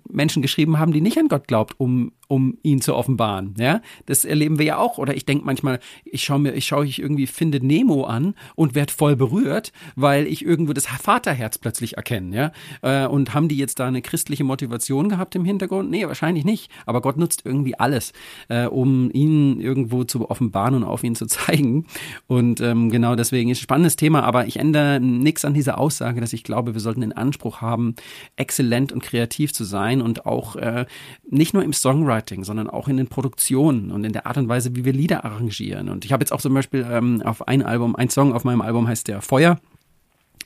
Menschen 0.08 0.40
geschrieben 0.40 0.78
haben, 0.78 0.92
die 0.92 1.02
nicht 1.02 1.18
an 1.18 1.28
Gott 1.28 1.46
glaubt, 1.46 1.78
um 1.78 2.12
um 2.28 2.58
ihn 2.62 2.80
zu 2.80 2.94
offenbaren. 2.94 3.54
Ja, 3.58 3.80
das 4.06 4.24
erleben 4.24 4.58
wir 4.58 4.66
ja 4.66 4.78
auch. 4.78 4.98
Oder 4.98 5.16
ich 5.16 5.24
denke 5.24 5.44
manchmal, 5.44 5.78
ich 6.04 6.24
schaue 6.24 6.40
mir, 6.40 6.54
ich 6.54 6.66
schaue 6.66 6.84
ich 6.86 7.00
irgendwie 7.00 7.26
finde 7.26 7.64
Nemo 7.64 8.04
an 8.04 8.34
und 8.54 8.74
werde 8.74 8.92
voll 8.92 9.16
berührt, 9.16 9.72
weil 9.94 10.26
ich 10.26 10.44
irgendwo 10.44 10.72
das 10.72 10.86
Vaterherz 10.86 11.58
plötzlich 11.58 11.96
erkenne. 11.96 12.36
Ja, 12.36 12.52
äh, 12.82 13.06
und 13.06 13.34
haben 13.34 13.48
die 13.48 13.56
jetzt 13.56 13.78
da 13.78 13.86
eine 13.86 14.02
christliche 14.02 14.44
Motivation 14.44 15.08
gehabt 15.08 15.34
im 15.36 15.44
Hintergrund? 15.44 15.90
Nee, 15.90 16.06
wahrscheinlich 16.06 16.44
nicht. 16.44 16.70
Aber 16.84 17.00
Gott 17.00 17.16
nutzt 17.16 17.42
irgendwie 17.44 17.78
alles, 17.78 18.12
äh, 18.48 18.66
um 18.66 19.10
ihn 19.12 19.60
irgendwo 19.60 20.04
zu 20.04 20.28
offenbaren 20.28 20.74
und 20.74 20.84
auf 20.84 21.04
ihn 21.04 21.14
zu 21.14 21.26
zeigen. 21.26 21.86
Und 22.26 22.60
ähm, 22.60 22.90
genau 22.90 23.14
deswegen 23.14 23.50
ist 23.50 23.58
ein 23.58 23.62
spannendes 23.62 23.96
Thema. 23.96 24.22
Aber 24.22 24.46
ich 24.46 24.58
ändere 24.58 24.98
nichts 25.00 25.44
an 25.44 25.54
dieser 25.54 25.78
Aussage, 25.78 26.20
dass 26.20 26.32
ich 26.32 26.42
glaube, 26.42 26.74
wir 26.74 26.80
sollten 26.80 27.02
den 27.02 27.12
Anspruch 27.12 27.60
haben, 27.60 27.94
exzellent 28.34 28.92
und 28.92 29.02
kreativ 29.02 29.52
zu 29.52 29.64
sein 29.64 30.02
und 30.02 30.26
auch 30.26 30.56
äh, 30.56 30.86
nicht 31.28 31.54
nur 31.54 31.62
im 31.62 31.72
Songwriting 31.72 32.15
Songwriting, 32.16 32.44
sondern 32.44 32.68
auch 32.68 32.88
in 32.88 32.96
den 32.96 33.08
Produktionen 33.08 33.90
und 33.90 34.04
in 34.04 34.12
der 34.12 34.26
Art 34.26 34.36
und 34.36 34.48
Weise, 34.48 34.74
wie 34.74 34.84
wir 34.84 34.92
Lieder 34.92 35.24
arrangieren. 35.24 35.88
Und 35.88 36.04
ich 36.04 36.12
habe 36.12 36.22
jetzt 36.22 36.32
auch 36.32 36.40
zum 36.40 36.54
Beispiel 36.54 36.86
ähm, 36.90 37.22
auf 37.22 37.46
ein 37.46 37.62
Album, 37.62 37.96
ein 37.96 38.10
Song 38.10 38.32
auf 38.32 38.44
meinem 38.44 38.60
Album 38.60 38.88
heißt 38.88 39.08
der 39.08 39.20
Feuer. 39.20 39.58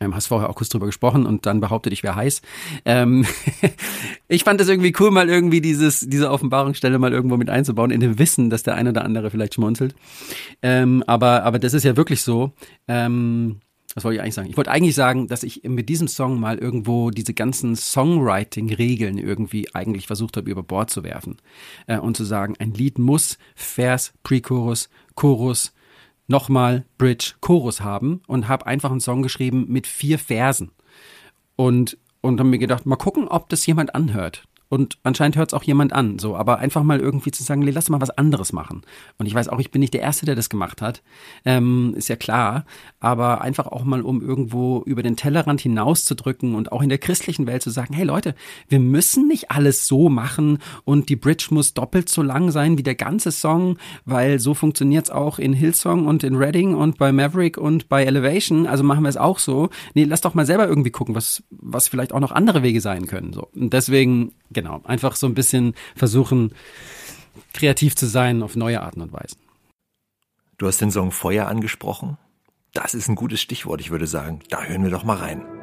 Ähm, 0.02 0.14
hast 0.14 0.28
vorher 0.28 0.48
auch 0.48 0.54
kurz 0.54 0.70
drüber 0.70 0.86
gesprochen 0.86 1.26
und 1.26 1.44
dann 1.44 1.60
behauptet, 1.60 1.92
ich 1.92 2.02
wäre 2.02 2.14
heiß. 2.14 2.40
Ähm, 2.86 3.26
ich 4.28 4.44
fand 4.44 4.60
es 4.60 4.68
irgendwie 4.68 4.94
cool, 4.98 5.10
mal 5.10 5.28
irgendwie 5.28 5.60
dieses, 5.60 6.00
diese 6.00 6.30
Offenbarungsstelle 6.30 6.98
mal 6.98 7.12
irgendwo 7.12 7.36
mit 7.36 7.50
einzubauen, 7.50 7.90
in 7.90 8.00
dem 8.00 8.18
Wissen, 8.18 8.48
dass 8.48 8.62
der 8.62 8.76
eine 8.76 8.90
oder 8.90 9.04
andere 9.04 9.30
vielleicht 9.30 9.54
schmunzelt. 9.54 9.94
Ähm, 10.62 11.04
aber, 11.06 11.42
aber 11.42 11.58
das 11.58 11.74
ist 11.74 11.84
ja 11.84 11.96
wirklich 11.96 12.22
so. 12.22 12.52
Ähm, 12.88 13.60
was 13.94 14.04
wollte 14.04 14.16
ich 14.16 14.22
eigentlich 14.22 14.34
sagen? 14.34 14.48
Ich 14.48 14.56
wollte 14.56 14.70
eigentlich 14.70 14.94
sagen, 14.94 15.26
dass 15.26 15.42
ich 15.42 15.62
mit 15.64 15.88
diesem 15.88 16.06
Song 16.06 16.38
mal 16.38 16.58
irgendwo 16.58 17.10
diese 17.10 17.34
ganzen 17.34 17.74
Songwriting-Regeln 17.74 19.18
irgendwie 19.18 19.74
eigentlich 19.74 20.06
versucht 20.06 20.36
habe, 20.36 20.50
über 20.50 20.62
Bord 20.62 20.90
zu 20.90 21.02
werfen. 21.02 21.38
Äh, 21.86 21.98
und 21.98 22.16
zu 22.16 22.24
sagen, 22.24 22.54
ein 22.58 22.72
Lied 22.72 22.98
muss 22.98 23.38
Vers, 23.54 24.12
Pre-Chorus, 24.22 24.88
Chorus, 25.16 25.72
nochmal 26.28 26.84
Bridge, 26.98 27.34
Chorus 27.40 27.80
haben 27.80 28.22
und 28.26 28.48
habe 28.48 28.66
einfach 28.66 28.90
einen 28.90 29.00
Song 29.00 29.22
geschrieben 29.22 29.66
mit 29.68 29.86
vier 29.86 30.18
Versen. 30.18 30.70
Und, 31.56 31.98
und 32.20 32.38
habe 32.38 32.48
mir 32.48 32.58
gedacht, 32.58 32.86
mal 32.86 32.96
gucken, 32.96 33.26
ob 33.28 33.48
das 33.48 33.66
jemand 33.66 33.94
anhört. 33.94 34.44
Und 34.70 34.98
anscheinend 35.02 35.36
hört 35.36 35.50
es 35.50 35.54
auch 35.54 35.64
jemand 35.64 35.92
an, 35.92 36.20
so, 36.20 36.36
aber 36.36 36.60
einfach 36.60 36.84
mal 36.84 37.00
irgendwie 37.00 37.32
zu 37.32 37.42
sagen, 37.42 37.62
lass 37.62 37.90
mal 37.90 38.00
was 38.00 38.10
anderes 38.10 38.52
machen. 38.52 38.82
Und 39.18 39.26
ich 39.26 39.34
weiß 39.34 39.48
auch, 39.48 39.58
ich 39.58 39.72
bin 39.72 39.80
nicht 39.80 39.92
der 39.92 40.00
Erste, 40.00 40.26
der 40.26 40.36
das 40.36 40.48
gemacht 40.48 40.80
hat, 40.80 41.02
ähm, 41.44 41.92
ist 41.96 42.08
ja 42.08 42.14
klar, 42.14 42.64
aber 43.00 43.40
einfach 43.40 43.66
auch 43.66 43.82
mal, 43.82 44.02
um 44.02 44.22
irgendwo 44.22 44.82
über 44.86 45.02
den 45.02 45.16
Tellerrand 45.16 45.60
hinauszudrücken 45.60 46.54
und 46.54 46.70
auch 46.70 46.82
in 46.82 46.88
der 46.88 46.98
christlichen 46.98 47.48
Welt 47.48 47.62
zu 47.62 47.70
sagen, 47.70 47.94
hey 47.94 48.04
Leute, 48.04 48.36
wir 48.68 48.78
müssen 48.78 49.26
nicht 49.26 49.50
alles 49.50 49.88
so 49.88 50.08
machen 50.08 50.58
und 50.84 51.08
die 51.08 51.16
Bridge 51.16 51.48
muss 51.50 51.74
doppelt 51.74 52.08
so 52.08 52.22
lang 52.22 52.52
sein 52.52 52.78
wie 52.78 52.84
der 52.84 52.94
ganze 52.94 53.32
Song, 53.32 53.76
weil 54.04 54.38
so 54.38 54.54
funktioniert's 54.54 55.10
auch 55.10 55.40
in 55.40 55.52
Hillsong 55.52 56.06
und 56.06 56.22
in 56.22 56.36
Reading 56.36 56.76
und 56.76 56.96
bei 56.96 57.10
Maverick 57.10 57.58
und 57.58 57.88
bei 57.88 58.04
Elevation, 58.04 58.68
also 58.68 58.84
machen 58.84 59.02
wir 59.02 59.08
es 59.08 59.16
auch 59.16 59.40
so. 59.40 59.68
Nee, 59.94 60.04
lass 60.04 60.20
doch 60.20 60.34
mal 60.34 60.46
selber 60.46 60.68
irgendwie 60.68 60.90
gucken, 60.90 61.16
was, 61.16 61.42
was 61.50 61.88
vielleicht 61.88 62.12
auch 62.12 62.20
noch 62.20 62.30
andere 62.30 62.62
Wege 62.62 62.80
sein 62.80 63.08
können, 63.08 63.32
so. 63.32 63.48
Und 63.52 63.72
deswegen, 63.72 64.30
genau, 64.62 64.80
einfach 64.84 65.16
so 65.16 65.26
ein 65.26 65.34
bisschen 65.34 65.74
versuchen, 65.96 66.54
kreativ 67.52 67.96
zu 67.96 68.06
sein 68.06 68.42
auf 68.42 68.56
neue 68.56 68.82
Arten 68.82 69.00
und 69.00 69.12
Weisen. 69.12 69.38
Du 70.58 70.66
hast 70.66 70.80
den 70.80 70.90
Song 70.90 71.10
Feuer 71.10 71.46
angesprochen. 71.46 72.18
Das 72.74 72.94
ist 72.94 73.08
ein 73.08 73.14
gutes 73.14 73.40
Stichwort, 73.40 73.80
ich 73.80 73.90
würde 73.90 74.06
sagen. 74.06 74.40
Da 74.50 74.62
hören 74.62 74.84
wir 74.84 74.90
doch 74.90 75.04
mal 75.04 75.16
rein. 75.16 75.59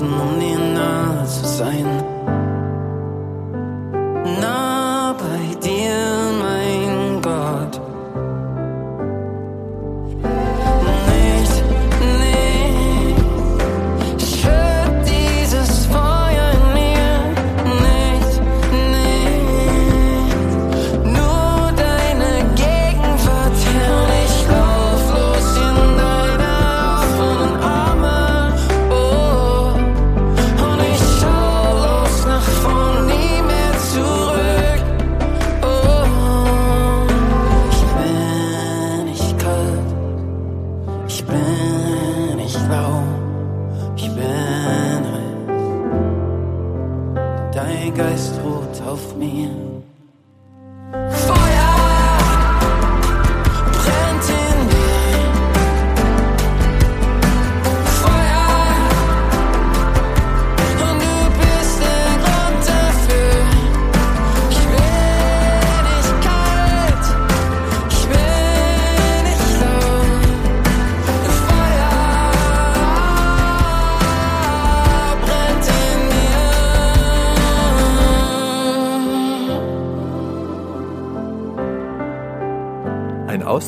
Müssen, 0.00 0.20
um 0.20 0.40
dir 0.40 0.58
nahe 0.58 1.24
zu 1.26 1.46
sein. 1.46 2.15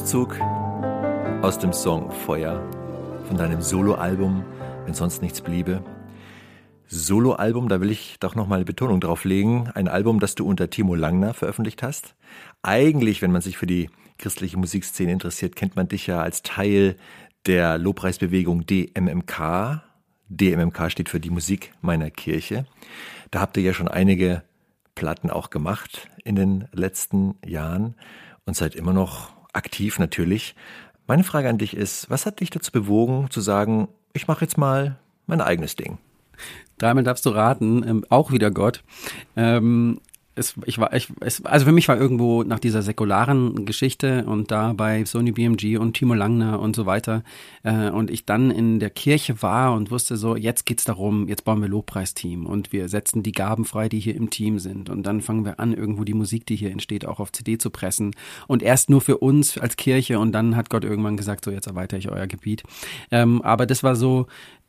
Auszug 0.09 0.41
aus 1.43 1.59
dem 1.59 1.75
Song 1.75 2.11
Feuer 2.11 2.67
von 3.25 3.37
deinem 3.37 3.61
Soloalbum, 3.61 4.43
wenn 4.87 4.95
sonst 4.95 5.21
nichts 5.21 5.43
bliebe. 5.43 5.85
Soloalbum, 6.87 7.69
da 7.69 7.83
will 7.83 7.91
ich 7.91 8.17
doch 8.19 8.35
nochmal 8.35 8.65
Betonung 8.65 9.03
drauf 9.03 9.27
legen. 9.27 9.69
Ein 9.75 9.87
Album, 9.87 10.19
das 10.19 10.35
du 10.35 10.47
unter 10.47 10.71
Timo 10.71 10.95
Langner 10.95 11.35
veröffentlicht 11.35 11.83
hast. 11.83 12.15
Eigentlich, 12.63 13.21
wenn 13.21 13.33
man 13.33 13.43
sich 13.43 13.59
für 13.59 13.67
die 13.67 13.91
christliche 14.17 14.57
Musikszene 14.57 15.13
interessiert, 15.13 15.57
kennt 15.57 15.77
man 15.77 15.89
dich 15.89 16.07
ja 16.07 16.23
als 16.23 16.43
Teil 16.43 16.97
der 17.45 17.77
Lobpreisbewegung 17.77 18.65
DMMK. 18.65 19.83
DMMK 20.31 20.91
steht 20.91 21.11
für 21.11 21.21
die 21.21 21.29
Musik 21.29 21.75
meiner 21.83 22.11
Kirche. 22.11 22.65
Da 23.31 23.41
habt 23.41 23.59
ihr 23.59 23.63
ja 23.63 23.75
schon 23.75 23.89
einige 23.89 24.43
Platten 24.95 25.29
auch 25.29 25.51
gemacht 25.51 26.09
in 26.25 26.35
den 26.35 26.67
letzten 26.73 27.35
Jahren 27.45 27.95
und 28.47 28.57
seid 28.57 28.75
immer 28.75 28.95
noch 28.95 29.38
aktiv 29.59 29.99
natürlich. 29.99 30.55
Meine 31.07 31.25
Frage 31.25 31.49
an 31.49 31.59
dich 31.59 31.77
ist, 31.77 32.09
was 32.11 32.25
hat 32.25 32.41
dich 32.41 32.51
dazu 32.51 32.73
bewogen 32.73 33.31
zu 33.31 33.41
sagen, 33.41 33.89
ich 34.13 34.27
mache 34.29 34.45
jetzt 34.45 34.57
mal 34.57 34.99
mein 35.27 35.41
eigenes 35.41 35.77
Ding? 35.77 35.99
Dreimal 36.79 37.05
darfst 37.05 37.27
du 37.27 37.31
raten, 37.31 37.83
ähm, 37.87 38.05
auch 38.09 38.31
wieder 38.31 38.51
Gott. 38.51 38.85
Ähm, 39.37 40.01
es, 40.39 40.55
ich 40.65 40.79
war, 40.79 40.95
ich, 40.95 41.09
es, 41.21 41.45
also 41.45 41.67
für 41.67 41.73
mich 41.73 41.89
war 41.89 41.99
irgendwo 41.99 42.43
nach 42.43 42.59
dieser 42.59 42.83
säkularen 42.83 43.67
Geschichte 43.67 44.25
und 44.25 44.51
da 44.51 44.73
bei 44.73 45.05
Sony 45.05 45.33
BMG 45.33 45.79
und 45.79 45.95
Timo 45.95 46.15
Langner 46.15 46.61
und 46.61 46.77
so 46.77 46.87
weiter 46.87 47.23
äh, 47.65 47.91
und 47.91 48.11
ich 48.11 48.25
dann 48.25 48.51
in 48.51 48.79
der 48.79 48.91
Kirche 48.91 49.43
war 49.43 49.75
und 49.75 49.91
wusste 49.91 50.17
so, 50.17 50.37
jetzt 50.37 50.65
geht's 50.67 50.85
darum, 50.85 51.29
jetzt 51.29 51.45
bauen 51.45 51.61
wir 51.61 51.69
Lobpreisteam 51.69 52.47
und 52.47 52.73
wir 52.73 52.89
setzen 52.89 53.23
die 53.23 53.33
Gaben 53.33 53.65
frei, 53.65 53.89
die 53.89 54.01
hier 54.01 54.15
im 54.15 54.31
Team 54.31 54.59
sind. 54.59 54.91
Und 54.91 55.05
dann 55.05 55.21
fangen 55.21 55.45
wir 55.45 55.61
an, 55.61 55.75
irgendwo 55.75 56.05
die 56.05 56.15
Musik, 56.15 56.47
die 56.47 56.57
hier 56.57 56.71
entsteht, 56.71 57.05
auch 57.05 57.21
auf 57.21 57.33
CD 57.33 57.59
zu 57.59 57.71
pressen. 57.71 58.15
Und 58.47 58.63
erst 58.63 58.91
nur 58.91 59.01
für 59.01 59.19
uns 59.19 59.59
als 59.59 59.77
Kirche. 59.77 60.19
Und 60.19 60.33
dann 60.33 60.57
hat 60.57 60.71
Gott 60.71 60.85
irgendwann 60.85 61.17
gesagt, 61.17 61.45
so 61.45 61.51
jetzt 61.51 61.67
erweitere 61.67 61.99
ich 61.99 62.11
euer 62.11 62.27
Gebiet. 62.27 62.63
Ähm, 63.11 63.43
aber 63.43 63.67
das 63.67 63.83
war 63.83 63.97
so, 63.97 64.27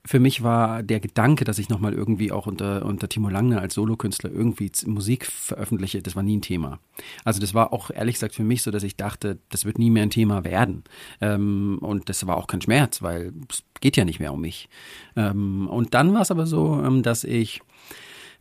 für 0.10 0.20
mich 0.20 0.42
war 0.42 0.82
der 0.82 1.00
Gedanke, 1.00 1.46
dass 1.46 1.60
ich 1.60 1.70
nochmal 1.70 1.94
irgendwie 1.94 2.32
auch 2.32 2.48
unter, 2.48 2.84
unter 2.84 3.08
Timo 3.08 3.30
Langner 3.30 3.62
als 3.62 3.76
Solokünstler 3.76 4.32
irgendwie 4.32 4.72
Musik 4.88 5.28
veröffentliche, 5.28 6.02
das 6.02 6.16
war 6.16 6.24
nie 6.24 6.38
ein 6.38 6.42
Thema. 6.42 6.80
Also 7.26 7.40
das 7.40 7.54
war 7.54 7.72
auch 7.74 7.92
ehrlich 7.92 8.16
gesagt 8.16 8.34
für 8.34 8.42
mich 8.42 8.64
so, 8.64 8.72
dass 8.72 8.82
ich 8.82 8.96
dachte, 8.96 9.38
das 9.50 9.66
wird 9.66 9.78
nie 9.78 9.92
mehr 9.92 10.02
ein 10.02 10.10
Thema 10.10 10.44
werden. 10.44 10.84
Ähm, 11.22 11.78
und 11.82 12.10
das 12.10 12.26
war 12.26 12.38
auch 12.38 12.48
kein 12.48 12.60
Schmerz, 12.60 13.04
weil 13.04 13.34
es 13.52 13.62
geht 13.82 13.98
ja 13.98 14.04
nicht 14.04 14.20
mehr 14.20 14.34
um 14.34 14.42
mich. 14.42 14.68
Ähm, 15.16 15.68
und 15.68 15.94
dann 15.94 16.12
war 16.12 16.22
es 16.22 16.32
aber 16.32 16.48
so, 16.48 16.82
ähm, 16.84 17.04
dass 17.04 17.24
ich 17.24 17.62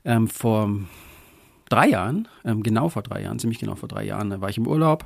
ähm, 0.07 0.27
vor 0.27 0.71
drei 1.69 1.91
Jahren, 1.91 2.29
ähm, 2.47 2.63
genau 2.63 2.89
vor 2.89 3.03
drei 3.03 3.21
Jahren, 3.21 3.39
ziemlich 3.39 3.59
genau 3.59 3.75
vor 3.75 3.91
drei 3.91 4.07
Jahren, 4.07 4.31
da 4.31 4.41
war 4.41 4.49
ich 4.49 4.57
im 4.57 4.67
Urlaub 4.67 5.05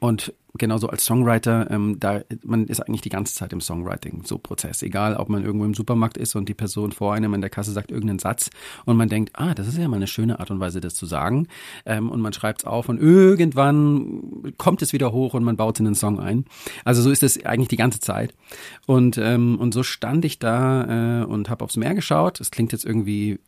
und 0.00 0.34
genauso 0.58 0.88
als 0.88 1.04
Songwriter, 1.04 1.70
ähm, 1.70 1.96
da 1.98 2.20
man 2.44 2.66
ist 2.66 2.80
eigentlich 2.80 3.00
die 3.00 3.08
ganze 3.08 3.34
Zeit 3.34 3.52
im 3.52 3.60
Songwriting 3.60 4.22
so 4.24 4.38
Prozess, 4.38 4.82
egal 4.82 5.16
ob 5.16 5.28
man 5.28 5.44
irgendwo 5.44 5.64
im 5.64 5.74
Supermarkt 5.74 6.16
ist 6.16 6.34
und 6.34 6.48
die 6.48 6.54
Person 6.54 6.92
vor 6.92 7.14
einem 7.14 7.34
in 7.34 7.40
der 7.40 7.50
Kasse 7.50 7.72
sagt 7.72 7.90
irgendeinen 7.90 8.18
Satz 8.18 8.50
und 8.84 8.96
man 8.96 9.08
denkt, 9.08 9.30
ah, 9.34 9.54
das 9.54 9.68
ist 9.68 9.78
ja 9.78 9.88
mal 9.88 9.96
eine 9.96 10.06
schöne 10.06 10.40
Art 10.40 10.50
und 10.50 10.60
Weise, 10.60 10.80
das 10.80 10.94
zu 10.94 11.06
sagen 11.06 11.48
ähm, 11.84 12.10
und 12.10 12.20
man 12.20 12.32
schreibt 12.32 12.62
es 12.62 12.64
auf 12.64 12.88
und 12.88 13.00
irgendwann 13.00 14.52
kommt 14.58 14.82
es 14.82 14.92
wieder 14.92 15.12
hoch 15.12 15.34
und 15.34 15.44
man 15.44 15.56
baut 15.56 15.76
es 15.76 15.80
in 15.80 15.86
den 15.86 15.94
Song 15.94 16.20
ein. 16.20 16.44
Also 16.84 17.02
so 17.02 17.10
ist 17.10 17.22
es 17.22 17.44
eigentlich 17.44 17.68
die 17.68 17.76
ganze 17.76 18.00
Zeit 18.00 18.34
und 18.86 19.18
ähm, 19.18 19.58
und 19.58 19.72
so 19.72 19.82
stand 19.82 20.24
ich 20.24 20.38
da 20.38 21.22
äh, 21.22 21.24
und 21.24 21.50
habe 21.50 21.64
aufs 21.64 21.76
Meer 21.76 21.94
geschaut. 21.94 22.40
Es 22.40 22.50
klingt 22.50 22.72
jetzt 22.72 22.84
irgendwie 22.84 23.38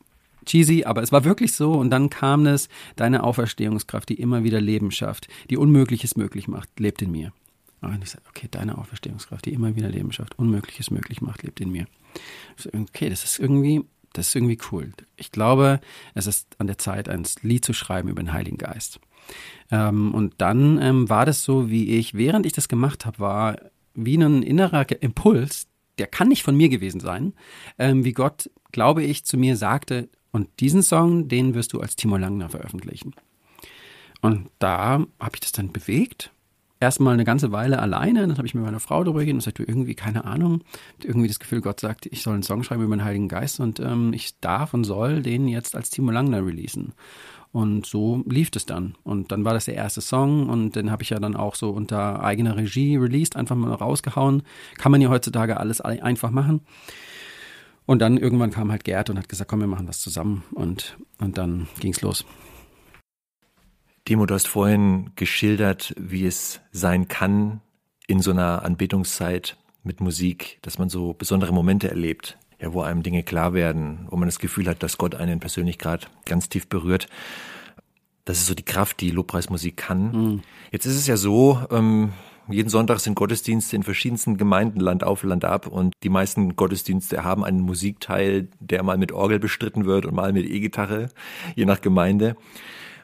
cheesy, 0.45 0.83
aber 0.85 1.01
es 1.01 1.11
war 1.11 1.23
wirklich 1.23 1.53
so. 1.53 1.73
Und 1.73 1.89
dann 1.89 2.09
kam 2.09 2.45
es, 2.45 2.69
deine 2.95 3.23
Auferstehungskraft, 3.23 4.09
die 4.09 4.19
immer 4.19 4.43
wieder 4.43 4.61
Leben 4.61 4.91
schafft, 4.91 5.27
die 5.49 5.57
Unmögliches 5.57 6.15
möglich 6.15 6.47
macht, 6.47 6.79
lebt 6.79 7.01
in 7.01 7.11
mir. 7.11 7.31
Und 7.81 8.03
ich 8.03 8.09
sage, 8.09 8.23
okay, 8.29 8.47
deine 8.49 8.77
Auferstehungskraft, 8.77 9.45
die 9.45 9.53
immer 9.53 9.75
wieder 9.75 9.89
Leben 9.89 10.11
schafft, 10.11 10.37
Unmögliches 10.37 10.91
möglich 10.91 11.21
macht, 11.21 11.43
lebt 11.43 11.61
in 11.61 11.71
mir. 11.71 11.85
Okay, 12.73 13.09
das 13.09 13.23
ist 13.23 13.39
irgendwie, 13.39 13.85
das 14.13 14.29
ist 14.29 14.35
irgendwie 14.35 14.57
cool. 14.71 14.91
Ich 15.15 15.31
glaube, 15.31 15.79
es 16.13 16.27
ist 16.27 16.55
an 16.57 16.67
der 16.67 16.77
Zeit, 16.77 17.07
ein 17.07 17.25
Lied 17.41 17.63
zu 17.63 17.73
schreiben 17.73 18.09
über 18.09 18.21
den 18.21 18.33
Heiligen 18.33 18.57
Geist. 18.57 18.99
Ähm, 19.71 20.13
und 20.13 20.35
dann 20.39 20.81
ähm, 20.81 21.09
war 21.09 21.25
das 21.25 21.43
so, 21.43 21.69
wie 21.69 21.97
ich, 21.97 22.15
während 22.15 22.45
ich 22.45 22.53
das 22.53 22.67
gemacht 22.67 23.05
habe, 23.05 23.19
war 23.19 23.57
wie 23.93 24.17
ein 24.17 24.43
innerer 24.43 24.85
Impuls, 25.01 25.67
der 25.97 26.07
kann 26.07 26.29
nicht 26.29 26.43
von 26.43 26.55
mir 26.55 26.69
gewesen 26.69 26.99
sein, 26.99 27.33
ähm, 27.77 28.03
wie 28.03 28.13
Gott, 28.13 28.49
glaube 28.71 29.03
ich, 29.03 29.25
zu 29.25 29.37
mir 29.37 29.57
sagte, 29.57 30.09
und 30.31 30.47
diesen 30.59 30.83
Song, 30.83 31.27
den 31.27 31.53
wirst 31.53 31.73
du 31.73 31.79
als 31.79 31.95
Timo 31.95 32.17
Langner 32.17 32.49
veröffentlichen. 32.49 33.13
Und 34.21 34.49
da 34.59 35.05
habe 35.19 35.31
ich 35.33 35.39
das 35.39 35.51
dann 35.51 35.71
bewegt. 35.71 36.31
Erstmal 36.81 37.13
eine 37.13 37.25
ganze 37.25 37.51
Weile 37.51 37.79
alleine, 37.79 38.21
dann 38.21 38.37
habe 38.37 38.47
ich 38.47 38.55
mit 38.55 38.63
meiner 38.63 38.79
Frau 38.79 39.03
darüber 39.03 39.19
geredet 39.19 39.35
und 39.35 39.41
sagte, 39.41 39.63
irgendwie, 39.63 39.95
keine 39.95 40.23
Ahnung, 40.23 40.63
irgendwie 41.03 41.27
das 41.27 41.39
Gefühl, 41.39 41.59
Gott 41.59 41.81
sagt, 41.81 42.05
ich 42.05 42.21
soll 42.21 42.35
einen 42.35 42.43
Song 42.43 42.63
schreiben 42.63 42.83
über 42.83 42.95
den 42.95 43.03
Heiligen 43.03 43.27
Geist 43.27 43.59
und 43.59 43.81
ähm, 43.81 44.13
ich 44.13 44.39
darf 44.39 44.73
und 44.73 44.85
soll 44.85 45.21
den 45.21 45.49
jetzt 45.49 45.75
als 45.75 45.89
Timo 45.89 46.11
Langner 46.11 46.45
releasen. 46.45 46.93
Und 47.51 47.85
so 47.85 48.23
lief 48.27 48.51
es 48.55 48.65
dann. 48.65 48.95
Und 49.03 49.31
dann 49.31 49.43
war 49.43 49.53
das 49.53 49.65
der 49.65 49.73
erste 49.73 50.01
Song 50.01 50.47
und 50.47 50.75
den 50.75 50.91
habe 50.91 51.03
ich 51.03 51.09
ja 51.09 51.19
dann 51.19 51.35
auch 51.35 51.55
so 51.55 51.71
unter 51.71 52.23
eigener 52.23 52.55
Regie 52.55 52.95
released, 52.95 53.35
einfach 53.35 53.55
mal 53.55 53.73
rausgehauen. 53.73 54.43
Kann 54.77 54.91
man 54.91 55.01
ja 55.01 55.09
heutzutage 55.09 55.57
alles 55.57 55.81
einfach 55.81 56.31
machen. 56.31 56.61
Und 57.89 58.03
dann 58.03 58.19
irgendwann 58.19 58.51
kam 58.51 58.69
halt 58.69 58.83
Gerd 58.83 59.09
und 59.09 59.17
hat 59.17 59.29
gesagt, 59.29 59.49
komm, 59.49 59.61
wir 59.61 59.67
machen 59.67 59.87
was 59.87 59.99
zusammen. 59.99 60.43
Und, 60.53 60.95
und 61.17 61.39
dann 61.39 61.67
ging's 61.79 62.01
los. 62.01 62.23
Timo, 64.05 64.27
du 64.27 64.35
hast 64.35 64.47
vorhin 64.47 65.09
geschildert, 65.15 65.95
wie 65.97 66.27
es 66.27 66.61
sein 66.71 67.07
kann 67.07 67.61
in 68.05 68.21
so 68.21 68.29
einer 68.29 68.61
Anbetungszeit 68.61 69.57
mit 69.81 70.01
Musik, 70.01 70.59
dass 70.61 70.77
man 70.77 70.89
so 70.89 71.13
besondere 71.13 71.51
Momente 71.51 71.89
erlebt, 71.89 72.37
ja, 72.59 72.73
wo 72.73 72.83
einem 72.83 73.01
Dinge 73.01 73.23
klar 73.23 73.55
werden, 73.55 74.05
wo 74.11 74.17
man 74.17 74.27
das 74.27 74.37
Gefühl 74.37 74.67
hat, 74.67 74.83
dass 74.83 74.99
Gott 74.99 75.15
einen 75.15 75.39
persönlich 75.39 75.79
gerade 75.79 76.05
ganz 76.25 76.47
tief 76.47 76.67
berührt. 76.67 77.07
Das 78.23 78.37
ist 78.37 78.45
so 78.45 78.53
die 78.53 78.61
Kraft, 78.61 79.01
die 79.01 79.09
Lobpreismusik 79.09 79.77
kann. 79.77 80.11
Mhm. 80.11 80.41
Jetzt 80.71 80.85
ist 80.85 80.95
es 80.95 81.07
ja 81.07 81.17
so, 81.17 81.59
ähm, 81.71 82.13
jeden 82.51 82.69
Sonntag 82.69 82.99
sind 82.99 83.15
Gottesdienste 83.15 83.75
in 83.75 83.83
verschiedensten 83.83 84.37
Gemeinden 84.37 84.79
Land 84.79 85.03
auf, 85.03 85.23
Land 85.23 85.45
ab 85.45 85.67
und 85.67 85.93
die 86.03 86.09
meisten 86.09 86.55
Gottesdienste 86.55 87.23
haben 87.23 87.43
einen 87.43 87.61
Musikteil, 87.61 88.49
der 88.59 88.83
mal 88.83 88.97
mit 88.97 89.11
Orgel 89.11 89.39
bestritten 89.39 89.85
wird 89.85 90.05
und 90.05 90.15
mal 90.15 90.33
mit 90.33 90.45
E-Gitarre, 90.45 91.09
je 91.55 91.65
nach 91.65 91.81
Gemeinde. 91.81 92.35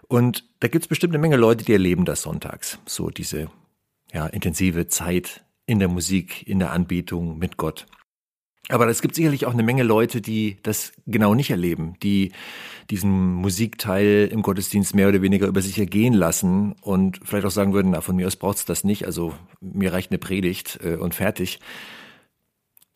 Und 0.08 0.46
da 0.60 0.68
gibt's 0.68 0.88
bestimmt 0.88 1.14
eine 1.14 1.22
Menge 1.22 1.38
Leute, 1.38 1.66
die 1.66 1.74
erleben 1.74 2.06
das 2.06 2.22
sonntags, 2.22 2.80
so 2.86 3.10
diese 3.10 3.50
ja, 4.14 4.28
intensive 4.28 4.88
Zeit 4.88 5.44
in 5.66 5.80
der 5.80 5.88
Musik, 5.88 6.48
in 6.48 6.60
der 6.60 6.72
Anbetung 6.72 7.38
mit 7.38 7.58
Gott. 7.58 7.86
Aber 8.70 8.88
es 8.88 9.02
gibt 9.02 9.14
sicherlich 9.14 9.46
auch 9.46 9.54
eine 9.54 9.64
Menge 9.64 9.84
Leute, 9.84 10.22
die 10.22 10.58
das 10.64 10.92
genau 11.06 11.36
nicht 11.36 11.52
erleben, 11.52 11.96
die 12.02 12.32
diesen 12.90 13.34
Musikteil 13.34 14.28
im 14.32 14.42
Gottesdienst 14.42 14.96
mehr 14.96 15.10
oder 15.10 15.22
weniger 15.22 15.48
über 15.48 15.62
sich 15.62 15.78
ergehen 15.78 16.14
lassen 16.14 16.74
und 16.82 17.20
vielleicht 17.24 17.46
auch 17.46 17.52
sagen 17.52 17.74
würden, 17.74 17.92
na, 17.92 18.02
von 18.02 18.16
mir 18.16 18.28
aus 18.28 18.36
braucht's 18.36 18.66
das 18.66 18.84
nicht, 18.84 19.06
also 19.06 19.34
mir 19.62 19.94
reicht 19.94 20.12
eine 20.12 20.18
Predigt 20.18 20.80
äh, 20.84 20.96
und 20.96 21.14
fertig. 21.14 21.60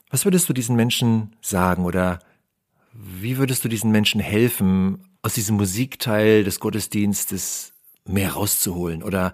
Was 0.10 0.26
würdest 0.26 0.50
du 0.50 0.54
diesen 0.54 0.76
Menschen 0.76 1.36
sagen 1.42 1.86
oder 1.86 2.20
wie 2.94 3.38
würdest 3.38 3.64
du 3.64 3.70
diesen 3.70 3.92
Menschen 3.92 4.20
helfen, 4.20 5.04
aus 5.22 5.34
diesem 5.34 5.58
Musikteil 5.58 6.44
des 6.44 6.60
Gottesdienstes 6.60 7.74
mehr 8.06 8.34
rauszuholen 8.34 9.04
oder 9.04 9.34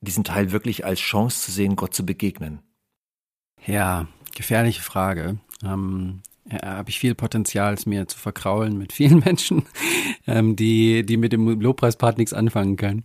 diesen 0.00 0.24
Teil 0.24 0.52
wirklich 0.52 0.84
als 0.86 1.00
Chance 1.00 1.44
zu 1.44 1.52
sehen, 1.52 1.76
Gott 1.76 1.94
zu 1.94 2.06
begegnen? 2.06 2.62
Ja, 3.66 4.08
gefährliche 4.34 4.80
Frage. 4.80 5.38
Ähm, 5.64 6.22
ja, 6.50 6.62
habe 6.62 6.90
ich 6.90 6.98
viel 6.98 7.14
Potenzial, 7.14 7.74
es 7.74 7.86
mir 7.86 8.08
zu 8.08 8.18
verkraulen 8.18 8.76
mit 8.76 8.92
vielen 8.92 9.18
Menschen, 9.24 9.64
ähm, 10.26 10.56
die, 10.56 11.04
die 11.04 11.16
mit 11.16 11.32
dem 11.32 11.60
Lobpreispart 11.60 12.18
nichts 12.18 12.32
anfangen 12.32 12.76
können. 12.76 13.04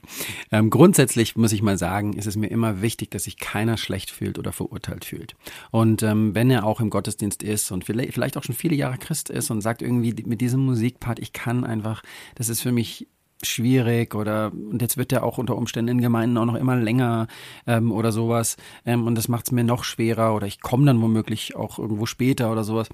Ähm, 0.51 0.69
grundsätzlich 0.69 1.35
muss 1.35 1.51
ich 1.51 1.61
mal 1.61 1.77
sagen, 1.77 2.13
ist 2.13 2.27
es 2.27 2.37
mir 2.37 2.47
immer 2.47 2.81
wichtig, 2.81 3.11
dass 3.11 3.25
sich 3.25 3.37
keiner 3.37 3.77
schlecht 3.77 4.09
fühlt 4.09 4.39
oder 4.39 4.51
verurteilt 4.51 5.05
fühlt. 5.05 5.35
Und 5.71 6.01
ähm, 6.01 6.33
wenn 6.33 6.49
er 6.49 6.65
auch 6.65 6.79
im 6.79 6.89
Gottesdienst 6.89 7.43
ist 7.43 7.71
und 7.71 7.83
vielleicht, 7.83 8.13
vielleicht 8.13 8.37
auch 8.37 8.43
schon 8.43 8.55
viele 8.55 8.75
Jahre 8.75 8.97
Christ 8.97 9.29
ist 9.29 9.51
und 9.51 9.61
sagt 9.61 9.81
irgendwie 9.81 10.15
mit 10.25 10.41
diesem 10.41 10.65
Musikpart, 10.65 11.19
ich 11.19 11.33
kann 11.33 11.65
einfach, 11.65 12.01
das 12.35 12.49
ist 12.49 12.61
für 12.61 12.71
mich 12.71 13.07
schwierig 13.43 14.15
oder 14.15 14.51
und 14.53 14.81
jetzt 14.81 14.97
wird 14.97 15.11
er 15.11 15.23
auch 15.23 15.37
unter 15.37 15.55
Umständen 15.57 15.91
in 15.91 16.01
Gemeinden 16.01 16.37
auch 16.37 16.45
noch 16.45 16.55
immer 16.55 16.75
länger 16.75 17.27
ähm, 17.67 17.91
oder 17.91 18.11
sowas 18.11 18.57
ähm, 18.85 19.05
und 19.05 19.15
das 19.15 19.27
macht 19.27 19.47
es 19.47 19.51
mir 19.51 19.63
noch 19.63 19.83
schwerer 19.83 20.35
oder 20.35 20.47
ich 20.47 20.61
komme 20.61 20.85
dann 20.85 21.01
womöglich 21.01 21.55
auch 21.55 21.77
irgendwo 21.79 22.05
später 22.05 22.51
oder 22.51 22.63
sowas. 22.63 22.89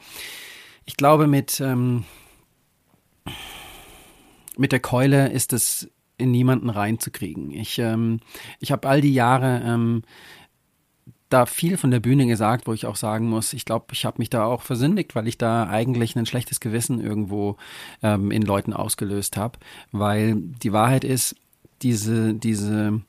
Ich 0.86 0.98
glaube 0.98 1.28
mit 1.28 1.60
ähm, 1.62 2.06
mit 4.58 4.72
der 4.72 4.80
Keule 4.80 5.32
ist 5.32 5.54
es 5.54 5.90
in 6.18 6.32
niemanden 6.32 6.70
reinzukriegen. 6.70 7.52
Ich 7.52 7.80
ähm, 7.80 8.20
ich 8.60 8.72
habe 8.72 8.88
all 8.88 9.02
die 9.02 9.14
Jahre 9.14 9.62
ähm, 9.66 10.04
da 11.32 11.46
viel 11.46 11.78
von 11.78 11.92
der 11.92 12.00
Bühne 12.00 12.28
gesagt, 12.28 12.68
wo 12.68 12.74
ich 12.74 12.86
auch 12.86 12.96
sagen 12.96 13.30
muss, 13.30 13.54
ich 13.54 13.66
glaube, 13.66 13.86
ich 13.94 14.06
habe 14.06 14.20
mich 14.20 14.30
da 14.30 14.46
auch 14.46 14.62
versündigt, 14.62 15.16
weil 15.16 15.28
ich 15.28 15.38
da 15.38 15.68
eigentlich 15.68 16.16
ein 16.16 16.26
schlechtes 16.26 16.60
Gewissen 16.60 17.02
irgendwo 17.02 17.58
ähm, 18.04 18.32
in 18.32 18.42
Leuten 18.42 18.74
ausgelöst 18.74 19.38
habe. 19.38 19.58
Weil 19.92 20.36
die 20.36 20.74
Wahrheit 20.74 21.04
ist, 21.04 21.36
diese, 21.82 22.34
diese, 22.34 23.02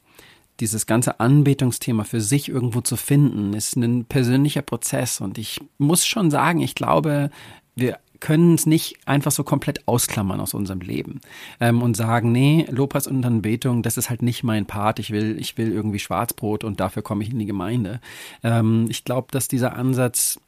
dieses 0.60 0.86
ganze 0.86 1.20
Anbetungsthema 1.20 2.04
für 2.04 2.20
sich 2.20 2.48
irgendwo 2.48 2.80
zu 2.80 2.96
finden, 2.96 3.54
ist 3.54 3.76
ein 3.76 4.04
persönlicher 4.04 4.62
Prozess. 4.62 5.20
Und 5.20 5.36
ich 5.36 5.60
muss 5.78 6.06
schon 6.06 6.30
sagen, 6.30 6.60
ich 6.60 6.74
glaube, 6.74 7.30
wir 7.74 7.98
können 8.22 8.54
es 8.54 8.66
nicht 8.66 8.96
einfach 9.04 9.32
so 9.32 9.42
komplett 9.42 9.88
ausklammern 9.88 10.38
aus 10.38 10.54
unserem 10.54 10.80
Leben 10.80 11.20
ähm, 11.58 11.82
und 11.82 11.96
sagen, 11.96 12.30
nee, 12.30 12.68
Lobpreis 12.70 13.08
und 13.08 13.24
Anbetung, 13.26 13.82
das 13.82 13.96
ist 13.96 14.10
halt 14.10 14.22
nicht 14.22 14.44
mein 14.44 14.64
Part. 14.64 15.00
Ich 15.00 15.10
will, 15.10 15.36
ich 15.40 15.58
will 15.58 15.72
irgendwie 15.72 15.98
Schwarzbrot 15.98 16.62
und 16.62 16.78
dafür 16.78 17.02
komme 17.02 17.24
ich 17.24 17.32
in 17.32 17.40
die 17.40 17.46
Gemeinde. 17.46 18.00
Ähm, 18.44 18.86
ich 18.88 19.02
glaube, 19.02 19.26
dass 19.32 19.48
dieser 19.48 19.74
Ansatz 19.74 20.38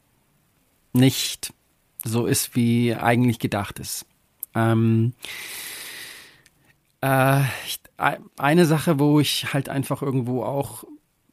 nicht 0.93 1.51
so 2.05 2.27
ist, 2.27 2.55
wie 2.55 2.95
eigentlich 2.95 3.39
gedacht 3.39 3.79
ist. 3.79 4.05
Ähm, 4.55 5.11
äh, 7.01 7.41
eine 8.37 8.65
Sache, 8.65 8.99
wo 8.99 9.19
ich 9.19 9.53
halt 9.53 9.67
einfach 9.67 10.01
irgendwo 10.01 10.43
auch 10.43 10.85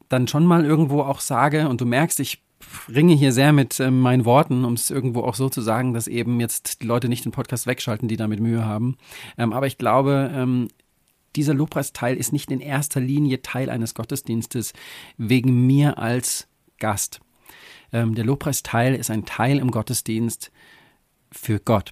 dann 0.09 0.27
schon 0.27 0.45
mal 0.45 0.65
irgendwo 0.65 1.03
auch 1.03 1.21
sage, 1.21 1.69
und 1.69 1.79
du 1.79 1.85
merkst, 1.85 2.19
ich 2.19 2.41
ringe 2.89 3.13
hier 3.13 3.31
sehr 3.31 3.53
mit 3.53 3.79
äh, 3.79 3.91
meinen 3.91 4.25
Worten, 4.25 4.65
um 4.65 4.73
es 4.73 4.89
irgendwo 4.89 5.21
auch 5.21 5.35
so 5.35 5.49
zu 5.49 5.61
sagen, 5.61 5.93
dass 5.93 6.07
eben 6.07 6.39
jetzt 6.39 6.81
die 6.81 6.87
Leute 6.87 7.09
nicht 7.09 7.25
den 7.25 7.31
Podcast 7.31 7.67
wegschalten, 7.67 8.07
die 8.07 8.17
damit 8.17 8.39
Mühe 8.39 8.65
haben. 8.65 8.97
Ähm, 9.37 9.53
aber 9.53 9.67
ich 9.67 9.77
glaube, 9.77 10.31
ähm, 10.33 10.67
dieser 11.35 11.53
Lobpreisteil 11.53 12.15
ist 12.15 12.31
nicht 12.31 12.51
in 12.51 12.59
erster 12.59 12.99
Linie 12.99 13.41
Teil 13.41 13.69
eines 13.69 13.95
Gottesdienstes 13.95 14.73
wegen 15.17 15.65
mir 15.65 15.97
als 15.97 16.47
Gast. 16.79 17.21
Ähm, 17.91 18.15
der 18.15 18.25
Lobpreisteil 18.25 18.95
ist 18.95 19.09
ein 19.09 19.25
Teil 19.25 19.59
im 19.59 19.71
Gottesdienst 19.71 20.51
für 21.31 21.59
Gott. 21.59 21.91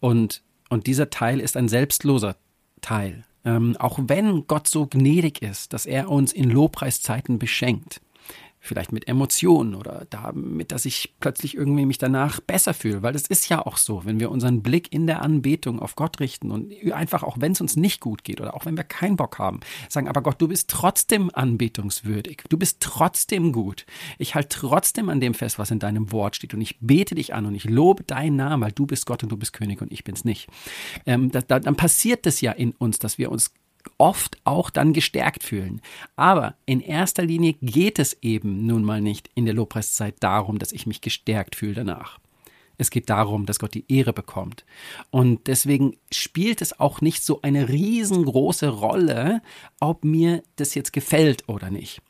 Und, 0.00 0.42
und 0.68 0.86
dieser 0.86 1.10
Teil 1.10 1.40
ist 1.40 1.56
ein 1.56 1.68
selbstloser 1.68 2.36
Teil. 2.80 3.24
Ähm, 3.44 3.76
auch 3.78 3.98
wenn 4.02 4.46
Gott 4.46 4.68
so 4.68 4.86
gnädig 4.86 5.42
ist, 5.42 5.72
dass 5.72 5.86
er 5.86 6.10
uns 6.10 6.32
in 6.32 6.50
Lobpreiszeiten 6.50 7.38
beschenkt, 7.38 8.00
vielleicht 8.66 8.92
mit 8.92 9.08
Emotionen 9.08 9.74
oder 9.74 10.06
damit, 10.10 10.72
dass 10.72 10.84
ich 10.84 11.14
plötzlich 11.20 11.56
irgendwie 11.56 11.86
mich 11.86 11.98
danach 11.98 12.40
besser 12.40 12.74
fühle, 12.74 13.02
weil 13.02 13.14
es 13.14 13.26
ist 13.26 13.48
ja 13.48 13.64
auch 13.64 13.76
so, 13.76 14.04
wenn 14.04 14.20
wir 14.20 14.30
unseren 14.30 14.62
Blick 14.62 14.92
in 14.92 15.06
der 15.06 15.22
Anbetung 15.22 15.80
auf 15.80 15.96
Gott 15.96 16.20
richten 16.20 16.50
und 16.50 16.72
einfach 16.92 17.22
auch 17.22 17.36
wenn 17.40 17.52
es 17.52 17.60
uns 17.60 17.76
nicht 17.76 18.00
gut 18.00 18.24
geht 18.24 18.40
oder 18.40 18.54
auch 18.54 18.66
wenn 18.66 18.76
wir 18.76 18.84
keinen 18.84 19.16
Bock 19.16 19.38
haben, 19.38 19.60
sagen, 19.88 20.08
aber 20.08 20.22
Gott, 20.22 20.40
du 20.40 20.48
bist 20.48 20.68
trotzdem 20.68 21.30
anbetungswürdig, 21.32 22.42
du 22.48 22.58
bist 22.58 22.78
trotzdem 22.80 23.52
gut. 23.52 23.86
Ich 24.18 24.34
halte 24.34 24.48
trotzdem 24.48 25.08
an 25.08 25.20
dem 25.20 25.34
fest, 25.34 25.58
was 25.58 25.70
in 25.70 25.78
deinem 25.78 26.12
Wort 26.12 26.36
steht 26.36 26.54
und 26.54 26.60
ich 26.60 26.78
bete 26.80 27.14
dich 27.14 27.34
an 27.34 27.46
und 27.46 27.54
ich 27.54 27.64
lobe 27.64 28.04
deinen 28.04 28.36
Namen, 28.36 28.62
weil 28.62 28.72
du 28.72 28.86
bist 28.86 29.06
Gott 29.06 29.22
und 29.22 29.30
du 29.30 29.36
bist 29.36 29.52
König 29.52 29.80
und 29.80 29.92
ich 29.92 30.04
bin's 30.04 30.24
nicht. 30.24 30.48
Ähm, 31.06 31.30
da, 31.30 31.40
da, 31.40 31.60
dann 31.60 31.76
passiert 31.76 32.26
es 32.26 32.40
ja 32.40 32.52
in 32.52 32.72
uns, 32.72 32.98
dass 32.98 33.18
wir 33.18 33.30
uns 33.30 33.52
oft 33.98 34.38
auch 34.44 34.70
dann 34.70 34.92
gestärkt 34.92 35.42
fühlen. 35.42 35.80
Aber 36.16 36.54
in 36.66 36.80
erster 36.80 37.24
Linie 37.24 37.54
geht 37.60 37.98
es 37.98 38.16
eben 38.22 38.66
nun 38.66 38.84
mal 38.84 39.00
nicht 39.00 39.30
in 39.34 39.44
der 39.44 39.54
Lobpreiszeit 39.54 40.16
darum, 40.20 40.58
dass 40.58 40.72
ich 40.72 40.86
mich 40.86 41.00
gestärkt 41.00 41.56
fühle 41.56 41.74
danach. 41.74 42.18
Es 42.78 42.90
geht 42.90 43.08
darum, 43.08 43.46
dass 43.46 43.58
Gott 43.58 43.74
die 43.74 43.84
Ehre 43.88 44.12
bekommt. 44.12 44.64
Und 45.10 45.46
deswegen 45.46 45.96
spielt 46.12 46.60
es 46.60 46.78
auch 46.78 47.00
nicht 47.00 47.24
so 47.24 47.40
eine 47.42 47.68
riesengroße 47.68 48.68
Rolle, 48.68 49.42
ob 49.80 50.04
mir 50.04 50.42
das 50.56 50.74
jetzt 50.74 50.92
gefällt 50.92 51.48
oder 51.48 51.70
nicht. 51.70 52.02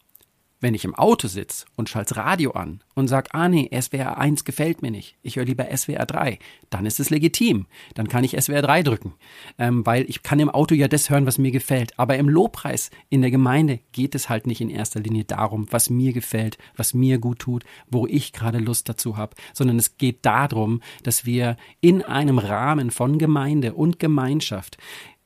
Wenn 0.59 0.73
ich 0.73 0.87
im 0.87 0.95
Auto 0.95 1.29
sitze 1.29 1.67
und 1.77 1.91
schalte 1.91 2.17
Radio 2.17 2.53
an 2.53 2.83
und 2.95 3.09
sage, 3.09 3.29
ah 3.35 3.47
nee, 3.47 3.69
SWR 3.79 4.17
1 4.17 4.45
gefällt 4.45 4.81
mir 4.81 4.91
nicht, 4.91 5.17
ich 5.23 5.37
höre 5.37 5.45
lieber 5.45 5.67
SWR 5.77 6.07
3, 6.07 6.39
dann 6.71 6.87
ist 6.87 6.99
es 6.99 7.11
legitim. 7.11 7.67
Dann 7.95 8.09
kann 8.09 8.25
ich 8.25 8.41
SWR 8.41 8.63
3 8.63 8.83
drücken, 8.83 9.13
ähm, 9.59 9.85
weil 9.85 10.09
ich 10.09 10.23
kann 10.23 10.41
im 10.41 10.49
Auto 10.49 10.75
ja 10.75 10.89
das 10.89 11.11
hören, 11.11 11.27
was 11.27 11.37
mir 11.37 11.51
gefällt. 11.51 11.99
Aber 11.99 12.17
im 12.17 12.31
Lobpreis 12.31 12.91
in 13.11 13.21
der 13.21 13.31
Gemeinde 13.31 13.81
geht 13.93 14.15
es 14.15 14.31
halt 14.31 14.47
nicht 14.47 14.63
in 14.63 14.71
erster 14.71 15.01
Linie 15.01 15.25
darum, 15.25 15.67
was 15.71 15.91
mir 15.91 16.15
gefällt, 16.15 16.57
was 16.75 16.95
mir 16.95 17.19
gut 17.19 17.41
tut, 17.41 17.65
wo 17.91 18.07
ich 18.07 18.33
gerade 18.33 18.59
Lust 18.59 18.89
dazu 18.89 19.19
habe, 19.19 19.37
sondern 19.53 19.79
es 19.79 19.99
geht 19.99 20.25
darum, 20.25 20.81
dass 21.03 21.27
wir 21.27 21.59
in 21.83 22.03
einem 22.03 22.39
Rahmen 22.39 22.91
von 22.91 23.19
Gemeinde 23.19 23.75
und 23.75 23.99
Gemeinschaft 23.99 24.79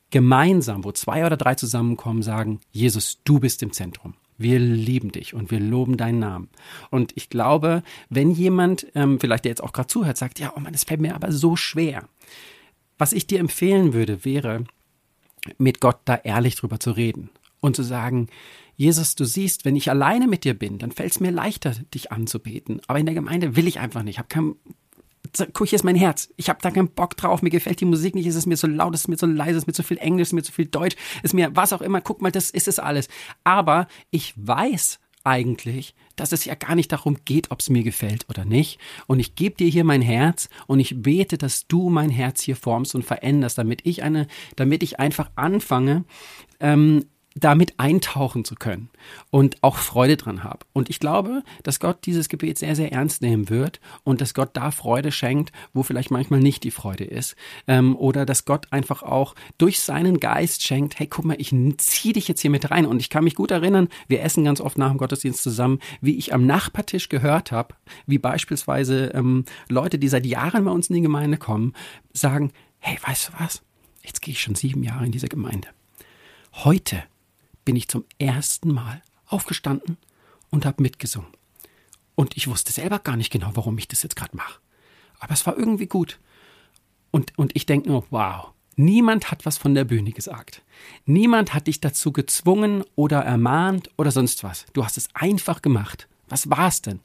gemeinsam, 0.09 0.83
wo 0.83 0.91
zwei 0.91 1.25
oder 1.25 1.37
drei 1.37 1.55
zusammenkommen, 1.55 2.21
sagen, 2.21 2.59
Jesus, 2.71 3.21
du 3.23 3.39
bist 3.39 3.63
im 3.63 3.71
Zentrum. 3.71 4.13
Wir 4.41 4.59
lieben 4.59 5.11
dich 5.11 5.33
und 5.33 5.51
wir 5.51 5.59
loben 5.59 5.97
deinen 5.97 6.19
Namen. 6.19 6.49
Und 6.89 7.11
ich 7.15 7.29
glaube, 7.29 7.83
wenn 8.09 8.31
jemand, 8.31 8.87
ähm, 8.95 9.19
vielleicht 9.19 9.45
der 9.45 9.51
jetzt 9.51 9.63
auch 9.63 9.73
gerade 9.73 9.87
zuhört, 9.87 10.17
sagt, 10.17 10.39
ja, 10.39 10.53
oh 10.55 10.59
Mann, 10.59 10.73
es 10.73 10.83
fällt 10.83 11.01
mir 11.01 11.15
aber 11.15 11.31
so 11.31 11.55
schwer. 11.55 12.07
Was 12.97 13.13
ich 13.13 13.27
dir 13.27 13.39
empfehlen 13.39 13.93
würde, 13.93 14.25
wäre, 14.25 14.65
mit 15.57 15.81
Gott 15.81 15.99
da 16.05 16.15
ehrlich 16.15 16.55
drüber 16.55 16.79
zu 16.79 16.91
reden 16.91 17.29
und 17.59 17.75
zu 17.75 17.83
sagen, 17.83 18.27
Jesus, 18.75 19.15
du 19.15 19.25
siehst, 19.25 19.65
wenn 19.65 19.75
ich 19.75 19.89
alleine 19.89 20.27
mit 20.27 20.43
dir 20.43 20.53
bin, 20.53 20.79
dann 20.79 20.91
fällt 20.91 21.11
es 21.11 21.19
mir 21.19 21.31
leichter, 21.31 21.75
dich 21.93 22.11
anzubeten. 22.11 22.81
Aber 22.87 22.99
in 22.99 23.05
der 23.05 23.15
Gemeinde 23.15 23.55
will 23.55 23.67
ich 23.67 23.79
einfach 23.79 24.01
nicht. 24.03 24.15
Ich 24.15 24.19
habe 24.19 24.27
kein, 24.27 24.55
guck, 25.53 25.67
hier 25.67 25.75
ist 25.75 25.83
mein 25.83 25.95
Herz. 25.95 26.29
Ich 26.37 26.49
habe 26.49 26.59
da 26.61 26.71
keinen 26.71 26.89
Bock 26.89 27.17
drauf. 27.17 27.41
Mir 27.41 27.49
gefällt 27.49 27.81
die 27.81 27.85
Musik 27.85 28.15
nicht. 28.15 28.27
Es 28.27 28.35
ist 28.35 28.45
mir 28.45 28.57
so 28.57 28.67
laut, 28.67 28.93
es 28.95 29.01
ist 29.01 29.07
mir 29.07 29.17
so 29.17 29.25
leise, 29.25 29.51
es 29.51 29.63
ist 29.63 29.67
mir 29.67 29.73
zu 29.73 29.83
viel 29.83 29.97
Englisch, 29.97 30.27
es 30.27 30.29
ist 30.29 30.33
mir 30.33 30.43
zu 30.43 30.51
viel 30.51 30.65
Deutsch, 30.65 30.95
es 31.17 31.25
ist 31.25 31.33
mir 31.33 31.55
was 31.55 31.73
auch 31.73 31.81
immer. 31.81 32.01
Guck 32.01 32.21
mal, 32.21 32.31
das 32.31 32.49
ist 32.49 32.67
es 32.67 32.79
alles. 32.79 33.07
Aber 33.43 33.87
ich 34.09 34.33
weiß 34.35 34.99
eigentlich, 35.23 35.93
dass 36.15 36.31
es 36.31 36.45
ja 36.45 36.55
gar 36.55 36.75
nicht 36.75 36.91
darum 36.91 37.17
geht, 37.25 37.51
ob 37.51 37.59
es 37.59 37.69
mir 37.69 37.83
gefällt 37.83 38.25
oder 38.29 38.45
nicht. 38.45 38.79
Und 39.07 39.19
ich 39.19 39.35
gebe 39.35 39.55
dir 39.55 39.67
hier 39.67 39.83
mein 39.83 40.01
Herz 40.01 40.49
und 40.67 40.79
ich 40.79 41.01
bete, 41.01 41.37
dass 41.37 41.67
du 41.67 41.89
mein 41.89 42.09
Herz 42.09 42.41
hier 42.41 42.55
formst 42.55 42.95
und 42.95 43.03
veränderst, 43.03 43.57
damit 43.57 43.81
ich 43.85 44.03
eine, 44.03 44.27
damit 44.55 44.83
ich 44.83 44.99
einfach 44.99 45.31
anfange, 45.35 46.05
ähm, 46.59 47.05
damit 47.35 47.79
eintauchen 47.79 48.43
zu 48.43 48.55
können 48.55 48.89
und 49.29 49.63
auch 49.63 49.77
Freude 49.77 50.17
dran 50.17 50.43
habe. 50.43 50.65
Und 50.73 50.89
ich 50.89 50.99
glaube, 50.99 51.43
dass 51.63 51.79
Gott 51.79 52.05
dieses 52.05 52.27
Gebet 52.27 52.57
sehr, 52.57 52.75
sehr 52.75 52.91
ernst 52.91 53.21
nehmen 53.21 53.49
wird 53.49 53.79
und 54.03 54.19
dass 54.19 54.33
Gott 54.33 54.49
da 54.53 54.71
Freude 54.71 55.11
schenkt, 55.11 55.51
wo 55.73 55.83
vielleicht 55.83 56.11
manchmal 56.11 56.41
nicht 56.41 56.63
die 56.63 56.71
Freude 56.71 57.05
ist. 57.05 57.35
Ähm, 57.67 57.95
oder 57.95 58.25
dass 58.25 58.45
Gott 58.45 58.67
einfach 58.71 59.01
auch 59.01 59.35
durch 59.57 59.79
seinen 59.79 60.19
Geist 60.19 60.63
schenkt, 60.63 60.99
hey, 60.99 61.07
guck 61.07 61.23
mal, 61.23 61.37
ich 61.39 61.55
ziehe 61.77 62.13
dich 62.13 62.27
jetzt 62.27 62.41
hier 62.41 62.51
mit 62.51 62.69
rein. 62.69 62.85
Und 62.85 62.99
ich 62.99 63.09
kann 63.09 63.23
mich 63.23 63.35
gut 63.35 63.51
erinnern, 63.51 63.87
wir 64.07 64.21
essen 64.23 64.43
ganz 64.43 64.59
oft 64.59 64.77
nach 64.77 64.89
dem 64.89 64.97
Gottesdienst 64.97 65.41
zusammen, 65.41 65.79
wie 66.01 66.17
ich 66.17 66.33
am 66.33 66.45
Nachbartisch 66.45 67.07
gehört 67.07 67.51
habe, 67.51 67.75
wie 68.07 68.17
beispielsweise 68.17 69.11
ähm, 69.13 69.45
Leute, 69.69 69.99
die 69.99 70.09
seit 70.09 70.25
Jahren 70.25 70.65
bei 70.65 70.71
uns 70.71 70.89
in 70.89 70.95
die 70.95 71.01
Gemeinde 71.01 71.37
kommen, 71.37 71.73
sagen, 72.11 72.51
hey, 72.79 72.97
weißt 73.05 73.29
du 73.29 73.33
was? 73.39 73.61
Jetzt 74.03 74.21
gehe 74.21 74.33
ich 74.33 74.41
schon 74.41 74.55
sieben 74.55 74.83
Jahre 74.83 75.05
in 75.05 75.11
diese 75.11 75.29
Gemeinde. 75.29 75.69
Heute 76.53 77.03
bin 77.65 77.75
ich 77.75 77.87
zum 77.87 78.05
ersten 78.17 78.73
Mal 78.73 79.01
aufgestanden 79.27 79.97
und 80.49 80.65
habe 80.65 80.81
mitgesungen. 80.81 81.31
Und 82.15 82.37
ich 82.37 82.47
wusste 82.47 82.71
selber 82.73 82.99
gar 82.99 83.15
nicht 83.15 83.31
genau, 83.31 83.51
warum 83.53 83.77
ich 83.77 83.87
das 83.87 84.03
jetzt 84.03 84.15
gerade 84.15 84.35
mache. 84.35 84.59
Aber 85.19 85.33
es 85.33 85.45
war 85.45 85.57
irgendwie 85.57 85.87
gut. 85.87 86.19
Und, 87.11 87.37
und 87.37 87.55
ich 87.55 87.65
denke 87.65 87.89
nur, 87.89 88.05
wow, 88.09 88.49
niemand 88.75 89.31
hat 89.31 89.45
was 89.45 89.57
von 89.57 89.75
der 89.75 89.85
Bühne 89.85 90.11
gesagt. 90.11 90.61
Niemand 91.05 91.53
hat 91.53 91.67
dich 91.67 91.81
dazu 91.81 92.11
gezwungen 92.11 92.83
oder 92.95 93.19
ermahnt 93.19 93.89
oder 93.97 94.11
sonst 94.11 94.43
was. 94.43 94.65
Du 94.73 94.83
hast 94.83 94.97
es 94.97 95.09
einfach 95.13 95.61
gemacht. 95.61 96.07
Was 96.27 96.49
war 96.49 96.67
es 96.67 96.81
denn? 96.81 97.01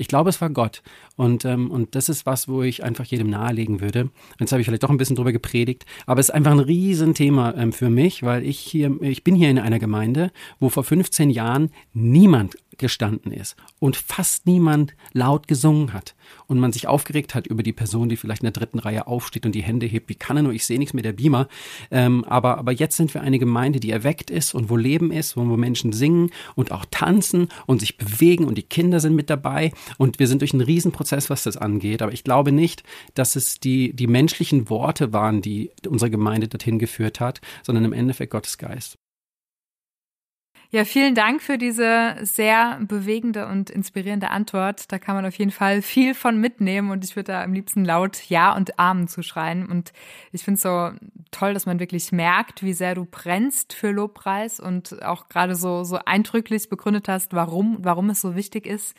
Ich 0.00 0.08
glaube, 0.08 0.30
es 0.30 0.40
war 0.40 0.48
Gott. 0.48 0.82
Und, 1.16 1.44
ähm, 1.44 1.70
und 1.70 1.94
das 1.94 2.08
ist 2.08 2.24
was, 2.24 2.48
wo 2.48 2.62
ich 2.62 2.82
einfach 2.82 3.04
jedem 3.04 3.28
nahelegen 3.28 3.82
würde. 3.82 4.08
Jetzt 4.38 4.50
habe 4.50 4.62
ich 4.62 4.66
vielleicht 4.66 4.82
doch 4.82 4.88
ein 4.88 4.96
bisschen 4.96 5.14
drüber 5.14 5.30
gepredigt, 5.30 5.84
aber 6.06 6.20
es 6.20 6.30
ist 6.30 6.34
einfach 6.34 6.52
ein 6.52 6.58
Riesenthema 6.58 7.52
ähm, 7.54 7.74
für 7.74 7.90
mich, 7.90 8.22
weil 8.22 8.42
ich 8.42 8.58
hier, 8.58 8.96
ich 9.02 9.24
bin 9.24 9.34
hier 9.34 9.50
in 9.50 9.58
einer 9.58 9.78
Gemeinde, 9.78 10.32
wo 10.58 10.70
vor 10.70 10.84
15 10.84 11.28
Jahren 11.28 11.70
niemand 11.92 12.56
gestanden 12.80 13.32
ist 13.32 13.56
und 13.78 13.96
fast 13.96 14.46
niemand 14.46 14.94
laut 15.12 15.46
gesungen 15.46 15.92
hat 15.92 16.14
und 16.46 16.58
man 16.58 16.72
sich 16.72 16.88
aufgeregt 16.88 17.34
hat 17.34 17.46
über 17.46 17.62
die 17.62 17.72
Person, 17.72 18.08
die 18.08 18.16
vielleicht 18.16 18.42
in 18.42 18.46
der 18.46 18.52
dritten 18.52 18.80
Reihe 18.80 19.06
aufsteht 19.06 19.46
und 19.46 19.54
die 19.54 19.62
Hände 19.62 19.86
hebt. 19.86 20.08
Wie 20.08 20.16
kann 20.16 20.36
er 20.36 20.42
nur? 20.42 20.52
Ich 20.52 20.66
sehe 20.66 20.78
nichts 20.78 20.94
mit 20.94 21.04
der 21.04 21.12
Beamer. 21.12 21.48
Ähm, 21.90 22.24
aber, 22.24 22.58
aber 22.58 22.72
jetzt 22.72 22.96
sind 22.96 23.14
wir 23.14 23.20
eine 23.20 23.38
Gemeinde, 23.38 23.78
die 23.78 23.90
erweckt 23.90 24.30
ist 24.30 24.54
und 24.54 24.68
wo 24.68 24.76
Leben 24.76 25.12
ist, 25.12 25.36
wo 25.36 25.44
Menschen 25.44 25.92
singen 25.92 26.30
und 26.56 26.72
auch 26.72 26.84
tanzen 26.90 27.48
und 27.66 27.80
sich 27.80 27.96
bewegen 27.96 28.44
und 28.44 28.56
die 28.56 28.62
Kinder 28.62 29.00
sind 29.00 29.14
mit 29.14 29.30
dabei 29.30 29.72
und 29.98 30.18
wir 30.18 30.26
sind 30.26 30.40
durch 30.40 30.52
einen 30.52 30.62
Riesenprozess, 30.62 31.30
was 31.30 31.44
das 31.44 31.56
angeht. 31.56 32.02
Aber 32.02 32.12
ich 32.12 32.24
glaube 32.24 32.52
nicht, 32.52 32.82
dass 33.14 33.36
es 33.36 33.60
die, 33.60 33.92
die 33.94 34.06
menschlichen 34.06 34.70
Worte 34.70 35.12
waren, 35.12 35.42
die 35.42 35.70
unsere 35.86 36.10
Gemeinde 36.10 36.48
dorthin 36.48 36.78
geführt 36.78 37.20
hat, 37.20 37.40
sondern 37.62 37.84
im 37.84 37.92
Endeffekt 37.92 38.32
Gottes 38.32 38.58
Geist. 38.58 38.98
Ja, 40.72 40.84
vielen 40.84 41.16
Dank 41.16 41.42
für 41.42 41.58
diese 41.58 42.14
sehr 42.22 42.78
bewegende 42.82 43.48
und 43.48 43.70
inspirierende 43.70 44.30
Antwort. 44.30 44.92
Da 44.92 45.00
kann 45.00 45.16
man 45.16 45.26
auf 45.26 45.34
jeden 45.34 45.50
Fall 45.50 45.82
viel 45.82 46.14
von 46.14 46.38
mitnehmen 46.40 46.92
und 46.92 47.04
ich 47.04 47.16
würde 47.16 47.32
da 47.32 47.42
am 47.42 47.52
liebsten 47.52 47.84
laut 47.84 48.28
Ja 48.28 48.54
und 48.54 48.78
Amen 48.78 49.08
zuschreien. 49.08 49.66
Und 49.66 49.92
ich 50.30 50.44
finde 50.44 50.58
es 50.58 50.62
so 50.62 50.92
toll, 51.32 51.54
dass 51.54 51.66
man 51.66 51.80
wirklich 51.80 52.12
merkt, 52.12 52.62
wie 52.62 52.72
sehr 52.72 52.94
du 52.94 53.04
brennst 53.04 53.72
für 53.72 53.90
Lobpreis 53.90 54.60
und 54.60 55.02
auch 55.02 55.28
gerade 55.28 55.56
so, 55.56 55.82
so 55.82 55.98
eindrücklich 56.04 56.68
begründet 56.68 57.08
hast, 57.08 57.32
warum, 57.32 57.78
warum 57.80 58.08
es 58.10 58.20
so 58.20 58.36
wichtig 58.36 58.64
ist. 58.64 58.94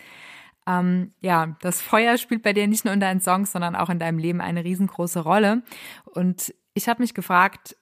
Ähm, 0.67 1.13
ja, 1.21 1.55
das 1.61 1.81
Feuer 1.81 2.17
spielt 2.17 2.43
bei 2.43 2.51
dir 2.51 2.67
nicht 2.67 2.83
nur 2.83 2.93
in 2.93 2.99
deinen 2.99 3.21
Songs, 3.21 3.53
sondern 3.53 3.77
auch 3.77 3.89
in 3.89 3.97
deinem 3.97 4.19
Leben 4.19 4.41
eine 4.41 4.65
riesengroße 4.65 5.21
Rolle. 5.21 5.63
Und 6.03 6.53
ich 6.73 6.89
habe 6.89 7.01
mich 7.01 7.13
gefragt, 7.13 7.77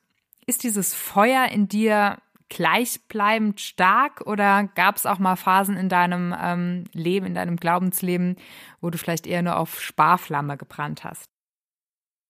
ist 0.46 0.62
dieses 0.62 0.94
Feuer 0.94 1.48
in 1.48 1.68
dir 1.68 2.20
gleichbleibend 2.50 3.62
stark 3.62 4.22
oder 4.26 4.70
gab 4.76 4.98
es 4.98 5.06
auch 5.06 5.20
mal 5.20 5.36
Phasen 5.36 5.78
in 5.78 5.90
deinem 5.90 6.36
ähm, 6.42 6.86
Leben, 6.94 7.26
in 7.26 7.36
deinem 7.36 7.58
Glaubensleben, 7.58 8.36
wo 8.82 8.90
du 8.90 8.98
vielleicht 8.98 9.28
eher 9.28 9.42
nur 9.42 9.58
auf 9.58 9.82
Sparflamme 9.82 10.58
gebrannt 10.58 11.04
hast? 11.04 11.26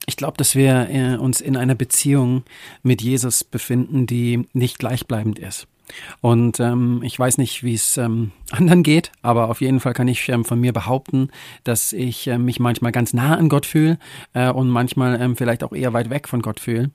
Ich 0.05 0.17
glaube, 0.17 0.37
dass 0.37 0.55
wir 0.55 0.89
äh, 0.89 1.15
uns 1.17 1.41
in 1.41 1.55
einer 1.55 1.75
Beziehung 1.75 2.43
mit 2.83 3.01
Jesus 3.01 3.43
befinden, 3.43 4.07
die 4.07 4.47
nicht 4.53 4.79
gleichbleibend 4.79 5.39
ist. 5.39 5.67
Und 6.21 6.59
ähm, 6.59 7.01
ich 7.03 7.17
weiß 7.17 7.37
nicht, 7.37 7.63
wie 7.63 7.73
es 7.73 7.97
ähm, 7.97 8.31
anderen 8.51 8.83
geht, 8.83 9.11
aber 9.21 9.49
auf 9.49 9.61
jeden 9.61 9.79
Fall 9.79 9.93
kann 9.93 10.07
ich 10.07 10.27
ähm, 10.29 10.45
von 10.45 10.59
mir 10.59 10.73
behaupten, 10.73 11.29
dass 11.63 11.93
ich 11.93 12.27
äh, 12.27 12.37
mich 12.37 12.59
manchmal 12.59 12.91
ganz 12.91 13.13
nah 13.13 13.35
an 13.35 13.49
Gott 13.49 13.65
fühle 13.65 13.97
äh, 14.33 14.49
und 14.49 14.69
manchmal 14.69 15.21
ähm, 15.21 15.35
vielleicht 15.35 15.63
auch 15.63 15.73
eher 15.73 15.93
weit 15.93 16.09
weg 16.09 16.27
von 16.27 16.41
Gott 16.41 16.59
fühle. 16.59 16.91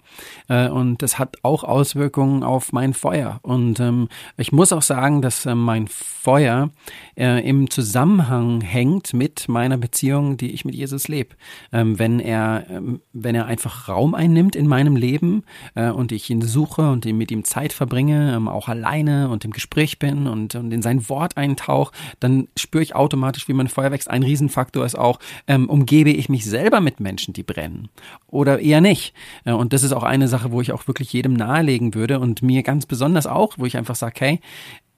Äh, 0.49 0.69
und 0.69 1.03
das 1.03 1.19
hat 1.19 1.37
auch 1.43 1.65
Auswirkungen 1.65 2.43
auf 2.43 2.73
mein 2.73 2.95
Feuer. 2.95 3.41
Und 3.43 3.81
ähm, 3.81 4.09
ich 4.37 4.53
muss 4.53 4.73
auch 4.73 4.83
sagen, 4.83 5.23
dass 5.23 5.47
äh, 5.47 5.55
mein 5.55 5.89
Feuer 5.89 6.71
äh, 7.17 7.47
im 7.49 7.71
Zusammenhang 7.71 8.61
hängt 8.61 9.13
mit 9.13 9.49
meiner 9.49 9.77
Beziehung, 9.77 10.37
die 10.37 10.53
ich 10.53 10.65
mit 10.65 10.75
Jesus 10.75 11.09
lebe. 11.09 11.37
Ähm, 11.73 11.99
wenn 11.99 12.21
er, 12.21 12.67
ähm, 12.71 13.01
wenn 13.13 13.35
er 13.35 13.47
einfach 13.47 13.89
Raum 13.89 14.15
einnimmt 14.15 14.57
in 14.57 14.67
meinem 14.67 14.97
Leben 14.97 15.45
äh, 15.75 15.91
und 15.91 16.13
ich 16.13 16.31
ihn 16.31 16.43
suche 16.43 16.91
und 16.91 17.05
mit 17.05 17.31
ihm 17.31 17.45
Zeit 17.45 17.73
verbringe, 17.73 18.35
ähm, 18.35 18.49
auch 18.49 18.69
allein 18.69 18.84
alleine 18.85 19.29
und 19.29 19.45
im 19.45 19.51
Gespräch 19.51 19.99
bin 19.99 20.27
und, 20.27 20.55
und 20.55 20.73
in 20.73 20.83
sein 20.83 21.09
Wort 21.09 21.37
eintauche, 21.37 21.93
dann 22.21 22.49
spüre 22.57 22.83
ich 22.83 22.95
automatisch, 22.95 23.49
wie 23.49 23.53
mein 23.53 23.69
Feuer 23.69 23.91
wächst. 23.91 24.11
Ein 24.11 24.23
Riesenfaktor 24.23 24.85
ist 24.85 24.97
auch, 24.97 25.19
ähm, 25.47 25.69
umgebe 25.69 26.11
ich 26.11 26.29
mich 26.29 26.45
selber 26.45 26.81
mit 26.81 27.01
Menschen, 27.01 27.33
die 27.35 27.43
brennen 27.43 27.89
oder 28.27 28.61
eher 28.61 28.81
nicht. 28.81 29.15
Äh, 29.45 29.53
und 29.53 29.73
das 29.73 29.83
ist 29.83 29.93
auch 29.93 30.03
eine 30.03 30.29
Sache, 30.29 30.53
wo 30.53 30.61
ich 30.61 30.73
auch 30.73 30.87
wirklich 30.87 31.13
jedem 31.13 31.35
nahelegen 31.35 31.95
würde 31.95 32.21
und 32.21 32.43
mir 32.43 32.63
ganz 32.63 32.87
besonders 32.87 33.27
auch, 33.27 33.55
wo 33.59 33.67
ich 33.67 33.77
einfach 33.77 33.97
sage, 33.97 34.15
hey, 34.19 34.41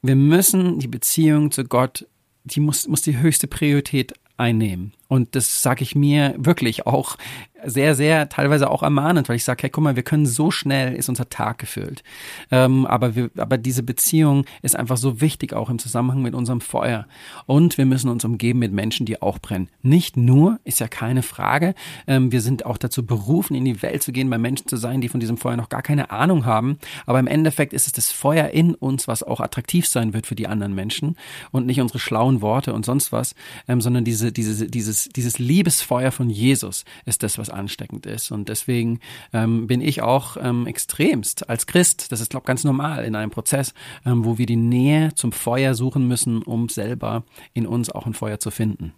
wir 0.03 0.17
müssen 0.17 0.79
die 0.79 0.89
Beziehung 0.89 1.51
zu 1.51 1.65
Gott, 1.65 2.07
die 2.45 2.61
muss, 2.61 2.87
muss 2.87 3.03
die 3.03 3.19
höchste 3.19 3.47
Priorität 3.47 4.15
einnehmen. 4.37 4.93
Und 5.09 5.35
das 5.35 5.63
sage 5.63 5.83
ich 5.83 5.95
mir 5.95 6.35
wirklich 6.37 6.87
auch 6.87 7.17
sehr, 7.65 7.95
sehr 7.95 8.29
teilweise 8.29 8.71
auch 8.71 8.83
ermahnend, 8.83 9.29
weil 9.29 9.37
ich 9.37 9.45
sage, 9.45 9.63
hey, 9.63 9.71
guck 9.71 9.83
mal, 9.83 9.97
wir 9.97 10.03
können 10.03 10.27
so 10.27 10.51
schnell, 10.51 10.95
ist 10.95 11.09
unser 11.09 11.29
Tag 11.29 11.59
gefüllt. 11.59 12.03
Ähm, 12.51 12.87
aber, 12.87 13.17
wir, 13.17 13.31
aber 13.37 13.59
diese 13.59 13.83
Beziehung 13.83 14.45
ist 14.63 14.77
einfach 14.77 14.97
so 14.97 15.21
wichtig 15.21 15.53
auch 15.53 15.71
im 15.71 15.79
Zusammenhang 15.79 16.23
mit 16.23 16.35
unserem 16.35 16.61
Feuer. 16.61 17.07
Und 17.47 17.79
wir 17.79 17.87
müssen 17.87 18.11
uns 18.11 18.25
umgeben 18.25 18.59
mit 18.59 18.73
Menschen, 18.73 19.07
die 19.07 19.21
auch 19.23 19.39
brennen. 19.39 19.69
Nicht 19.83 20.17
nur, 20.17 20.61
ist 20.65 20.81
ja 20.81 20.89
keine 20.89 21.23
Frage. 21.23 21.75
Ähm, 22.07 22.31
wir 22.31 22.41
sind 22.41 22.67
auch 22.67 22.79
dazu 22.79 23.05
berufen, 23.05 23.55
in 23.55 23.65
die 23.65 23.83
Welt 23.83 24.03
zu 24.03 24.13
gehen, 24.13 24.31
bei 24.31 24.39
Menschen 24.39 24.69
zu 24.69 24.77
sein, 24.77 25.01
die 25.01 25.09
von 25.09 25.21
diesem 25.21 25.37
Feuer 25.37 25.57
noch 25.57 25.69
gar 25.69 25.83
keine 25.83 26.11
Ahnung 26.11 26.45
haben. 26.45 26.79
Aber 27.07 27.19
im 27.19 27.27
Endeffekt 27.27 27.73
ist 27.73 27.87
es 27.87 27.93
das 27.93 28.13
Feuer 28.13 28.49
in 28.49 28.75
uns, 28.75 29.09
was 29.09 29.23
auch 29.23 29.41
attraktiv 29.41 29.87
sein 29.87 30.13
wird 30.13 30.27
für 30.27 30.35
die 30.35 30.47
anderen 30.47 30.75
Menschen 30.75 31.17
und 31.53 31.67
nicht 31.67 31.81
unsere 31.81 31.99
schlauen 31.99 32.43
Worte 32.43 32.75
und 32.75 32.85
sonst 32.85 33.13
was, 33.13 33.35
ähm, 33.67 33.81
sondern 33.81 34.05
diese, 34.05 34.31
diese, 34.31 34.67
dieses, 34.69 34.96
dieses 35.05 35.39
Liebesfeuer 35.39 36.11
von 36.11 36.31
Jesus 36.31 36.85
ist 37.05 37.23
das, 37.23 37.39
was 37.39 37.51
ansteckend 37.51 38.07
ist. 38.07 38.31
Und 38.31 38.49
deswegen 38.49 39.01
ähm, 39.33 39.67
bin 39.67 39.81
ich 39.81 40.03
auch 40.03 40.37
ähm, 40.41 40.67
extremst 40.67 41.49
als 41.49 41.67
Christ, 41.67 42.13
das 42.13 42.21
ist, 42.21 42.31
glaube 42.31 42.45
ich, 42.45 42.49
ganz 42.49 42.65
normal 42.65 43.05
in 43.05 43.15
einem 43.15 43.31
Prozess, 43.31 43.75
ähm, 44.05 44.25
wo 44.25 44.39
wir 44.39 44.47
die 44.47 44.57
Nähe 44.57 45.15
zum 45.15 45.33
Feuer 45.33 45.75
suchen 45.75 46.09
müssen, 46.09 46.43
um 46.43 46.69
selber 46.69 47.25
in 47.55 47.67
uns 47.67 47.91
auch 47.91 48.07
ein 48.07 48.15
Feuer 48.15 48.41
zu 48.41 48.51
finden. 48.51 48.93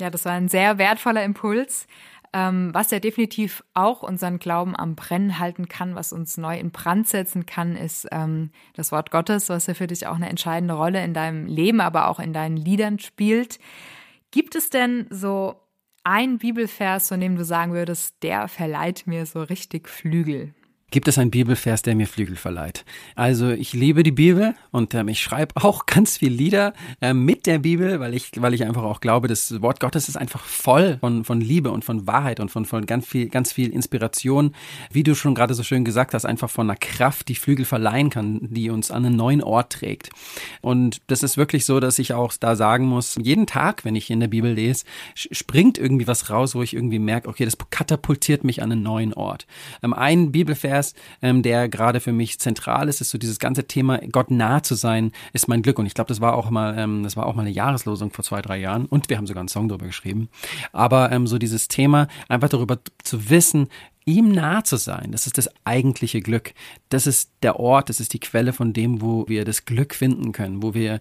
Ja, 0.00 0.10
das 0.10 0.24
war 0.24 0.32
ein 0.32 0.48
sehr 0.48 0.78
wertvoller 0.78 1.22
Impuls, 1.22 1.86
ähm, 2.32 2.70
was 2.72 2.92
ja 2.92 3.00
definitiv 3.00 3.64
auch 3.74 4.02
unseren 4.02 4.38
Glauben 4.38 4.76
am 4.76 4.94
Brennen 4.94 5.38
halten 5.40 5.68
kann, 5.68 5.96
was 5.96 6.12
uns 6.12 6.36
neu 6.36 6.58
in 6.58 6.70
Brand 6.70 7.08
setzen 7.08 7.44
kann, 7.44 7.76
ist 7.76 8.06
ähm, 8.12 8.50
das 8.74 8.92
Wort 8.92 9.10
Gottes, 9.10 9.48
was 9.48 9.66
ja 9.66 9.74
für 9.74 9.88
dich 9.88 10.06
auch 10.06 10.14
eine 10.14 10.28
entscheidende 10.28 10.74
Rolle 10.74 11.02
in 11.02 11.12
deinem 11.12 11.46
Leben, 11.46 11.80
aber 11.80 12.08
auch 12.08 12.20
in 12.20 12.32
deinen 12.32 12.56
Liedern 12.56 13.00
spielt. 13.00 13.58
Gibt 14.30 14.54
es 14.54 14.70
denn 14.70 15.06
so 15.10 15.56
ein 16.04 16.38
Bibelvers, 16.38 17.08
von 17.08 17.20
dem 17.20 17.36
du 17.36 17.44
sagen 17.44 17.72
würdest, 17.72 18.22
der 18.22 18.48
verleiht 18.48 19.06
mir 19.06 19.26
so 19.26 19.42
richtig 19.42 19.88
Flügel? 19.88 20.54
Gibt 20.90 21.08
es 21.08 21.18
einen 21.18 21.30
Bibelvers, 21.30 21.82
der 21.82 21.94
mir 21.94 22.06
Flügel 22.06 22.36
verleiht. 22.36 22.84
Also 23.14 23.50
ich 23.50 23.72
liebe 23.72 24.02
die 24.02 24.10
Bibel 24.10 24.54
und 24.70 24.94
ähm, 24.94 25.08
ich 25.08 25.20
schreibe 25.20 25.54
auch 25.62 25.86
ganz 25.86 26.18
viel 26.18 26.32
Lieder 26.32 26.72
äh, 27.00 27.14
mit 27.14 27.46
der 27.46 27.58
Bibel, 27.58 28.00
weil 28.00 28.14
ich, 28.14 28.30
weil 28.36 28.54
ich 28.54 28.64
einfach 28.64 28.82
auch 28.82 29.00
glaube, 29.00 29.28
das 29.28 29.60
Wort 29.62 29.80
Gottes 29.80 30.08
ist 30.08 30.16
einfach 30.16 30.44
voll 30.44 30.98
von, 31.00 31.24
von 31.24 31.40
Liebe 31.40 31.70
und 31.70 31.84
von 31.84 32.06
Wahrheit 32.06 32.40
und 32.40 32.50
von, 32.50 32.64
von 32.64 32.86
ganz 32.86 33.06
viel, 33.06 33.28
ganz 33.28 33.52
viel 33.52 33.70
Inspiration. 33.70 34.54
Wie 34.90 35.02
du 35.02 35.14
schon 35.14 35.34
gerade 35.34 35.54
so 35.54 35.62
schön 35.62 35.84
gesagt 35.84 36.14
hast, 36.14 36.24
einfach 36.24 36.50
von 36.50 36.68
einer 36.68 36.78
Kraft, 36.78 37.28
die 37.28 37.34
Flügel 37.34 37.64
verleihen 37.64 38.10
kann, 38.10 38.40
die 38.50 38.70
uns 38.70 38.90
an 38.90 39.04
einen 39.04 39.16
neuen 39.16 39.42
Ort 39.42 39.72
trägt. 39.72 40.10
Und 40.60 41.00
das 41.06 41.22
ist 41.22 41.36
wirklich 41.36 41.64
so, 41.64 41.80
dass 41.80 41.98
ich 41.98 42.14
auch 42.14 42.32
da 42.38 42.56
sagen 42.56 42.86
muss, 42.86 43.16
jeden 43.20 43.46
Tag, 43.46 43.84
wenn 43.84 43.94
ich 43.94 44.10
in 44.10 44.20
der 44.20 44.28
Bibel 44.28 44.52
lese, 44.52 44.84
springt 45.14 45.78
irgendwie 45.78 46.06
was 46.06 46.30
raus, 46.30 46.54
wo 46.54 46.62
ich 46.62 46.74
irgendwie 46.74 46.98
merke, 46.98 47.28
okay, 47.28 47.44
das 47.44 47.56
katapultiert 47.70 48.44
mich 48.44 48.62
an 48.62 48.72
einen 48.72 48.82
neuen 48.82 49.14
Ort. 49.14 49.46
Ähm, 49.82 49.92
ein 49.92 50.32
Bibelvers 50.32 50.79
Vers, 50.80 50.94
ähm, 51.22 51.42
der 51.42 51.68
gerade 51.68 52.00
für 52.00 52.12
mich 52.12 52.38
zentral 52.38 52.88
ist, 52.88 53.00
ist 53.00 53.10
so 53.10 53.18
dieses 53.18 53.38
ganze 53.38 53.64
Thema 53.64 53.98
Gott 54.10 54.30
nah 54.30 54.62
zu 54.62 54.74
sein, 54.74 55.12
ist 55.32 55.48
mein 55.48 55.62
Glück. 55.62 55.78
Und 55.78 55.86
ich 55.86 55.94
glaube, 55.94 56.08
das 56.08 56.20
war 56.20 56.34
auch 56.34 56.50
mal, 56.50 56.78
ähm, 56.78 57.02
das 57.02 57.16
war 57.16 57.26
auch 57.26 57.34
mal 57.34 57.42
eine 57.42 57.50
Jahreslosung 57.50 58.10
vor 58.10 58.24
zwei, 58.24 58.40
drei 58.40 58.58
Jahren. 58.58 58.86
Und 58.86 59.08
wir 59.10 59.18
haben 59.18 59.26
sogar 59.26 59.40
einen 59.40 59.48
Song 59.48 59.68
darüber 59.68 59.86
geschrieben. 59.86 60.28
Aber 60.72 61.12
ähm, 61.12 61.26
so 61.26 61.38
dieses 61.38 61.68
Thema, 61.68 62.08
einfach 62.28 62.48
darüber 62.48 62.78
zu 63.04 63.28
wissen, 63.28 63.68
ihm 64.06 64.32
nah 64.32 64.64
zu 64.64 64.76
sein, 64.76 65.12
das 65.12 65.26
ist 65.26 65.36
das 65.36 65.50
eigentliche 65.64 66.20
Glück. 66.20 66.54
Das 66.88 67.06
ist 67.06 67.30
der 67.42 67.60
Ort, 67.60 67.90
das 67.90 68.00
ist 68.00 68.14
die 68.14 68.18
Quelle 68.18 68.52
von 68.52 68.72
dem, 68.72 69.02
wo 69.02 69.28
wir 69.28 69.44
das 69.44 69.66
Glück 69.66 69.94
finden 69.94 70.32
können, 70.32 70.62
wo 70.62 70.72
wir 70.72 71.00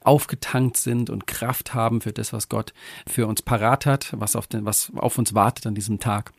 aufgetankt 0.00 0.78
sind 0.78 1.10
und 1.10 1.26
Kraft 1.26 1.74
haben 1.74 2.00
für 2.00 2.12
das, 2.12 2.32
was 2.32 2.48
Gott 2.48 2.72
für 3.06 3.26
uns 3.26 3.42
parat 3.42 3.84
hat, 3.84 4.08
was 4.16 4.34
auf, 4.34 4.46
den, 4.46 4.64
was 4.64 4.90
auf 4.96 5.18
uns 5.18 5.34
wartet 5.34 5.66
an 5.66 5.74
diesem 5.74 5.98
Tag. 6.00 6.32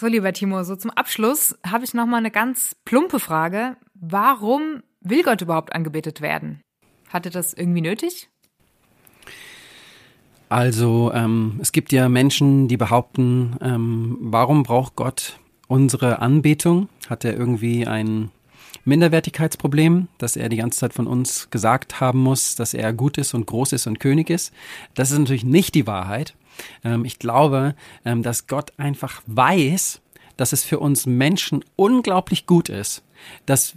So, 0.00 0.06
lieber 0.06 0.32
Timo, 0.32 0.62
so 0.62 0.76
zum 0.76 0.92
Abschluss 0.92 1.58
habe 1.66 1.84
ich 1.84 1.92
noch 1.92 2.06
mal 2.06 2.18
eine 2.18 2.30
ganz 2.30 2.76
plumpe 2.84 3.18
Frage. 3.18 3.76
Warum 3.94 4.84
will 5.00 5.24
Gott 5.24 5.42
überhaupt 5.42 5.74
angebetet 5.74 6.20
werden? 6.20 6.60
Hatte 7.08 7.30
das 7.30 7.52
irgendwie 7.52 7.80
nötig? 7.80 8.28
Also 10.48 11.10
ähm, 11.12 11.58
es 11.60 11.72
gibt 11.72 11.90
ja 11.90 12.08
Menschen, 12.08 12.68
die 12.68 12.76
behaupten, 12.76 13.56
ähm, 13.60 14.18
warum 14.20 14.62
braucht 14.62 14.94
Gott 14.94 15.40
unsere 15.66 16.20
Anbetung? 16.20 16.88
Hat 17.10 17.24
er 17.24 17.36
irgendwie 17.36 17.84
ein 17.84 18.30
Minderwertigkeitsproblem, 18.88 20.08
dass 20.18 20.36
er 20.36 20.48
die 20.48 20.56
ganze 20.56 20.80
Zeit 20.80 20.94
von 20.94 21.06
uns 21.06 21.50
gesagt 21.50 22.00
haben 22.00 22.20
muss, 22.20 22.56
dass 22.56 22.74
er 22.74 22.92
gut 22.92 23.18
ist 23.18 23.34
und 23.34 23.46
groß 23.46 23.72
ist 23.72 23.86
und 23.86 24.00
König 24.00 24.30
ist. 24.30 24.52
Das 24.94 25.10
ist 25.10 25.18
natürlich 25.18 25.44
nicht 25.44 25.74
die 25.74 25.86
Wahrheit. 25.86 26.34
Ähm, 26.82 27.04
ich 27.04 27.18
glaube, 27.18 27.74
ähm, 28.04 28.22
dass 28.22 28.46
Gott 28.46 28.72
einfach 28.78 29.22
weiß, 29.26 30.00
dass 30.36 30.52
es 30.52 30.64
für 30.64 30.78
uns 30.78 31.06
Menschen 31.06 31.64
unglaublich 31.76 32.46
gut 32.46 32.68
ist, 32.68 33.02
dass 33.46 33.74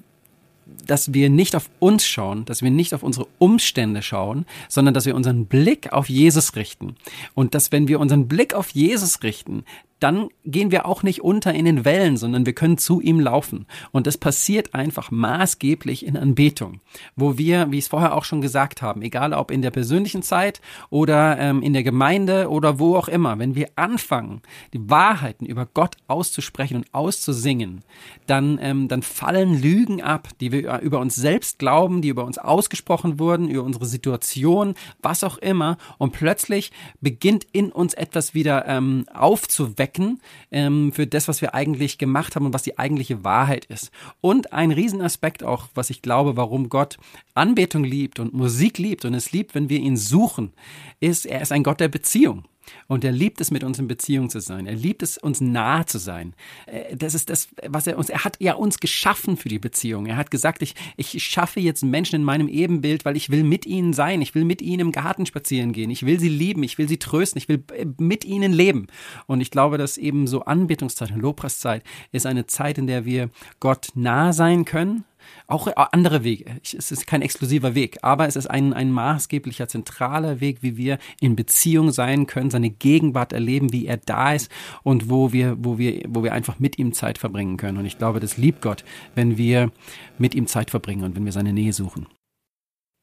dass 0.85 1.13
wir 1.13 1.29
nicht 1.29 1.55
auf 1.55 1.69
uns 1.79 2.05
schauen, 2.05 2.45
dass 2.45 2.61
wir 2.61 2.71
nicht 2.71 2.93
auf 2.93 3.03
unsere 3.03 3.27
Umstände 3.39 4.01
schauen, 4.01 4.45
sondern 4.69 4.93
dass 4.93 5.05
wir 5.05 5.15
unseren 5.15 5.45
Blick 5.45 5.91
auf 5.91 6.07
Jesus 6.07 6.55
richten. 6.55 6.95
Und 7.33 7.55
dass 7.55 7.73
wenn 7.73 7.89
wir 7.89 7.99
unseren 7.99 8.29
Blick 8.29 8.53
auf 8.53 8.69
Jesus 8.69 9.21
richten, 9.21 9.65
dann 10.01 10.29
gehen 10.45 10.71
wir 10.71 10.87
auch 10.87 11.03
nicht 11.03 11.21
unter 11.21 11.53
in 11.53 11.65
den 11.65 11.85
Wellen, 11.85 12.17
sondern 12.17 12.47
wir 12.47 12.53
können 12.53 12.79
zu 12.79 13.01
ihm 13.01 13.19
laufen. 13.19 13.67
Und 13.91 14.07
das 14.07 14.17
passiert 14.17 14.73
einfach 14.73 15.11
maßgeblich 15.11 16.05
in 16.05 16.17
Anbetung, 16.17 16.81
wo 17.15 17.37
wir, 17.37 17.71
wie 17.71 17.77
ich 17.77 17.85
es 17.85 17.89
vorher 17.89 18.15
auch 18.15 18.23
schon 18.23 18.41
gesagt 18.41 18.81
haben, 18.81 19.03
egal 19.03 19.33
ob 19.33 19.51
in 19.51 19.61
der 19.61 19.69
persönlichen 19.69 20.23
Zeit 20.23 20.59
oder 20.89 21.37
ähm, 21.37 21.61
in 21.61 21.73
der 21.73 21.83
Gemeinde 21.83 22.49
oder 22.49 22.79
wo 22.79 22.95
auch 22.95 23.07
immer, 23.07 23.37
wenn 23.37 23.53
wir 23.53 23.69
anfangen, 23.75 24.41
die 24.73 24.89
Wahrheiten 24.89 25.45
über 25.45 25.67
Gott 25.71 25.95
auszusprechen 26.07 26.77
und 26.77 26.93
auszusingen, 26.93 27.83
dann, 28.25 28.57
ähm, 28.59 28.87
dann 28.87 29.03
fallen 29.03 29.61
Lügen 29.61 30.01
ab, 30.01 30.29
die 30.39 30.51
wir 30.51 30.79
über 30.79 30.99
uns 30.99 31.15
selbst 31.15 31.59
glauben, 31.59 32.01
die 32.01 32.09
über 32.09 32.25
uns 32.25 32.39
ausgesprochen 32.39 33.19
wurden, 33.19 33.49
über 33.49 33.63
unsere 33.63 33.85
Situation, 33.85 34.73
was 35.03 35.23
auch 35.23 35.37
immer. 35.37 35.77
Und 35.99 36.11
plötzlich 36.11 36.71
beginnt 37.01 37.45
in 37.51 37.71
uns 37.71 37.93
etwas 37.93 38.33
wieder 38.33 38.65
ähm, 38.67 39.05
aufzuwecken 39.13 39.90
Zwecken 39.91 40.19
ähm, 40.51 40.91
für 40.91 41.07
das, 41.07 41.27
was 41.27 41.41
wir 41.41 41.53
eigentlich 41.53 41.97
gemacht 41.97 42.35
haben 42.35 42.45
und 42.45 42.53
was 42.53 42.63
die 42.63 42.77
eigentliche 42.77 43.23
Wahrheit 43.23 43.65
ist. 43.65 43.91
Und 44.21 44.53
ein 44.53 44.71
Riesenaspekt 44.71 45.43
auch, 45.43 45.67
was 45.75 45.89
ich 45.89 46.01
glaube, 46.01 46.37
warum 46.37 46.69
Gott 46.69 46.97
Anbetung 47.33 47.83
liebt 47.83 48.19
und 48.19 48.33
Musik 48.33 48.77
liebt 48.77 49.05
und 49.05 49.13
es 49.13 49.31
liebt, 49.31 49.55
wenn 49.55 49.69
wir 49.69 49.79
ihn 49.79 49.97
suchen, 49.97 50.53
ist, 50.99 51.25
er 51.25 51.41
ist 51.41 51.51
ein 51.51 51.63
Gott 51.63 51.79
der 51.79 51.89
Beziehung. 51.89 52.45
Und 52.87 53.03
er 53.03 53.11
liebt 53.11 53.41
es, 53.41 53.51
mit 53.51 53.63
uns 53.63 53.79
in 53.79 53.87
Beziehung 53.87 54.29
zu 54.29 54.39
sein. 54.39 54.67
Er 54.67 54.75
liebt 54.75 55.03
es, 55.03 55.17
uns 55.17 55.41
nahe 55.41 55.85
zu 55.85 55.97
sein. 55.97 56.33
Äh, 56.65 56.95
das 56.95 57.13
ist 57.13 57.29
das, 57.29 57.49
was 57.67 57.87
er 57.87 57.97
uns, 57.97 58.09
er 58.09 58.23
hat 58.23 58.37
ja 58.39 58.53
uns 58.53 58.79
geschaffen 58.79 59.37
für 59.37 59.49
die 59.49 59.59
Beziehung. 59.59 60.05
Er 60.05 60.17
hat 60.17 60.31
gesagt, 60.31 60.61
ich, 60.61 60.75
ich 60.97 61.23
schaffe 61.23 61.59
jetzt 61.59 61.83
Menschen 61.83 62.15
in 62.15 62.23
meinem 62.23 62.47
Ebenbild, 62.47 63.05
weil 63.05 63.17
ich 63.17 63.29
will 63.29 63.43
mit 63.43 63.65
ihnen 63.65 63.93
sein. 63.93 64.21
Ich 64.21 64.35
will 64.35 64.45
mit 64.45 64.61
ihnen 64.61 64.79
im 64.79 64.91
Garten 64.91 65.25
spazieren 65.25 65.73
gehen. 65.73 65.89
Ich 65.89 66.05
will 66.05 66.19
sie 66.19 66.29
lieben. 66.29 66.63
Ich 66.63 66.77
will 66.77 66.87
sie 66.87 66.97
trösten. 66.97 67.37
Ich 67.39 67.49
will 67.49 67.63
äh, 67.75 67.85
mit 67.97 68.25
ihnen 68.25 68.53
leben. 68.53 68.87
Und 69.27 69.41
ich 69.41 69.51
glaube, 69.51 69.77
dass 69.77 69.97
eben 69.97 70.27
so 70.27 70.45
Anbetungszeit 70.45 71.11
und 71.11 71.19
Lobpreiszeit 71.19 71.83
ist 72.11 72.25
eine 72.25 72.45
Zeit, 72.47 72.77
in 72.77 72.87
der 72.87 73.05
wir 73.05 73.29
Gott 73.59 73.89
nah 73.95 74.33
sein 74.33 74.65
können, 74.65 75.03
auch 75.47 75.67
äh, 75.67 75.73
andere 75.75 76.23
Wege. 76.23 76.45
Es 76.63 76.91
ist 76.91 77.07
kein 77.07 77.21
exklusiver 77.21 77.75
Weg, 77.75 77.99
aber 78.01 78.27
es 78.27 78.35
ist 78.35 78.47
ein, 78.47 78.73
ein 78.73 78.91
maßgeblicher, 78.91 79.67
zentraler 79.67 80.39
Weg, 80.39 80.61
wie 80.61 80.77
wir 80.77 80.97
in 81.19 81.35
Beziehung 81.35 81.91
sein 81.91 82.27
können, 82.27 82.51
seine 82.51 82.69
Gegenwart 82.69 83.33
erleben, 83.33 83.71
wie 83.73 83.85
er 83.85 83.97
da 83.97 84.33
ist 84.33 84.51
und 84.83 85.09
wo 85.09 85.31
wir, 85.31 85.55
wo 85.59 85.77
wir, 85.77 86.03
wo 86.07 86.23
wir 86.23 86.33
einfach 86.33 86.59
mit 86.59 86.77
ihm 86.77 86.93
Zeit 86.93 87.17
verbringen 87.17 87.57
können. 87.57 87.77
Und 87.77 87.85
ich 87.85 87.97
glaube, 87.97 88.19
das 88.19 88.37
liebt 88.37 88.61
Gott, 88.61 88.83
wenn 89.15 89.37
wir 89.37 89.71
mit 90.17 90.35
ihm 90.35 90.47
Zeit 90.47 90.69
verbringen 90.69 91.03
und 91.03 91.15
wenn 91.15 91.25
wir 91.25 91.31
seine 91.31 91.53
Nähe 91.53 91.73
suchen. 91.73 92.07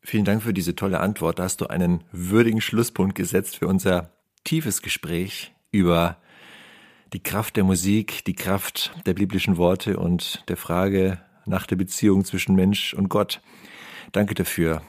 Vielen 0.02 0.24
Dank 0.24 0.42
für 0.42 0.54
diese 0.54 0.74
tolle 0.74 1.00
Antwort. 1.00 1.38
Da 1.38 1.44
hast 1.44 1.60
du 1.60 1.66
einen 1.66 2.04
würdigen 2.12 2.60
Schlusspunkt 2.60 3.14
gesetzt 3.14 3.58
für 3.58 3.66
unser 3.66 4.12
tiefes 4.44 4.80
Gespräch 4.80 5.52
über 5.70 6.16
die 7.12 7.22
Kraft 7.22 7.56
der 7.56 7.64
Musik, 7.64 8.24
die 8.24 8.34
Kraft 8.34 8.92
der 9.06 9.14
biblischen 9.14 9.56
Worte 9.56 9.98
und 9.98 10.44
der 10.48 10.56
Frage, 10.56 11.20
nach 11.48 11.66
der 11.66 11.76
Beziehung 11.76 12.24
zwischen 12.24 12.54
Mensch 12.54 12.94
und 12.94 13.08
Gott. 13.08 13.40
Danke 14.12 14.34
dafür. 14.34 14.82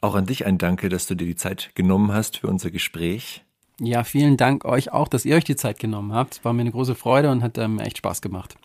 Auch 0.00 0.14
an 0.14 0.26
dich 0.26 0.46
ein 0.46 0.58
Danke, 0.58 0.88
dass 0.88 1.06
du 1.06 1.14
dir 1.14 1.26
die 1.26 1.36
Zeit 1.36 1.70
genommen 1.74 2.12
hast 2.12 2.38
für 2.38 2.46
unser 2.46 2.70
Gespräch. 2.70 3.44
Ja, 3.80 4.04
vielen 4.04 4.36
Dank 4.36 4.64
euch 4.64 4.92
auch, 4.92 5.08
dass 5.08 5.24
ihr 5.24 5.36
euch 5.36 5.44
die 5.44 5.56
Zeit 5.56 5.78
genommen 5.78 6.12
habt. 6.12 6.44
War 6.44 6.52
mir 6.52 6.60
eine 6.60 6.70
große 6.70 6.94
Freude 6.94 7.30
und 7.30 7.42
hat 7.42 7.58
ähm, 7.58 7.78
echt 7.78 7.98
Spaß 7.98 8.22
gemacht. 8.22 8.56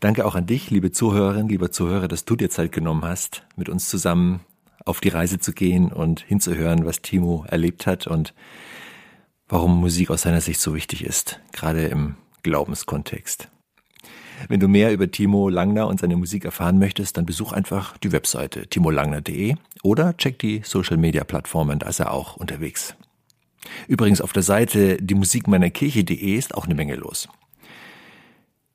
Danke 0.00 0.26
auch 0.26 0.34
an 0.34 0.46
dich, 0.46 0.70
liebe 0.70 0.92
Zuhörerin, 0.92 1.48
lieber 1.48 1.72
Zuhörer, 1.72 2.06
dass 2.06 2.26
du 2.26 2.36
dir 2.36 2.50
Zeit 2.50 2.70
genommen 2.70 3.04
hast, 3.04 3.44
mit 3.56 3.68
uns 3.68 3.88
zusammen 3.88 4.40
auf 4.84 5.00
die 5.00 5.08
Reise 5.08 5.38
zu 5.38 5.52
gehen 5.52 5.90
und 5.90 6.20
hinzuhören, 6.20 6.84
was 6.84 7.02
Timo 7.02 7.44
erlebt 7.48 7.86
hat 7.86 8.06
und 8.06 8.34
warum 9.48 9.80
Musik 9.80 10.10
aus 10.10 10.22
seiner 10.22 10.40
Sicht 10.40 10.60
so 10.60 10.74
wichtig 10.74 11.04
ist, 11.04 11.40
gerade 11.52 11.86
im 11.86 12.16
Glaubenskontext. 12.42 13.48
Wenn 14.48 14.60
du 14.60 14.68
mehr 14.68 14.92
über 14.92 15.10
Timo 15.10 15.48
Langner 15.48 15.86
und 15.88 16.00
seine 16.00 16.16
Musik 16.16 16.44
erfahren 16.44 16.78
möchtest, 16.78 17.16
dann 17.16 17.26
besuch 17.26 17.52
einfach 17.52 17.96
die 17.98 18.12
Webseite 18.12 18.66
timolangner.de 18.66 19.56
oder 19.82 20.16
check 20.16 20.38
die 20.38 20.62
Social 20.64 20.96
Media 20.96 21.24
Plattformen, 21.24 21.78
da 21.78 21.88
ist 21.88 22.00
er 22.00 22.12
auch 22.12 22.36
unterwegs. 22.36 22.94
Übrigens 23.88 24.20
auf 24.20 24.32
der 24.32 24.42
Seite 24.42 24.96
diemusikmeinerkirche.de 25.00 26.36
ist 26.36 26.54
auch 26.54 26.66
eine 26.66 26.74
Menge 26.74 26.94
los. 26.94 27.28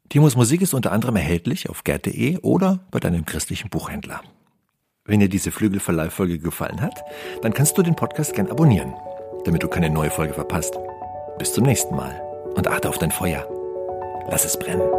Timos 0.09 0.35
Musik 0.35 0.61
ist 0.61 0.73
unter 0.73 0.91
anderem 0.91 1.15
erhältlich 1.15 1.69
auf 1.69 1.85
gerd.de 1.85 2.39
oder 2.39 2.79
bei 2.91 2.99
deinem 2.99 3.25
christlichen 3.25 3.69
Buchhändler. 3.69 4.21
Wenn 5.05 5.21
dir 5.21 5.29
diese 5.29 5.51
Flügelverleihfolge 5.51 6.39
gefallen 6.39 6.81
hat, 6.81 7.01
dann 7.41 7.53
kannst 7.53 7.77
du 7.77 7.81
den 7.81 7.95
Podcast 7.95 8.35
gern 8.35 8.51
abonnieren, 8.51 8.93
damit 9.45 9.63
du 9.63 9.67
keine 9.67 9.89
neue 9.89 10.11
Folge 10.11 10.33
verpasst. 10.33 10.77
Bis 11.39 11.53
zum 11.53 11.63
nächsten 11.63 11.95
Mal 11.95 12.21
und 12.55 12.67
achte 12.67 12.89
auf 12.89 12.97
dein 12.97 13.11
Feuer 13.11 13.60
lass 14.27 14.45
es 14.45 14.57
brennen. 14.57 14.89